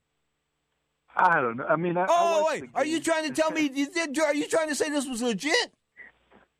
I 1.15 1.39
don't 1.39 1.57
know. 1.57 1.65
I 1.65 1.75
mean, 1.75 1.97
I, 1.97 2.05
oh 2.09 2.45
I 2.47 2.59
wait, 2.59 2.69
are 2.75 2.85
you 2.85 2.99
trying 2.99 3.27
to 3.27 3.33
tell 3.33 3.51
me? 3.51 3.69
Are 4.25 4.35
you 4.35 4.47
trying 4.47 4.69
to 4.69 4.75
say 4.75 4.89
this 4.89 5.07
was 5.07 5.21
legit? 5.21 5.71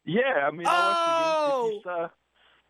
Yeah, 0.05 0.47
I 0.47 0.51
mean, 0.51 0.67
oh. 0.67 1.81
I 1.85 1.89
uh, 1.89 2.07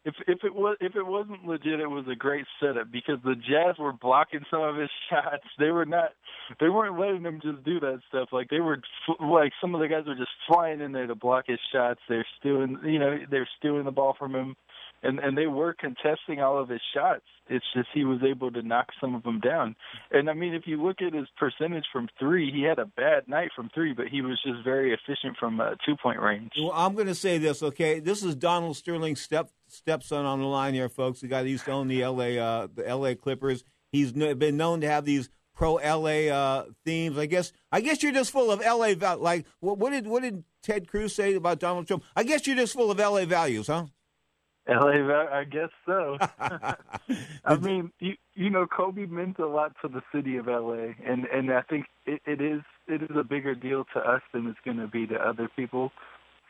if 0.06 0.14
if 0.28 0.44
it 0.44 0.54
was 0.54 0.78
if 0.80 0.96
it 0.96 1.06
wasn't 1.06 1.46
legit, 1.46 1.80
it 1.80 1.90
was 1.90 2.06
a 2.12 2.16
great 2.16 2.46
setup 2.60 2.92
because 2.92 3.18
the 3.24 3.36
Jazz 3.36 3.78
were 3.80 3.92
blocking 3.92 4.46
some 4.52 4.62
of 4.62 4.78
his 4.78 4.90
shots. 5.10 5.44
They 5.60 5.72
were 5.72 5.86
not, 5.86 6.12
they 6.60 6.70
weren't 6.70 7.00
letting 7.00 7.24
him 7.24 7.42
just 7.42 7.64
do 7.64 7.80
that 7.80 8.00
stuff. 8.10 8.30
Like 8.32 8.50
they 8.50 8.60
were, 8.60 8.82
like 9.20 9.52
some 9.60 9.74
of 9.74 9.82
the 9.82 9.88
guys 9.88 10.06
were 10.06 10.16
just 10.16 10.30
flying 10.48 10.80
in 10.80 10.92
there 10.92 11.08
to 11.08 11.16
block 11.16 11.46
his 11.48 11.60
shots. 11.74 12.00
They're 12.08 12.26
stealing, 12.40 12.78
you 12.84 13.00
know, 13.00 13.18
they're 13.30 13.50
stealing 13.58 13.86
the 13.86 13.92
ball 13.92 14.16
from 14.18 14.36
him 14.36 14.56
and 15.06 15.20
and 15.20 15.38
they 15.38 15.48
were 15.48 15.74
contesting 15.74 16.42
all 16.42 16.60
of 16.60 16.70
his 16.70 16.82
shots. 16.94 17.24
It's 17.48 17.66
just 17.76 17.88
he 17.94 18.04
was 18.04 18.20
able 18.24 18.52
to 18.52 18.62
knock 18.62 18.88
some 19.00 19.14
of 19.14 19.24
them 19.24 19.40
down. 19.40 19.76
And 20.12 20.30
I 20.30 20.34
mean, 20.34 20.54
if 20.54 20.64
you 20.66 20.82
look 20.82 21.02
at 21.02 21.14
his 21.14 21.28
percentage 21.38 21.86
from 21.94 22.10
three, 22.20 22.52
he 22.52 22.64
had 22.64 22.80
a 22.80 22.86
bad 22.86 23.28
night 23.28 23.52
from 23.56 23.70
three, 23.74 23.94
but 23.94 24.08
he 24.08 24.22
was 24.22 24.40
just 24.44 24.64
very 24.64 24.94
efficient 24.94 25.38
from 25.40 25.62
uh, 25.62 25.76
two 25.86 25.96
point 25.96 26.20
range. 26.20 26.52
Well, 26.58 26.72
I'm 26.74 26.96
going 26.96 27.08
to 27.08 27.16
say 27.16 27.38
this, 27.38 27.62
okay? 27.62 28.00
This 28.00 28.24
is 28.24 28.36
Donald 28.36 28.76
Sterling's 28.76 29.22
step 29.22 29.52
stepson 29.68 30.26
on 30.26 30.40
the 30.40 30.48
line 30.48 30.74
here, 30.74 30.90
folks. 30.90 31.22
The 31.22 31.28
guy 31.28 31.44
that 31.44 31.50
used 31.50 31.66
to 31.66 31.72
own 31.72 31.88
the 31.88 32.02
L.A. 32.02 32.40
Uh, 32.40 32.68
the 32.74 32.88
L.A. 32.88 33.16
Clippers. 33.16 33.64
He's 33.92 34.12
been 34.12 34.58
known 34.58 34.82
to 34.82 34.88
have 34.88 35.06
these 35.06 35.30
pro 35.56 35.76
LA 35.76 36.30
uh, 36.32 36.66
themes. 36.84 37.18
I 37.18 37.26
guess 37.26 37.52
I 37.72 37.82
guess 37.82 38.04
you're 38.04 38.12
just 38.12 38.32
full 38.32 38.52
of 38.52 38.60
LA 38.60 38.94
val- 38.94 39.20
like 39.20 39.46
what, 39.60 39.78
what, 39.78 39.92
did 39.92 40.08
what 40.08 40.22
did 40.22 40.44
Ted 40.62 40.88
Cruz 40.88 41.16
say 41.16 41.34
about 41.36 41.60
Donald 41.60 41.88
Trump? 41.88 42.04
I 42.16 42.24
guess 42.24 42.46
you're 42.46 42.56
just 42.56 42.74
full 42.74 42.92
of 42.92 43.00
LA 43.00 43.26
values, 43.26 43.68
huh? 43.68 43.86
LA, 44.68 45.14
I 45.32 45.44
guess 45.44 45.70
so. 45.86 46.18
I 47.46 47.56
mean, 47.60 47.92
you, 48.00 48.14
you 48.34 48.50
know, 48.50 48.66
Kobe 48.66 49.06
meant 49.06 49.40
a 49.40 49.48
lot 49.48 49.74
to 49.82 49.88
the 49.88 50.02
city 50.14 50.38
of 50.38 50.48
LA, 50.48 50.94
and 51.06 51.26
and 51.26 51.52
I 51.52 51.62
think 51.62 51.86
it, 52.06 52.22
it 52.26 52.42
is 52.42 52.62
it 52.88 53.04
is 53.04 53.16
a 53.16 53.24
bigger 53.24 53.56
deal 53.56 53.86
to 53.94 54.00
us 54.00 54.22
than 54.34 54.48
it's 54.48 54.60
going 54.66 54.78
to 54.78 54.88
be 54.88 55.08
to 55.08 55.16
other 55.16 55.50
people. 55.56 55.92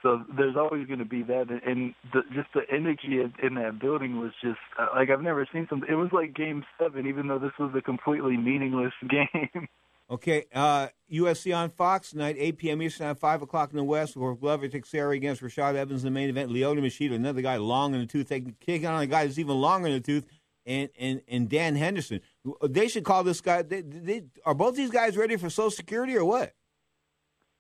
So 0.02 0.24
there's 0.38 0.56
always 0.56 0.86
going 0.86 1.00
to 1.00 1.06
be 1.06 1.24
that, 1.24 1.48
and 1.66 1.96
the, 2.14 2.22
just 2.34 2.50
the 2.54 2.62
energy 2.72 3.22
in, 3.22 3.34
in 3.42 3.56
that 3.56 3.80
building 3.80 4.20
was 4.20 4.32
just 4.42 4.60
uh, 4.80 4.88
like 4.96 5.10
I've 5.10 5.22
never 5.22 5.48
seen 5.52 5.68
something. 5.70 5.90
It 5.90 5.96
was 5.96 6.10
like 6.12 6.36
Game 6.36 6.64
Seven, 6.80 7.08
even 7.08 7.28
though 7.28 7.40
this 7.40 7.58
was 7.60 7.74
a 7.76 7.82
completely 7.82 8.38
meaningless 8.38 8.94
game. 9.10 9.68
Okay, 10.08 10.46
uh, 10.54 10.88
UFC 11.12 11.56
on 11.56 11.72
Fox 11.72 12.12
tonight, 12.12 12.36
8 12.38 12.58
p.m. 12.58 12.82
Eastern 12.84 13.08
time, 13.08 13.16
5 13.16 13.42
o'clock 13.42 13.72
in 13.72 13.78
the 13.78 13.84
West, 13.84 14.16
where 14.16 14.36
Glover 14.36 14.68
Teixeira 14.68 15.12
against 15.12 15.42
Rashad 15.42 15.74
Evans 15.74 16.04
in 16.04 16.08
the 16.08 16.12
main 16.12 16.30
event. 16.30 16.52
Lyoto 16.52 16.80
Machida, 16.80 17.16
another 17.16 17.42
guy 17.42 17.58
long 17.58 17.96
in 17.96 18.02
the 18.02 18.06
tooth, 18.06 18.30
taking 18.30 18.56
kicking 18.60 18.86
on 18.86 19.02
a 19.02 19.08
guy 19.08 19.26
who's 19.26 19.40
even 19.40 19.56
longer 19.56 19.88
in 19.88 19.94
the 19.94 20.00
tooth, 20.00 20.28
and, 20.68 20.90
and, 21.00 21.22
and 21.28 21.50
Dan 21.50 21.76
Henderson. 21.76 22.22
They 22.62 22.88
should 22.88 23.04
call 23.04 23.24
this 23.24 23.42
guy. 23.42 23.64
They, 23.64 23.82
they, 23.82 24.24
are 24.46 24.54
both 24.54 24.76
these 24.76 24.92
guys 24.92 25.18
ready 25.18 25.38
for 25.38 25.50
Social 25.50 25.72
Security 25.72 26.16
or 26.16 26.26
what? 26.26 26.54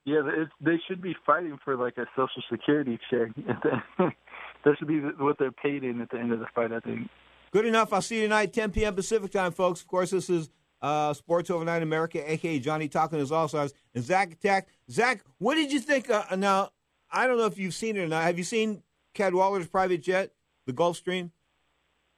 Yeah, 0.05 0.21
it's, 0.25 0.51
they 0.61 0.79
should 0.87 1.01
be 1.01 1.15
fighting 1.25 1.57
for 1.65 1.75
like 1.75 1.97
a 1.97 2.05
social 2.15 2.43
security 2.51 2.99
check. 3.09 3.29
that 3.97 4.77
should 4.77 4.87
be 4.87 4.99
what 4.99 5.39
they're 5.39 5.51
paid 5.51 5.83
in 5.83 5.99
at 5.99 6.11
the 6.11 6.19
end 6.19 6.31
of 6.31 6.39
the 6.39 6.45
fight. 6.53 6.71
I 6.71 6.79
think. 6.79 7.09
Good 7.51 7.65
enough. 7.65 7.91
I'll 7.91 8.03
see 8.03 8.17
you 8.17 8.23
tonight, 8.23 8.53
10 8.53 8.71
p.m. 8.71 8.93
Pacific 8.93 9.31
time, 9.31 9.51
folks. 9.51 9.81
Of 9.81 9.87
course, 9.87 10.11
this 10.11 10.29
is 10.29 10.51
uh, 10.81 11.13
Sports 11.13 11.49
Overnight 11.49 11.81
America, 11.81 12.31
aka 12.31 12.59
Johnny 12.59 12.87
talking 12.87 13.19
is 13.19 13.31
All 13.31 13.47
Stars, 13.47 13.73
and 13.93 14.03
Zach 14.03 14.33
Attack. 14.33 14.67
Zach, 14.89 15.23
what 15.37 15.55
did 15.55 15.71
you 15.71 15.79
think? 15.79 16.09
Uh, 16.09 16.23
now, 16.35 16.69
I 17.11 17.27
don't 17.27 17.37
know 17.37 17.45
if 17.45 17.57
you've 17.57 17.73
seen 17.73 17.97
it 17.97 18.01
or 18.01 18.07
not. 18.07 18.23
Have 18.23 18.37
you 18.37 18.43
seen 18.43 18.83
Cadwallader's 19.13 19.67
private 19.67 20.01
jet, 20.01 20.31
the 20.65 20.73
Gulfstream? 20.73 21.31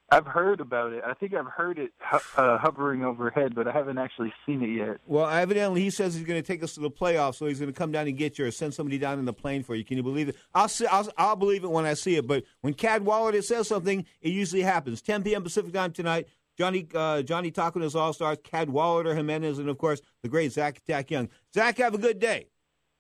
I've 0.10 0.26
heard 0.26 0.62
about 0.62 0.94
it. 0.94 1.04
I 1.06 1.14
think 1.14 1.34
I've 1.34 1.48
heard 1.48 1.78
it 1.78 1.92
uh, 2.38 2.58
hovering 2.58 3.04
overhead, 3.04 3.54
but 3.54 3.68
I 3.68 3.74
haven't 3.74 3.98
actually 3.98 4.34
seen 4.46 4.64
it 4.64 4.70
yet. 4.70 5.02
Well, 5.06 5.28
evidently 5.28 5.82
he 5.82 5.90
says 5.90 6.16
he's 6.16 6.24
going 6.24 6.42
to 6.42 6.48
take 6.48 6.64
us 6.64 6.76
to 6.76 6.80
the 6.80 6.90
playoffs, 6.90 7.36
so 7.36 7.46
he's 7.46 7.60
going 7.60 7.72
to 7.72 7.78
come 7.78 7.92
down 7.92 8.08
and 8.08 8.18
get 8.18 8.40
you 8.40 8.46
or 8.46 8.52
send 8.52 8.74
somebody 8.74 8.98
down 8.98 9.20
in 9.20 9.26
the 9.26 9.34
plane 9.34 9.64
for 9.64 9.76
you. 9.76 9.84
Can 9.84 9.98
you 9.98 10.04
believe 10.04 10.30
it? 10.30 10.38
I'll 10.56 10.70
see, 10.70 10.86
I'll, 10.86 11.10
I'll 11.18 11.36
believe 11.36 11.66
it 11.66 11.70
when 11.70 11.86
I 11.86 11.94
see 11.94 12.16
it. 12.16 12.26
But 12.26 12.46
when 12.62 12.74
Cadwallader 12.74 13.42
says 13.42 13.68
something, 13.68 14.06
it 14.22 14.30
usually 14.30 14.62
happens. 14.62 15.02
10 15.02 15.24
p.m. 15.24 15.44
Pacific 15.44 15.74
time 15.74 15.92
tonight. 15.92 16.30
Johnny 16.58 16.88
uh, 16.94 17.22
Johnny 17.22 17.52
talking 17.52 17.82
his 17.82 17.96
All 17.96 18.14
Stars, 18.14 18.38
Cadwallader 18.44 19.16
Jimenez, 19.16 19.60
and 19.60 19.70
of 19.70 19.78
course 19.78 20.02
the 20.24 20.30
great 20.30 20.52
Zach 20.52 20.78
Attack 20.78 21.12
Young. 21.12 21.30
Zach, 21.54 21.78
have 21.78 21.94
a 21.94 21.98
good 22.00 22.20
day. 22.20 22.48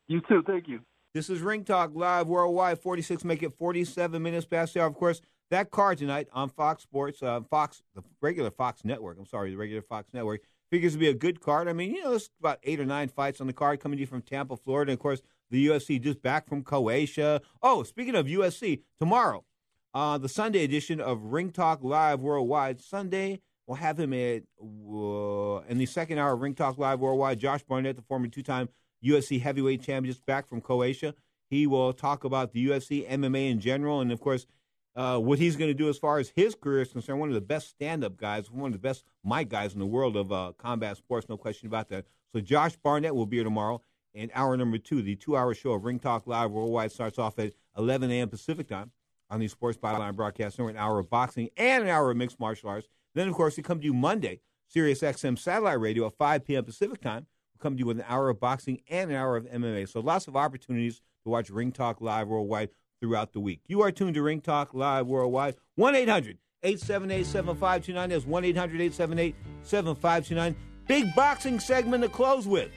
You 0.07 0.21
too. 0.21 0.43
Thank 0.45 0.67
you. 0.67 0.81
This 1.13 1.29
is 1.29 1.41
Ring 1.41 1.63
Talk 1.63 1.91
live 1.95 2.27
worldwide. 2.27 2.79
46 2.79 3.23
make 3.23 3.41
it 3.41 3.53
47 3.57 4.21
minutes 4.21 4.45
past 4.45 4.73
the 4.73 4.81
hour. 4.81 4.87
Of 4.87 4.95
course, 4.95 5.21
that 5.49 5.71
card 5.71 5.97
tonight 5.97 6.27
on 6.31 6.49
Fox 6.49 6.83
Sports, 6.83 7.23
uh, 7.23 7.41
Fox, 7.49 7.81
the 7.95 8.03
regular 8.21 8.51
Fox 8.51 8.85
Network. 8.85 9.17
I'm 9.17 9.25
sorry, 9.25 9.49
the 9.49 9.57
regular 9.57 9.81
Fox 9.81 10.13
Network 10.13 10.41
figures 10.69 10.93
to 10.93 10.99
be 10.99 11.07
a 11.07 11.13
good 11.13 11.39
card. 11.39 11.67
I 11.67 11.73
mean, 11.73 11.95
you 11.95 12.03
know, 12.03 12.11
there's 12.11 12.29
about 12.39 12.59
eight 12.63 12.79
or 12.79 12.85
nine 12.85 13.07
fights 13.07 13.41
on 13.41 13.47
the 13.47 13.53
card 13.53 13.79
coming 13.79 13.97
to 13.97 14.01
you 14.01 14.07
from 14.07 14.21
Tampa, 14.21 14.57
Florida. 14.57 14.91
And 14.91 14.97
of 14.97 15.01
course, 15.01 15.21
the 15.49 15.67
UFC 15.67 16.01
just 16.01 16.21
back 16.21 16.47
from 16.47 16.63
Croatia. 16.63 17.41
Oh, 17.61 17.83
speaking 17.83 18.15
of 18.15 18.27
UFC, 18.27 18.81
tomorrow, 18.99 19.45
uh, 19.93 20.17
the 20.17 20.29
Sunday 20.29 20.63
edition 20.63 20.99
of 20.99 21.31
Ring 21.33 21.51
Talk 21.51 21.83
Live 21.83 22.21
Worldwide. 22.21 22.81
Sunday, 22.81 23.39
we'll 23.67 23.75
have 23.75 23.99
him 23.99 24.13
at 24.13 24.43
uh, 24.61 25.59
in 25.69 25.77
the 25.77 25.85
second 25.85 26.17
hour 26.17 26.33
of 26.33 26.41
Ring 26.41 26.55
Talk 26.55 26.77
Live 26.77 26.99
Worldwide. 26.99 27.39
Josh 27.39 27.63
Barnett, 27.63 27.97
the 27.97 28.01
former 28.01 28.27
two-time 28.27 28.69
UFC 29.03 29.39
heavyweight 29.39 29.81
champion, 29.81 30.11
just 30.11 30.25
back 30.25 30.47
from 30.47 30.61
Croatia. 30.61 31.13
He 31.49 31.67
will 31.67 31.93
talk 31.93 32.23
about 32.23 32.51
the 32.51 32.67
UFC, 32.67 33.07
MMA 33.07 33.51
in 33.51 33.59
general, 33.59 34.01
and 34.01 34.11
of 34.11 34.19
course, 34.19 34.47
uh, 34.95 35.19
what 35.19 35.37
he's 35.37 35.55
going 35.55 35.69
to 35.69 35.75
do 35.75 35.89
as 35.89 35.97
far 35.97 36.17
as 36.17 36.29
his 36.35 36.55
career 36.55 36.81
is 36.81 36.91
concerned. 36.91 37.19
One 37.19 37.29
of 37.29 37.35
the 37.35 37.41
best 37.41 37.69
stand-up 37.69 38.17
guys, 38.17 38.49
one 38.49 38.67
of 38.67 38.73
the 38.73 38.79
best 38.79 39.03
mic 39.23 39.47
guys 39.47 39.73
in 39.73 39.79
the 39.79 39.85
world 39.85 40.17
of 40.17 40.31
uh, 40.31 40.53
combat 40.57 40.97
sports, 40.97 41.29
no 41.29 41.37
question 41.37 41.67
about 41.67 41.89
that. 41.89 42.05
So 42.33 42.41
Josh 42.41 42.75
Barnett 42.77 43.15
will 43.15 43.27
be 43.27 43.37
here 43.37 43.43
tomorrow. 43.43 43.81
And 44.15 44.31
hour 44.33 44.57
number 44.57 44.79
two, 44.79 45.03
the 45.03 45.15
two-hour 45.15 45.53
show 45.53 45.73
of 45.73 45.85
Ring 45.85 45.99
Talk 45.99 46.25
Live 46.25 46.49
Worldwide 46.49 46.91
starts 46.91 47.19
off 47.19 47.37
at 47.37 47.53
11 47.77 48.09
a.m. 48.09 48.29
Pacific 48.29 48.67
time 48.67 48.91
on 49.29 49.39
the 49.39 49.47
Sports 49.47 49.77
Byline 49.77 50.15
Broadcast 50.15 50.57
Network. 50.57 50.75
An 50.75 50.81
hour 50.81 50.97
of 50.97 51.09
boxing 51.09 51.49
and 51.55 51.83
an 51.83 51.89
hour 51.89 52.09
of 52.09 52.17
mixed 52.17 52.39
martial 52.39 52.69
arts. 52.69 52.87
Then, 53.17 53.29
of 53.29 53.33
course, 53.33 53.57
we 53.57 53.63
come 53.63 53.79
to 53.79 53.83
you 53.83 53.95
Monday, 53.95 54.41
Sirius 54.67 55.01
XM 55.01 55.39
Satellite 55.39 55.79
Radio 55.79 56.05
at 56.05 56.13
5 56.19 56.45
p.m. 56.45 56.63
Pacific 56.63 57.01
time. 57.01 57.25
We'll 57.51 57.63
come 57.63 57.73
to 57.73 57.79
you 57.79 57.87
with 57.87 57.97
an 57.97 58.05
hour 58.07 58.29
of 58.29 58.39
boxing 58.39 58.81
and 58.87 59.09
an 59.09 59.17
hour 59.17 59.35
of 59.35 59.45
MMA. 59.45 59.89
So 59.89 60.01
lots 60.01 60.27
of 60.27 60.35
opportunities 60.35 61.01
to 61.23 61.31
watch 61.31 61.49
Ring 61.49 61.71
Talk 61.71 61.99
Live 61.99 62.27
Worldwide 62.27 62.69
throughout 62.99 63.33
the 63.33 63.39
week. 63.39 63.61
You 63.65 63.81
are 63.81 63.91
tuned 63.91 64.13
to 64.13 64.21
Ring 64.21 64.39
Talk 64.39 64.75
Live 64.75 65.07
Worldwide. 65.07 65.55
1 65.77 65.95
800 65.95 66.37
878 66.61 67.25
7529. 67.25 68.09
That's 68.09 68.25
1 68.27 68.45
800 68.45 68.81
878 68.81 69.35
7529. 69.63 70.55
Big 70.87 71.15
boxing 71.15 71.59
segment 71.59 72.03
to 72.03 72.09
close 72.09 72.47
with. 72.47 72.69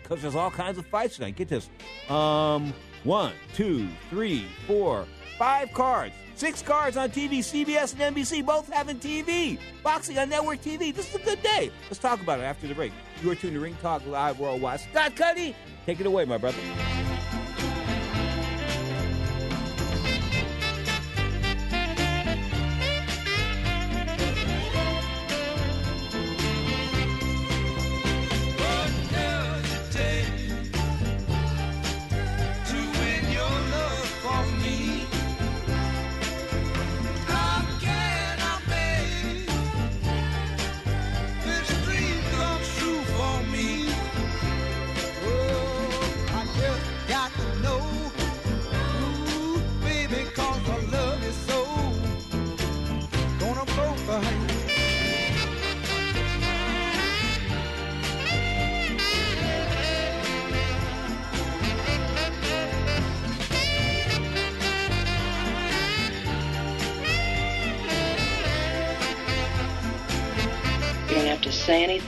Because 0.00 0.22
there's 0.22 0.36
all 0.36 0.52
kinds 0.52 0.78
of 0.78 0.86
fights 0.86 1.16
tonight. 1.16 1.34
Get 1.34 1.48
this. 1.48 1.68
Um, 2.08 2.72
one, 3.02 3.32
two, 3.54 3.88
three, 4.08 4.46
four, 4.68 5.04
five 5.36 5.72
cards. 5.72 6.14
Six 6.38 6.62
cards 6.62 6.96
on 6.96 7.10
TV. 7.10 7.40
CBS 7.40 7.98
and 7.98 8.14
NBC 8.14 8.46
both 8.46 8.72
having 8.72 9.00
TV. 9.00 9.58
Boxing 9.82 10.18
on 10.18 10.28
network 10.28 10.62
TV. 10.62 10.94
This 10.94 11.08
is 11.08 11.16
a 11.16 11.24
good 11.24 11.42
day. 11.42 11.72
Let's 11.90 11.98
talk 11.98 12.22
about 12.22 12.38
it 12.38 12.44
after 12.44 12.68
the 12.68 12.76
break. 12.76 12.92
You 13.24 13.32
are 13.32 13.34
tuned 13.34 13.54
to 13.54 13.60
Ring 13.60 13.76
Talk 13.82 14.06
Live 14.06 14.38
Worldwide. 14.38 14.78
Scott 14.78 15.16
Cuddy, 15.16 15.56
take 15.84 15.98
it 15.98 16.06
away, 16.06 16.24
my 16.26 16.38
brother. 16.38 16.58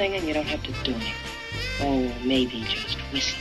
And 0.00 0.26
you 0.26 0.32
don't 0.32 0.46
have 0.46 0.62
to 0.62 0.72
do 0.82 0.92
anything. 0.92 1.14
Oh, 1.80 2.12
maybe 2.24 2.62
just 2.62 2.96
whistle. 3.12 3.38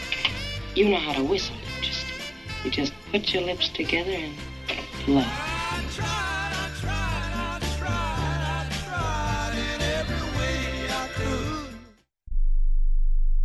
You 0.76 0.90
know 0.90 0.98
how 0.98 1.14
to 1.14 1.24
whistle, 1.24 1.56
you, 1.82 1.92
You 2.66 2.72
just 2.72 2.92
put 3.12 3.34
your 3.34 3.44
lips 3.44 3.70
together 3.70 4.12
and 4.12 4.36
blow. 5.06 5.49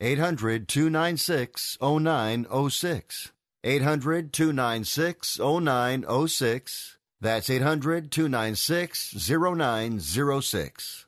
800 0.00 0.68
296 0.68 1.76
0906. 1.80 3.32
800 3.64 4.32
296 4.32 5.38
0906. 5.40 6.98
That's 7.20 7.50
800 7.50 8.12
296 8.12 9.28
0906. 9.28 11.07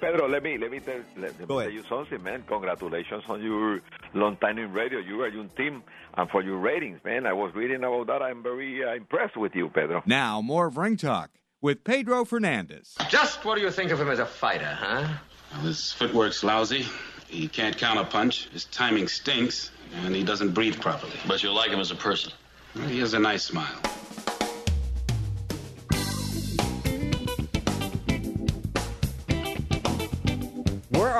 Pedro, 0.00 0.28
let 0.28 0.44
me 0.44 0.56
let 0.58 0.70
me 0.70 0.78
tell, 0.78 1.00
let, 1.16 1.40
let 1.40 1.40
me 1.40 1.46
tell 1.46 1.70
you 1.70 1.82
something, 1.88 2.22
man. 2.22 2.44
Congratulations 2.46 3.24
on 3.28 3.42
your 3.42 3.80
long 4.14 4.36
time 4.36 4.56
in 4.58 4.72
radio. 4.72 5.00
You 5.00 5.22
are 5.22 5.28
your 5.28 5.46
team, 5.56 5.82
and 6.14 6.30
for 6.30 6.40
your 6.40 6.56
ratings, 6.58 7.00
man. 7.04 7.26
I 7.26 7.32
was 7.32 7.52
reading 7.56 7.78
about 7.78 8.06
that. 8.06 8.22
I'm 8.22 8.40
very 8.40 8.84
uh, 8.84 8.94
impressed 8.94 9.36
with 9.36 9.56
you, 9.56 9.68
Pedro. 9.68 10.04
Now, 10.06 10.40
more 10.40 10.66
of 10.68 10.76
Ring 10.76 10.96
Talk 10.96 11.30
with 11.60 11.82
Pedro 11.82 12.24
Fernandez. 12.24 12.94
Just 13.08 13.44
what 13.44 13.56
do 13.56 13.60
you 13.60 13.72
think 13.72 13.90
of 13.90 14.00
him 14.00 14.08
as 14.08 14.20
a 14.20 14.26
fighter, 14.26 14.72
huh? 14.72 15.08
Well, 15.54 15.62
his 15.62 15.92
footwork's 15.92 16.44
lousy. 16.44 16.86
He 17.26 17.48
can't 17.48 17.76
counterpunch. 17.76 18.50
His 18.50 18.66
timing 18.66 19.08
stinks, 19.08 19.72
and 20.04 20.14
he 20.14 20.22
doesn't 20.22 20.52
breathe 20.52 20.80
properly. 20.80 21.16
But 21.26 21.42
you 21.42 21.50
like 21.50 21.70
him 21.70 21.80
as 21.80 21.90
a 21.90 21.96
person. 21.96 22.32
Well, 22.76 22.86
he 22.86 23.00
has 23.00 23.14
a 23.14 23.18
nice 23.18 23.42
smile. 23.42 23.80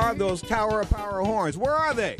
Are 0.08 0.14
those 0.14 0.40
Tower 0.40 0.80
of 0.80 0.88
Power 0.88 1.22
horns? 1.22 1.58
Where 1.58 1.74
are 1.74 1.92
they? 1.92 2.16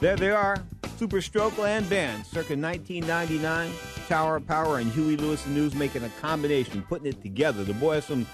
There 0.00 0.16
they 0.16 0.30
are. 0.30 0.64
Super 0.96 1.20
Stroke 1.20 1.58
Land 1.58 1.90
Band, 1.90 2.24
circa 2.24 2.56
1999. 2.56 3.70
Tower 4.08 4.36
of 4.36 4.46
Power 4.46 4.78
and 4.78 4.90
Huey 4.92 5.18
Lewis 5.18 5.44
and 5.44 5.54
News 5.54 5.74
making 5.74 6.02
a 6.02 6.08
combination, 6.20 6.80
putting 6.80 7.06
it 7.06 7.20
together. 7.20 7.62
The 7.62 7.74
boys 7.74 8.06
from 8.06 8.26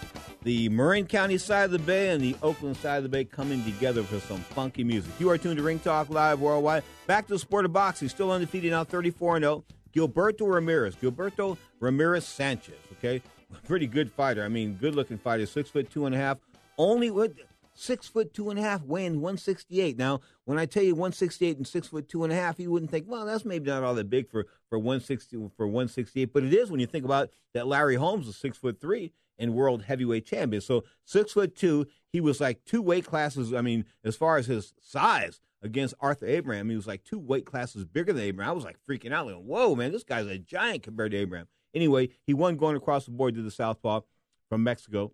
the 0.45 0.69
Marin 0.69 1.07
County 1.07 1.37
side 1.37 1.65
of 1.65 1.71
the 1.73 1.81
bay 1.81 2.11
and 2.11 2.23
the 2.23 2.37
Oakland 2.45 2.77
side 2.77 2.99
of 2.99 3.03
the 3.03 3.09
bay 3.09 3.25
coming 3.25 3.65
together 3.65 4.05
for 4.05 4.21
some 4.21 4.39
funky 4.39 4.85
music. 4.85 5.13
You 5.19 5.31
are 5.31 5.39
tuned 5.39 5.57
to 5.57 5.65
Ring 5.65 5.81
Talk 5.81 6.11
Live 6.11 6.39
Worldwide. 6.41 6.85
Back 7.09 7.27
to 7.27 7.35
the 7.35 7.39
sport 7.41 7.65
of 7.65 7.73
boxing, 7.73 8.09
still 8.09 8.31
undefeated 8.31 8.71
now, 8.71 8.85
34 8.85 9.41
0. 9.41 9.65
Gilberto 9.93 10.49
Ramirez, 10.49 10.95
Gilberto 10.95 11.57
Ramirez 11.81 12.25
Sanchez, 12.25 12.79
okay? 12.93 13.21
Pretty 13.67 13.87
good 13.87 14.11
fighter. 14.13 14.45
I 14.45 14.49
mean, 14.49 14.75
good 14.75 14.95
looking 14.95 15.19
fighter, 15.19 15.47
six 15.47 15.71
foot 15.71 15.91
two 15.91 16.07
and 16.07 16.15
a 16.15 16.19
half. 16.19 16.39
Only 16.79 17.11
with 17.11 17.33
six 17.75 18.09
foot 18.09 18.35
two 18.35 18.51
and 18.51 18.59
a 18.59 18.63
half, 18.63 18.83
weighing 18.83 19.21
168. 19.21 19.97
Now, 19.97 20.21
when 20.45 20.59
I 20.59 20.67
tell 20.67 20.83
you 20.83 20.95
168 20.95 21.57
and 21.57 21.67
six 21.67 21.89
foot 21.89 22.09
two 22.09 22.25
and 22.25 22.33
a 22.33 22.37
half, 22.37 22.59
you 22.59 22.71
wouldn't 22.71 22.91
think, 22.91 23.07
well, 23.09 23.25
that's 23.25 23.45
maybe 23.45 23.71
not 23.71 23.83
all 23.83 23.95
that 23.95 24.11
big 24.11 24.31
for, 24.31 24.47
for 24.69 24.79
160 24.79 25.51
for 25.57 25.67
168, 25.67 26.33
but 26.33 26.45
it 26.45 26.55
is 26.55 26.71
when 26.71 26.81
you 26.81 26.87
think 26.87 27.05
about 27.05 27.31
that 27.55 27.67
Larry 27.67 27.97
Holmes 27.97 28.27
was 28.27 28.37
six 28.37 28.59
foot 28.59 28.81
three 28.81 29.13
and 29.39 29.55
world 29.55 29.85
heavyweight 29.85 30.27
champion. 30.27 30.61
So 30.61 30.85
six 31.05 31.33
foot 31.33 31.57
two, 31.57 31.87
he 32.13 32.21
was 32.21 32.41
like 32.41 32.65
two 32.65 32.83
weight 32.83 33.07
classes. 33.07 33.55
I 33.55 33.63
mean, 33.63 33.87
as 34.05 34.17
far 34.17 34.37
as 34.37 34.47
his 34.47 34.75
size 34.81 35.41
against 35.63 35.95
Arthur 36.01 36.27
Abraham, 36.27 36.69
he 36.69 36.77
was 36.77 36.87
like 36.87 37.05
two 37.05 37.19
weight 37.19 37.47
classes 37.47 37.85
bigger 37.85 38.13
than 38.13 38.23
Abraham. 38.23 38.51
I 38.51 38.55
was 38.55 38.65
like 38.65 38.77
freaking 38.89 39.13
out, 39.13 39.27
like, 39.27 39.37
whoa, 39.37 39.75
man, 39.75 39.93
this 39.93 40.05
guy's 40.05 40.27
a 40.27 40.39
giant 40.39 40.83
compared 40.83 41.13
to 41.13 41.19
Abraham. 41.19 41.49
Anyway, 41.75 42.09
he 42.27 42.35
won 42.35 42.57
going 42.57 42.77
across 42.77 43.05
the 43.05 43.11
board 43.11 43.35
to 43.35 43.43
the 43.43 43.51
southpaw 43.51 44.01
from 44.49 44.63
Mexico, 44.63 45.13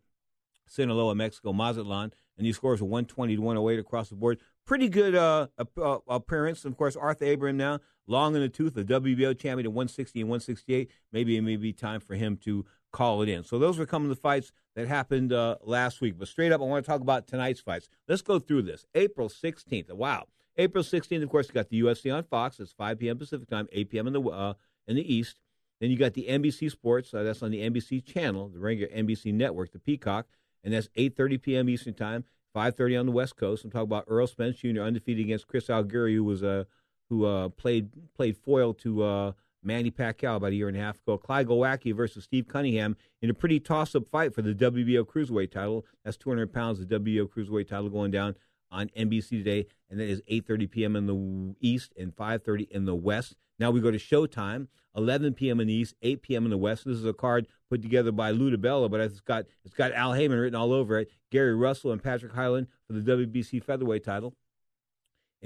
Sinaloa, 0.66 1.14
Mexico, 1.14 1.52
Mazatlan, 1.52 2.12
and 2.36 2.46
he 2.46 2.52
scores 2.52 2.80
a 2.80 2.84
120 2.84 3.36
to 3.36 3.42
108 3.42 3.78
across 3.78 4.08
the 4.08 4.16
board. 4.16 4.38
Pretty 4.66 4.88
good 4.88 5.14
uh, 5.14 5.46
uh, 5.58 5.98
appearance. 6.08 6.64
Of 6.64 6.76
course, 6.76 6.96
Arthur 6.96 7.24
Abraham 7.24 7.56
now, 7.56 7.80
long 8.06 8.34
in 8.34 8.42
the 8.42 8.48
tooth, 8.48 8.74
the 8.74 8.84
WBO 8.84 9.38
champion 9.38 9.66
at 9.66 9.72
160 9.72 10.20
and 10.20 10.28
168. 10.28 10.90
Maybe 11.12 11.36
it 11.36 11.42
may 11.42 11.56
be 11.56 11.72
time 11.72 12.00
for 12.00 12.14
him 12.14 12.36
to 12.38 12.64
call 12.92 13.22
it 13.22 13.28
in. 13.28 13.44
So 13.44 13.58
those 13.58 13.78
were 13.78 13.84
of 13.90 14.08
the 14.08 14.16
fights 14.16 14.52
that 14.74 14.88
happened 14.88 15.32
uh, 15.32 15.56
last 15.62 16.00
week. 16.00 16.18
But 16.18 16.28
straight 16.28 16.52
up, 16.52 16.60
I 16.60 16.64
want 16.64 16.84
to 16.84 16.90
talk 16.90 17.00
about 17.00 17.26
tonight's 17.26 17.60
fights. 17.60 17.88
Let's 18.08 18.22
go 18.22 18.38
through 18.38 18.62
this. 18.62 18.86
April 18.94 19.28
16th. 19.28 19.92
Wow. 19.92 20.26
April 20.56 20.82
16th, 20.82 21.22
of 21.22 21.28
course, 21.28 21.48
you 21.48 21.54
got 21.54 21.68
the 21.68 21.82
UFC 21.82 22.14
on 22.14 22.24
Fox. 22.24 22.58
It's 22.58 22.72
5 22.72 22.98
p.m. 22.98 23.18
Pacific 23.18 23.48
time, 23.48 23.68
8 23.72 23.90
p.m. 23.90 24.06
in 24.06 24.12
the 24.14 24.22
uh, 24.22 24.54
in 24.88 24.96
the 24.96 25.14
East. 25.14 25.40
Then 25.80 25.90
you 25.90 25.96
got 25.96 26.14
the 26.14 26.26
NBC 26.28 26.70
Sports. 26.70 27.12
Uh, 27.12 27.22
that's 27.22 27.42
on 27.42 27.50
the 27.50 27.68
NBC 27.68 28.04
channel, 28.04 28.48
the 28.48 28.58
regular 28.58 28.92
NBC 28.94 29.32
network, 29.32 29.72
the 29.72 29.78
Peacock, 29.78 30.26
and 30.64 30.72
that's 30.72 30.88
8:30 30.96 31.42
p.m. 31.42 31.68
Eastern 31.68 31.94
time, 31.94 32.24
5:30 32.54 33.00
on 33.00 33.06
the 33.06 33.12
West 33.12 33.36
Coast. 33.36 33.64
I'm 33.64 33.70
talking 33.70 33.84
about 33.84 34.06
Errol 34.10 34.26
Spence 34.26 34.56
Jr. 34.56 34.80
undefeated 34.80 35.24
against 35.24 35.48
Chris 35.48 35.66
Algieri, 35.66 36.14
who 36.14 36.24
was 36.24 36.42
uh, 36.42 36.64
who 37.08 37.24
uh, 37.24 37.48
played 37.50 37.90
played 38.14 38.36
foil 38.36 38.72
to 38.74 39.02
uh, 39.02 39.32
Manny 39.62 39.90
Pacquiao 39.90 40.36
about 40.36 40.52
a 40.52 40.54
year 40.54 40.68
and 40.68 40.76
a 40.76 40.80
half 40.80 41.00
ago. 41.00 41.18
Clyde 41.18 41.48
Glowacki 41.48 41.94
versus 41.94 42.24
Steve 42.24 42.48
Cunningham 42.48 42.96
in 43.20 43.30
a 43.30 43.34
pretty 43.34 43.60
toss-up 43.60 44.08
fight 44.10 44.34
for 44.34 44.42
the 44.42 44.54
WBO 44.54 45.04
cruiserweight 45.04 45.50
title. 45.50 45.84
That's 46.04 46.16
200 46.16 46.52
pounds, 46.52 46.78
the 46.78 46.98
WBO 46.98 47.28
cruiserweight 47.28 47.68
title 47.68 47.90
going 47.90 48.10
down 48.10 48.36
on 48.76 48.90
NBC 48.96 49.30
today, 49.30 49.66
and 49.90 49.98
that 49.98 50.08
is 50.08 50.22
8:30 50.30 50.70
p.m. 50.70 50.96
in 50.96 51.06
the 51.06 51.56
East 51.60 51.92
and 51.98 52.14
5:30 52.14 52.70
in 52.70 52.84
the 52.84 52.94
West. 52.94 53.34
Now 53.58 53.70
we 53.70 53.80
go 53.80 53.90
to 53.90 53.98
Showtime, 53.98 54.68
11 54.94 55.32
p.m. 55.34 55.60
in 55.60 55.68
the 55.68 55.74
East, 55.74 55.94
8 56.02 56.22
p.m. 56.22 56.44
in 56.44 56.50
the 56.50 56.58
West. 56.58 56.84
This 56.84 56.98
is 56.98 57.06
a 57.06 57.14
card 57.14 57.48
put 57.70 57.80
together 57.80 58.12
by 58.12 58.30
Lou 58.30 58.54
DiBella, 58.54 58.90
but 58.90 59.00
it's 59.00 59.20
got 59.20 59.46
it's 59.64 59.74
got 59.74 59.92
Al 59.92 60.12
Haymon 60.12 60.38
written 60.38 60.54
all 60.54 60.72
over 60.72 60.98
it. 60.98 61.10
Gary 61.32 61.54
Russell 61.54 61.90
and 61.92 62.02
Patrick 62.02 62.32
Hyland 62.32 62.66
for 62.86 62.92
the 62.92 63.00
WBC 63.00 63.64
featherweight 63.64 64.04
title, 64.04 64.36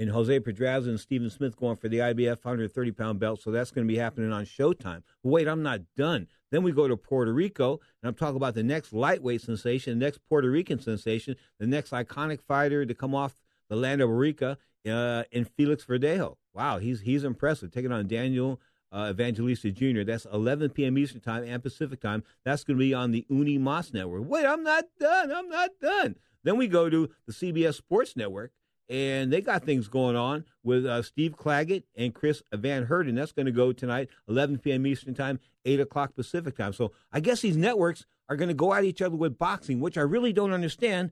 and 0.01 0.09
Jose 0.09 0.39
Pedraza 0.39 0.89
and 0.89 0.99
Stephen 0.99 1.29
Smith 1.29 1.55
going 1.55 1.75
for 1.75 1.87
the 1.87 1.99
IBF 1.99 2.43
130 2.43 2.91
pound 2.91 3.19
belt. 3.19 3.39
So 3.39 3.51
that's 3.51 3.69
going 3.69 3.87
to 3.87 3.91
be 3.91 3.99
happening 3.99 4.31
on 4.31 4.45
Showtime. 4.45 5.03
Wait, 5.21 5.47
I'm 5.47 5.61
not 5.61 5.81
done. 5.95 6.27
Then 6.49 6.63
we 6.63 6.71
go 6.71 6.87
to 6.87 6.97
Puerto 6.97 7.31
Rico, 7.31 7.79
and 8.01 8.09
I'm 8.09 8.15
talking 8.15 8.35
about 8.35 8.55
the 8.55 8.63
next 8.63 8.93
lightweight 8.93 9.41
sensation, 9.41 9.99
the 9.99 10.05
next 10.05 10.17
Puerto 10.27 10.49
Rican 10.49 10.79
sensation, 10.79 11.35
the 11.59 11.67
next 11.67 11.91
iconic 11.91 12.41
fighter 12.41 12.83
to 12.83 12.95
come 12.95 13.13
off 13.13 13.35
the 13.69 13.75
land 13.75 14.01
of 14.01 14.09
Arica 14.09 14.57
uh, 14.89 15.23
in 15.31 15.45
Felix 15.45 15.85
Verdejo. 15.85 16.35
Wow, 16.53 16.79
he's 16.79 17.01
he's 17.01 17.23
impressive. 17.23 17.71
Taking 17.71 17.91
on 17.91 18.07
Daniel 18.07 18.59
uh, 18.91 19.09
Evangelista 19.11 19.71
Jr. 19.71 20.03
That's 20.03 20.25
11 20.25 20.71
p.m. 20.71 20.97
Eastern 20.97 21.21
Time 21.21 21.43
and 21.43 21.61
Pacific 21.61 22.01
Time. 22.01 22.23
That's 22.43 22.63
going 22.63 22.77
to 22.77 22.83
be 22.83 22.93
on 22.93 23.11
the 23.11 23.25
UniMás 23.29 23.93
Network. 23.93 24.23
Wait, 24.25 24.45
I'm 24.45 24.63
not 24.63 24.85
done. 24.99 25.31
I'm 25.31 25.47
not 25.47 25.69
done. 25.79 26.15
Then 26.43 26.57
we 26.57 26.67
go 26.67 26.89
to 26.89 27.09
the 27.27 27.33
CBS 27.33 27.75
Sports 27.75 28.17
Network, 28.17 28.51
and 28.91 29.31
they 29.31 29.39
got 29.39 29.63
things 29.63 29.87
going 29.87 30.17
on 30.17 30.43
with 30.63 30.85
uh, 30.85 31.01
Steve 31.01 31.37
Claggett 31.37 31.83
and 31.95 32.13
Chris 32.13 32.43
Van 32.53 32.85
Heerden. 32.87 33.15
That's 33.15 33.31
going 33.31 33.45
to 33.45 33.51
go 33.53 33.71
tonight, 33.71 34.09
11 34.27 34.57
p.m. 34.57 34.85
Eastern 34.85 35.13
Time, 35.13 35.39
8 35.63 35.79
o'clock 35.79 36.13
Pacific 36.13 36.57
Time. 36.57 36.73
So 36.73 36.91
I 37.09 37.21
guess 37.21 37.39
these 37.39 37.55
networks 37.55 38.05
are 38.27 38.35
going 38.35 38.49
to 38.49 38.53
go 38.53 38.73
at 38.73 38.83
each 38.83 39.01
other 39.01 39.15
with 39.15 39.37
boxing, 39.37 39.79
which 39.79 39.97
I 39.97 40.01
really 40.01 40.33
don't 40.33 40.51
understand 40.51 41.11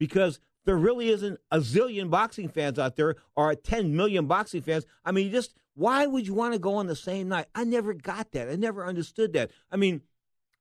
because 0.00 0.40
there 0.64 0.76
really 0.76 1.08
isn't 1.10 1.38
a 1.52 1.58
zillion 1.58 2.10
boxing 2.10 2.48
fans 2.48 2.80
out 2.80 2.96
there 2.96 3.14
or 3.36 3.54
10 3.54 3.94
million 3.94 4.26
boxing 4.26 4.62
fans. 4.62 4.84
I 5.04 5.12
mean, 5.12 5.30
just 5.30 5.54
why 5.74 6.06
would 6.06 6.26
you 6.26 6.34
want 6.34 6.54
to 6.54 6.58
go 6.58 6.74
on 6.74 6.88
the 6.88 6.96
same 6.96 7.28
night? 7.28 7.46
I 7.54 7.62
never 7.62 7.94
got 7.94 8.32
that. 8.32 8.50
I 8.50 8.56
never 8.56 8.84
understood 8.84 9.34
that. 9.34 9.52
I 9.70 9.76
mean, 9.76 10.02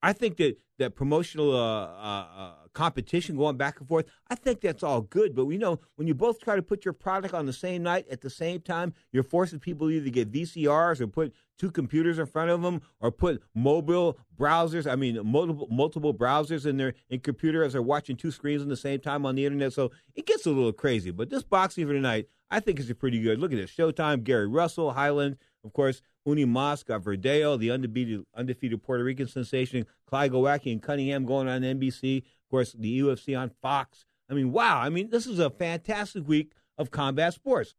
I 0.03 0.13
think 0.13 0.37
that 0.37 0.57
that 0.79 0.95
promotional 0.95 1.55
uh, 1.55 1.85
uh, 1.85 2.27
uh, 2.35 2.51
competition 2.73 3.37
going 3.37 3.55
back 3.55 3.79
and 3.79 3.87
forth, 3.87 4.07
I 4.29 4.35
think 4.35 4.61
that's 4.61 4.81
all 4.81 5.01
good. 5.01 5.35
But 5.35 5.45
we 5.45 5.57
know 5.57 5.79
when 5.95 6.07
you 6.07 6.15
both 6.15 6.41
try 6.41 6.55
to 6.55 6.61
put 6.63 6.83
your 6.83 6.93
product 6.93 7.35
on 7.35 7.45
the 7.45 7.53
same 7.53 7.83
night 7.83 8.07
at 8.09 8.21
the 8.21 8.29
same 8.29 8.61
time, 8.61 8.93
you're 9.11 9.23
forcing 9.23 9.59
people 9.59 9.87
to 9.87 9.93
either 9.93 10.09
get 10.09 10.31
VCRs 10.31 10.99
or 10.99 11.07
put 11.07 11.33
two 11.59 11.69
computers 11.69 12.17
in 12.17 12.25
front 12.25 12.49
of 12.49 12.63
them 12.63 12.81
or 12.99 13.11
put 13.11 13.43
mobile 13.53 14.17
browsers. 14.35 14.91
I 14.91 14.95
mean, 14.95 15.19
multiple 15.23 15.67
multiple 15.69 16.13
browsers 16.13 16.65
in 16.65 16.77
their 16.77 16.95
in 17.09 17.19
computer 17.19 17.63
as 17.63 17.73
they're 17.73 17.81
watching 17.81 18.15
two 18.15 18.31
screens 18.31 18.63
at 18.63 18.69
the 18.69 18.75
same 18.75 18.99
time 18.99 19.25
on 19.25 19.35
the 19.35 19.45
internet. 19.45 19.73
So 19.73 19.91
it 20.15 20.25
gets 20.25 20.47
a 20.47 20.49
little 20.49 20.73
crazy. 20.73 21.11
But 21.11 21.29
this 21.29 21.43
boxing 21.43 21.85
for 21.85 21.93
tonight, 21.93 22.27
I 22.49 22.59
think 22.59 22.79
is 22.79 22.91
pretty 22.93 23.21
good. 23.21 23.39
Look 23.39 23.53
at 23.53 23.57
this: 23.57 23.71
Showtime, 23.71 24.23
Gary 24.23 24.47
Russell, 24.47 24.93
Hyland, 24.93 25.37
of 25.63 25.73
course. 25.73 26.01
Uni 26.25 26.45
Moss, 26.45 26.83
Verdejo, 26.83 27.57
the 27.57 27.71
undefeated, 27.71 28.23
undefeated 28.35 28.83
Puerto 28.83 29.03
Rican 29.03 29.27
sensation, 29.27 29.85
Clyde 30.05 30.31
Glowacki 30.31 30.71
and 30.71 30.81
Cunningham 30.81 31.25
going 31.25 31.47
on 31.47 31.61
NBC. 31.61 32.19
Of 32.19 32.49
course, 32.49 32.73
the 32.73 32.99
UFC 32.99 33.37
on 33.37 33.51
Fox. 33.61 34.05
I 34.29 34.33
mean, 34.33 34.51
wow. 34.51 34.79
I 34.79 34.89
mean, 34.89 35.09
this 35.09 35.25
is 35.25 35.39
a 35.39 35.49
fantastic 35.49 36.27
week 36.27 36.53
of 36.77 36.91
combat 36.91 37.33
sports. 37.33 37.75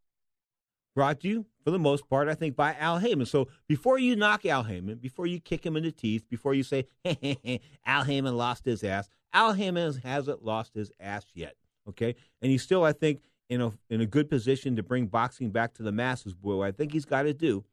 Brought 0.94 1.20
to 1.20 1.28
you, 1.28 1.46
for 1.64 1.70
the 1.70 1.78
most 1.78 2.08
part, 2.08 2.28
I 2.28 2.34
think, 2.34 2.54
by 2.54 2.74
Al 2.74 2.98
Haymon. 2.98 3.26
So 3.26 3.48
before 3.66 3.98
you 3.98 4.14
knock 4.14 4.44
Al 4.44 4.64
Haymon, 4.64 4.98
before 4.98 5.26
you 5.26 5.40
kick 5.40 5.64
him 5.64 5.76
in 5.76 5.84
the 5.84 5.92
teeth, 5.92 6.28
before 6.28 6.52
you 6.52 6.62
say, 6.62 6.86
hey, 7.04 7.16
hey, 7.20 7.38
hey, 7.42 7.60
Al 7.86 8.04
Haymon 8.04 8.36
lost 8.36 8.64
his 8.64 8.84
ass, 8.84 9.08
Al 9.32 9.54
Haymon 9.54 10.00
hasn't 10.02 10.44
lost 10.44 10.74
his 10.74 10.92
ass 11.00 11.24
yet. 11.34 11.54
Okay? 11.88 12.14
And 12.42 12.50
he's 12.50 12.62
still, 12.62 12.84
I 12.84 12.92
think, 12.92 13.22
in 13.48 13.60
a, 13.60 13.72
in 13.88 14.00
a 14.00 14.06
good 14.06 14.28
position 14.28 14.76
to 14.76 14.82
bring 14.82 15.06
boxing 15.06 15.50
back 15.50 15.74
to 15.74 15.82
the 15.82 15.92
masses. 15.92 16.34
Boy, 16.34 16.62
I 16.62 16.72
think 16.72 16.92
he's 16.92 17.04
got 17.04 17.22
to 17.22 17.32
do 17.32 17.64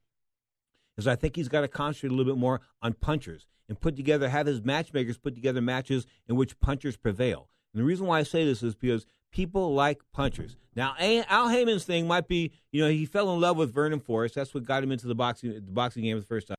is 0.99 1.07
I 1.07 1.15
think 1.15 1.35
he's 1.35 1.49
got 1.49 1.61
to 1.61 1.67
concentrate 1.67 2.09
a 2.09 2.15
little 2.15 2.31
bit 2.33 2.39
more 2.39 2.61
on 2.81 2.93
punchers 2.93 3.47
and 3.67 3.79
put 3.79 3.95
together, 3.95 4.29
have 4.29 4.47
his 4.47 4.63
matchmakers 4.63 5.17
put 5.17 5.35
together 5.35 5.61
matches 5.61 6.05
in 6.27 6.35
which 6.35 6.59
punchers 6.59 6.97
prevail. 6.97 7.47
And 7.73 7.81
the 7.81 7.85
reason 7.85 8.07
why 8.07 8.19
I 8.19 8.23
say 8.23 8.45
this 8.45 8.63
is 8.63 8.75
because 8.75 9.05
people 9.31 9.73
like 9.73 10.01
punchers. 10.11 10.57
Now, 10.75 10.95
Al 10.99 11.49
Haymon's 11.49 11.83
thing 11.83 12.07
might 12.07 12.27
be, 12.27 12.51
you 12.71 12.83
know, 12.83 12.89
he 12.89 13.05
fell 13.05 13.33
in 13.33 13.39
love 13.41 13.57
with 13.57 13.73
Vernon 13.73 13.99
Forrest. 13.99 14.35
That's 14.35 14.53
what 14.53 14.63
got 14.63 14.83
him 14.83 14.91
into 14.91 15.07
the 15.07 15.15
boxing 15.15 15.53
the 15.53 15.61
boxing 15.71 16.03
game 16.03 16.19
the 16.19 16.25
first 16.25 16.47
time. 16.47 16.57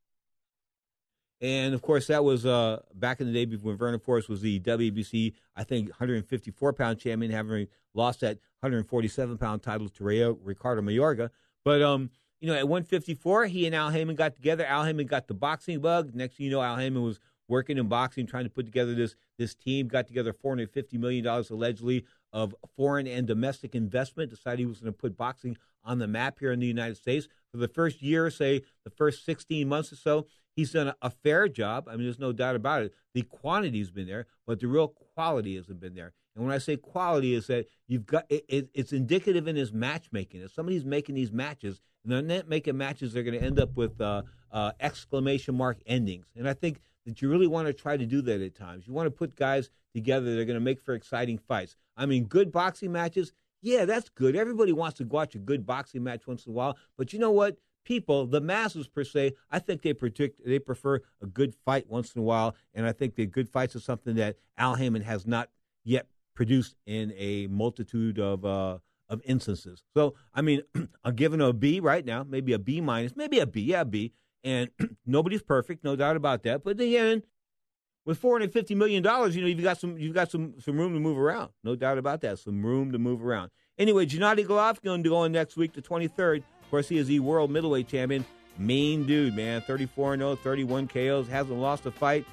And 1.40 1.74
of 1.74 1.80
course, 1.80 2.08
that 2.08 2.22
was 2.22 2.44
uh, 2.44 2.82
back 2.94 3.20
in 3.20 3.26
the 3.26 3.32
day 3.32 3.46
before 3.46 3.74
Vernon 3.74 3.98
Forrest 3.98 4.28
was 4.28 4.42
the 4.42 4.60
WBC, 4.60 5.32
I 5.56 5.64
think, 5.64 5.88
154 5.88 6.72
pound 6.74 6.98
champion, 6.98 7.32
having 7.32 7.66
lost 7.94 8.20
that 8.20 8.38
147 8.60 9.38
pound 9.38 9.62
title 9.62 9.88
to 9.88 10.04
Ray, 10.04 10.22
Ricardo 10.22 10.82
Mayorga. 10.82 11.30
But 11.64 11.82
um, 11.82 12.10
you 12.40 12.48
know, 12.48 12.54
at 12.54 12.68
154, 12.68 13.46
he 13.46 13.66
and 13.66 13.74
Al 13.74 13.90
Haymon 13.90 14.16
got 14.16 14.34
together. 14.34 14.64
Al 14.64 14.84
Haymon 14.84 15.06
got 15.06 15.28
the 15.28 15.34
boxing 15.34 15.80
bug. 15.80 16.14
Next 16.14 16.36
thing 16.36 16.46
you 16.46 16.52
know, 16.52 16.62
Al 16.62 16.76
Haymon 16.76 17.02
was 17.02 17.20
working 17.48 17.76
in 17.76 17.86
boxing, 17.88 18.26
trying 18.26 18.44
to 18.44 18.50
put 18.50 18.64
together 18.66 18.94
this 18.94 19.14
this 19.38 19.54
team. 19.54 19.88
Got 19.88 20.06
together 20.06 20.32
450 20.32 20.96
million 20.98 21.24
dollars 21.24 21.50
allegedly 21.50 22.04
of 22.32 22.54
foreign 22.76 23.06
and 23.06 23.26
domestic 23.26 23.74
investment. 23.74 24.30
Decided 24.30 24.60
he 24.60 24.66
was 24.66 24.80
going 24.80 24.92
to 24.92 24.98
put 24.98 25.16
boxing 25.16 25.56
on 25.84 25.98
the 25.98 26.06
map 26.06 26.38
here 26.38 26.52
in 26.52 26.60
the 26.60 26.66
United 26.66 26.96
States. 26.96 27.28
For 27.50 27.58
the 27.58 27.68
first 27.68 28.00
year, 28.00 28.30
say 28.30 28.62
the 28.84 28.90
first 28.90 29.24
16 29.24 29.68
months 29.68 29.92
or 29.92 29.96
so, 29.96 30.26
he's 30.54 30.72
done 30.72 30.88
a, 30.88 30.96
a 31.02 31.10
fair 31.10 31.48
job. 31.48 31.88
I 31.88 31.92
mean, 31.92 32.04
there's 32.04 32.18
no 32.18 32.32
doubt 32.32 32.56
about 32.56 32.82
it. 32.82 32.94
The 33.14 33.22
quantity's 33.22 33.90
been 33.90 34.06
there, 34.06 34.26
but 34.46 34.60
the 34.60 34.66
real 34.66 34.88
quality 34.88 35.56
hasn't 35.56 35.80
been 35.80 35.94
there. 35.94 36.12
And 36.34 36.44
when 36.44 36.54
I 36.54 36.58
say 36.58 36.76
quality, 36.76 37.34
is 37.34 37.46
that 37.48 37.66
you've 37.86 38.06
got 38.06 38.24
it, 38.28 38.44
it, 38.48 38.70
it's 38.74 38.92
indicative 38.92 39.48
in 39.48 39.56
his 39.56 39.72
matchmaking. 39.72 40.42
If 40.42 40.52
somebody's 40.52 40.84
making 40.84 41.16
these 41.16 41.32
matches, 41.32 41.80
and 42.02 42.12
they're 42.12 42.22
not 42.22 42.48
making 42.48 42.76
matches, 42.76 43.12
they're 43.12 43.22
going 43.22 43.38
to 43.38 43.44
end 43.44 43.58
up 43.58 43.76
with 43.76 44.00
uh, 44.00 44.22
uh, 44.52 44.72
exclamation 44.80 45.56
mark 45.56 45.78
endings. 45.86 46.26
And 46.36 46.48
I 46.48 46.54
think 46.54 46.80
that 47.06 47.20
you 47.20 47.30
really 47.30 47.46
want 47.46 47.66
to 47.66 47.72
try 47.72 47.96
to 47.96 48.06
do 48.06 48.22
that 48.22 48.40
at 48.40 48.54
times. 48.54 48.86
You 48.86 48.94
want 48.94 49.06
to 49.06 49.10
put 49.10 49.36
guys 49.36 49.70
together 49.92 50.34
that 50.34 50.40
are 50.40 50.44
going 50.44 50.54
to 50.54 50.60
make 50.60 50.80
for 50.80 50.94
exciting 50.94 51.38
fights. 51.38 51.76
I 51.96 52.06
mean, 52.06 52.24
good 52.24 52.52
boxing 52.52 52.92
matches, 52.92 53.32
yeah, 53.62 53.84
that's 53.84 54.08
good. 54.08 54.36
Everybody 54.36 54.72
wants 54.72 54.98
to 54.98 55.04
watch 55.04 55.34
a 55.34 55.38
good 55.38 55.66
boxing 55.66 56.02
match 56.02 56.26
once 56.26 56.46
in 56.46 56.52
a 56.52 56.54
while. 56.54 56.76
But 56.96 57.12
you 57.12 57.18
know 57.18 57.30
what? 57.30 57.58
People, 57.84 58.26
the 58.26 58.40
masses 58.40 58.86
per 58.88 59.04
se, 59.04 59.32
I 59.50 59.58
think 59.58 59.82
they 59.82 59.94
predict 59.94 60.44
they 60.44 60.58
prefer 60.58 61.00
a 61.20 61.26
good 61.26 61.54
fight 61.54 61.88
once 61.88 62.14
in 62.14 62.20
a 62.20 62.24
while, 62.24 62.54
and 62.74 62.86
I 62.86 62.92
think 62.92 63.14
the 63.14 63.26
good 63.26 63.48
fights 63.48 63.74
are 63.74 63.80
something 63.80 64.16
that 64.16 64.36
Al 64.58 64.74
Haymon 64.74 65.02
has 65.02 65.26
not 65.26 65.48
yet 65.82 66.06
produced 66.40 66.74
in 66.86 67.12
a 67.18 67.46
multitude 67.48 68.18
of 68.18 68.46
uh, 68.46 68.78
of 69.10 69.20
instances. 69.26 69.82
So, 69.92 70.14
I 70.32 70.40
mean, 70.40 70.62
I'm 71.04 71.14
giving 71.14 71.38
a 71.42 71.52
B 71.52 71.80
right 71.80 72.02
now, 72.02 72.24
maybe 72.26 72.54
a 72.54 72.58
B 72.58 72.80
minus, 72.80 73.14
maybe 73.14 73.40
a 73.40 73.46
B, 73.46 73.60
yeah, 73.60 73.84
B. 73.84 74.14
And 74.42 74.70
nobody's 75.06 75.42
perfect, 75.42 75.84
no 75.84 75.96
doubt 75.96 76.16
about 76.16 76.42
that. 76.44 76.64
But 76.64 76.80
again, 76.80 77.24
with 78.06 78.16
450 78.16 78.74
million 78.74 79.02
dollars, 79.02 79.36
you 79.36 79.42
know, 79.42 79.48
you've 79.48 79.62
got 79.62 79.78
some 79.78 79.98
you've 79.98 80.14
got 80.14 80.30
some 80.30 80.54
some 80.60 80.78
room 80.78 80.94
to 80.94 80.98
move 81.00 81.18
around, 81.18 81.50
no 81.62 81.76
doubt 81.76 81.98
about 81.98 82.22
that. 82.22 82.38
Some 82.38 82.64
room 82.64 82.90
to 82.92 82.98
move 82.98 83.22
around. 83.22 83.50
Anyway, 83.78 84.06
Gennady 84.06 84.46
Golovkin 84.46 84.82
going 84.82 85.02
to 85.02 85.10
go 85.10 85.16
on 85.16 85.32
next 85.32 85.58
week, 85.58 85.74
the 85.74 85.82
23rd. 85.82 86.38
Of 86.38 86.70
course, 86.70 86.88
he 86.88 86.96
is 86.96 87.08
the 87.08 87.20
world 87.20 87.50
middleweight 87.50 87.88
champion. 87.88 88.24
Mean 88.56 89.04
dude, 89.04 89.36
man. 89.36 89.60
34 89.60 90.16
0, 90.16 90.36
31 90.36 90.88
KOs, 90.88 91.28
hasn't 91.28 91.58
lost 91.58 91.84
a 91.84 91.90
fight. 91.90 92.24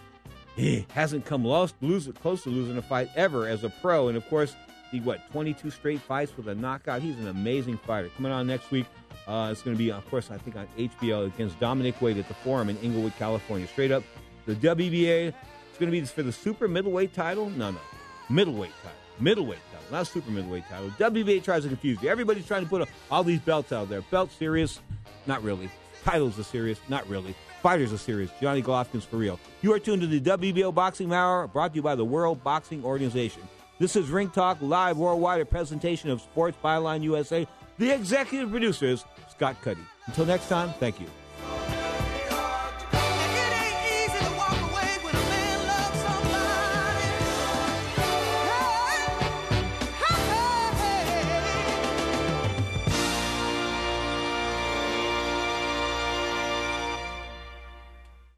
He 0.57 0.87
hasn't 0.91 1.23
come 1.23 1.45
lost, 1.45 1.75
lose, 1.81 2.09
close 2.19 2.41
to 2.43 2.49
losing 2.49 2.77
a 2.77 2.81
fight 2.81 3.09
ever 3.15 3.47
as 3.47 3.63
a 3.63 3.69
pro. 3.69 4.07
And 4.07 4.17
of 4.17 4.27
course, 4.27 4.55
he 4.91 4.99
what 4.99 5.21
22 5.31 5.69
straight 5.69 6.01
fights 6.01 6.35
with 6.35 6.47
a 6.47 6.55
knockout. 6.55 7.03
He's 7.03 7.17
an 7.19 7.27
amazing 7.27 7.77
fighter. 7.77 8.09
Coming 8.17 8.31
on 8.31 8.47
next 8.47 8.71
week, 8.71 8.87
uh, 9.27 9.49
it's 9.51 9.61
going 9.61 9.75
to 9.75 9.77
be, 9.77 9.91
of 9.91 10.09
course, 10.09 10.31
I 10.31 10.37
think 10.37 10.55
on 10.55 10.67
HBO 10.77 11.27
against 11.27 11.59
Dominic 11.59 12.01
Wade 12.01 12.17
at 12.17 12.27
the 12.27 12.33
Forum 12.33 12.69
in 12.69 12.77
Inglewood, 12.77 13.13
California. 13.19 13.67
Straight 13.67 13.91
up, 13.91 14.03
the 14.47 14.55
WBA. 14.55 15.27
It's 15.69 15.77
going 15.77 15.91
to 15.91 16.01
be 16.01 16.03
for 16.05 16.23
the 16.23 16.31
super 16.31 16.67
middleweight 16.67 17.13
title. 17.13 17.51
No, 17.51 17.69
no, 17.69 17.79
middleweight 18.29 18.71
title. 18.81 18.97
Middleweight 19.19 19.59
title, 19.71 19.91
not 19.91 20.07
super 20.07 20.31
middleweight 20.31 20.63
title. 20.69 20.89
WBA 20.91 21.43
tries 21.43 21.63
to 21.63 21.69
confuse 21.69 22.01
you. 22.01 22.09
Everybody's 22.09 22.47
trying 22.47 22.63
to 22.63 22.69
put 22.69 22.87
all 23.11 23.23
these 23.23 23.39
belts 23.39 23.71
out 23.71 23.89
there. 23.89 24.01
Belt 24.01 24.31
serious? 24.31 24.79
Not 25.27 25.43
really. 25.43 25.69
Titles 26.03 26.39
are 26.39 26.43
serious? 26.43 26.79
Not 26.87 27.07
really. 27.09 27.35
Fighters 27.67 27.91
are 27.91 27.97
serious. 27.97 28.31
Gennady 28.39 28.63
Golovkin's 28.63 29.03
for 29.03 29.17
real. 29.17 29.37
You 29.61 29.73
are 29.73 29.79
tuned 29.79 29.99
to 29.99 30.07
the 30.07 30.21
WBO 30.21 30.73
Boxing 30.73 31.11
Hour, 31.11 31.47
brought 31.47 31.73
to 31.73 31.75
you 31.75 31.81
by 31.81 31.95
the 31.95 32.05
World 32.05 32.41
Boxing 32.41 32.81
Organization. 32.81 33.41
This 33.77 33.97
is 33.97 34.09
Ring 34.09 34.29
Talk 34.29 34.59
live 34.61 34.97
worldwide, 34.97 35.41
a 35.41 35.45
presentation 35.45 36.09
of 36.09 36.21
Sports 36.21 36.57
Byline 36.63 37.03
USA. 37.03 37.45
The 37.77 37.93
executive 37.93 38.51
producer 38.51 38.85
is 38.85 39.03
Scott 39.29 39.57
Cuddy. 39.61 39.81
Until 40.05 40.25
next 40.25 40.47
time, 40.47 40.71
thank 40.79 41.01
you. 41.01 41.07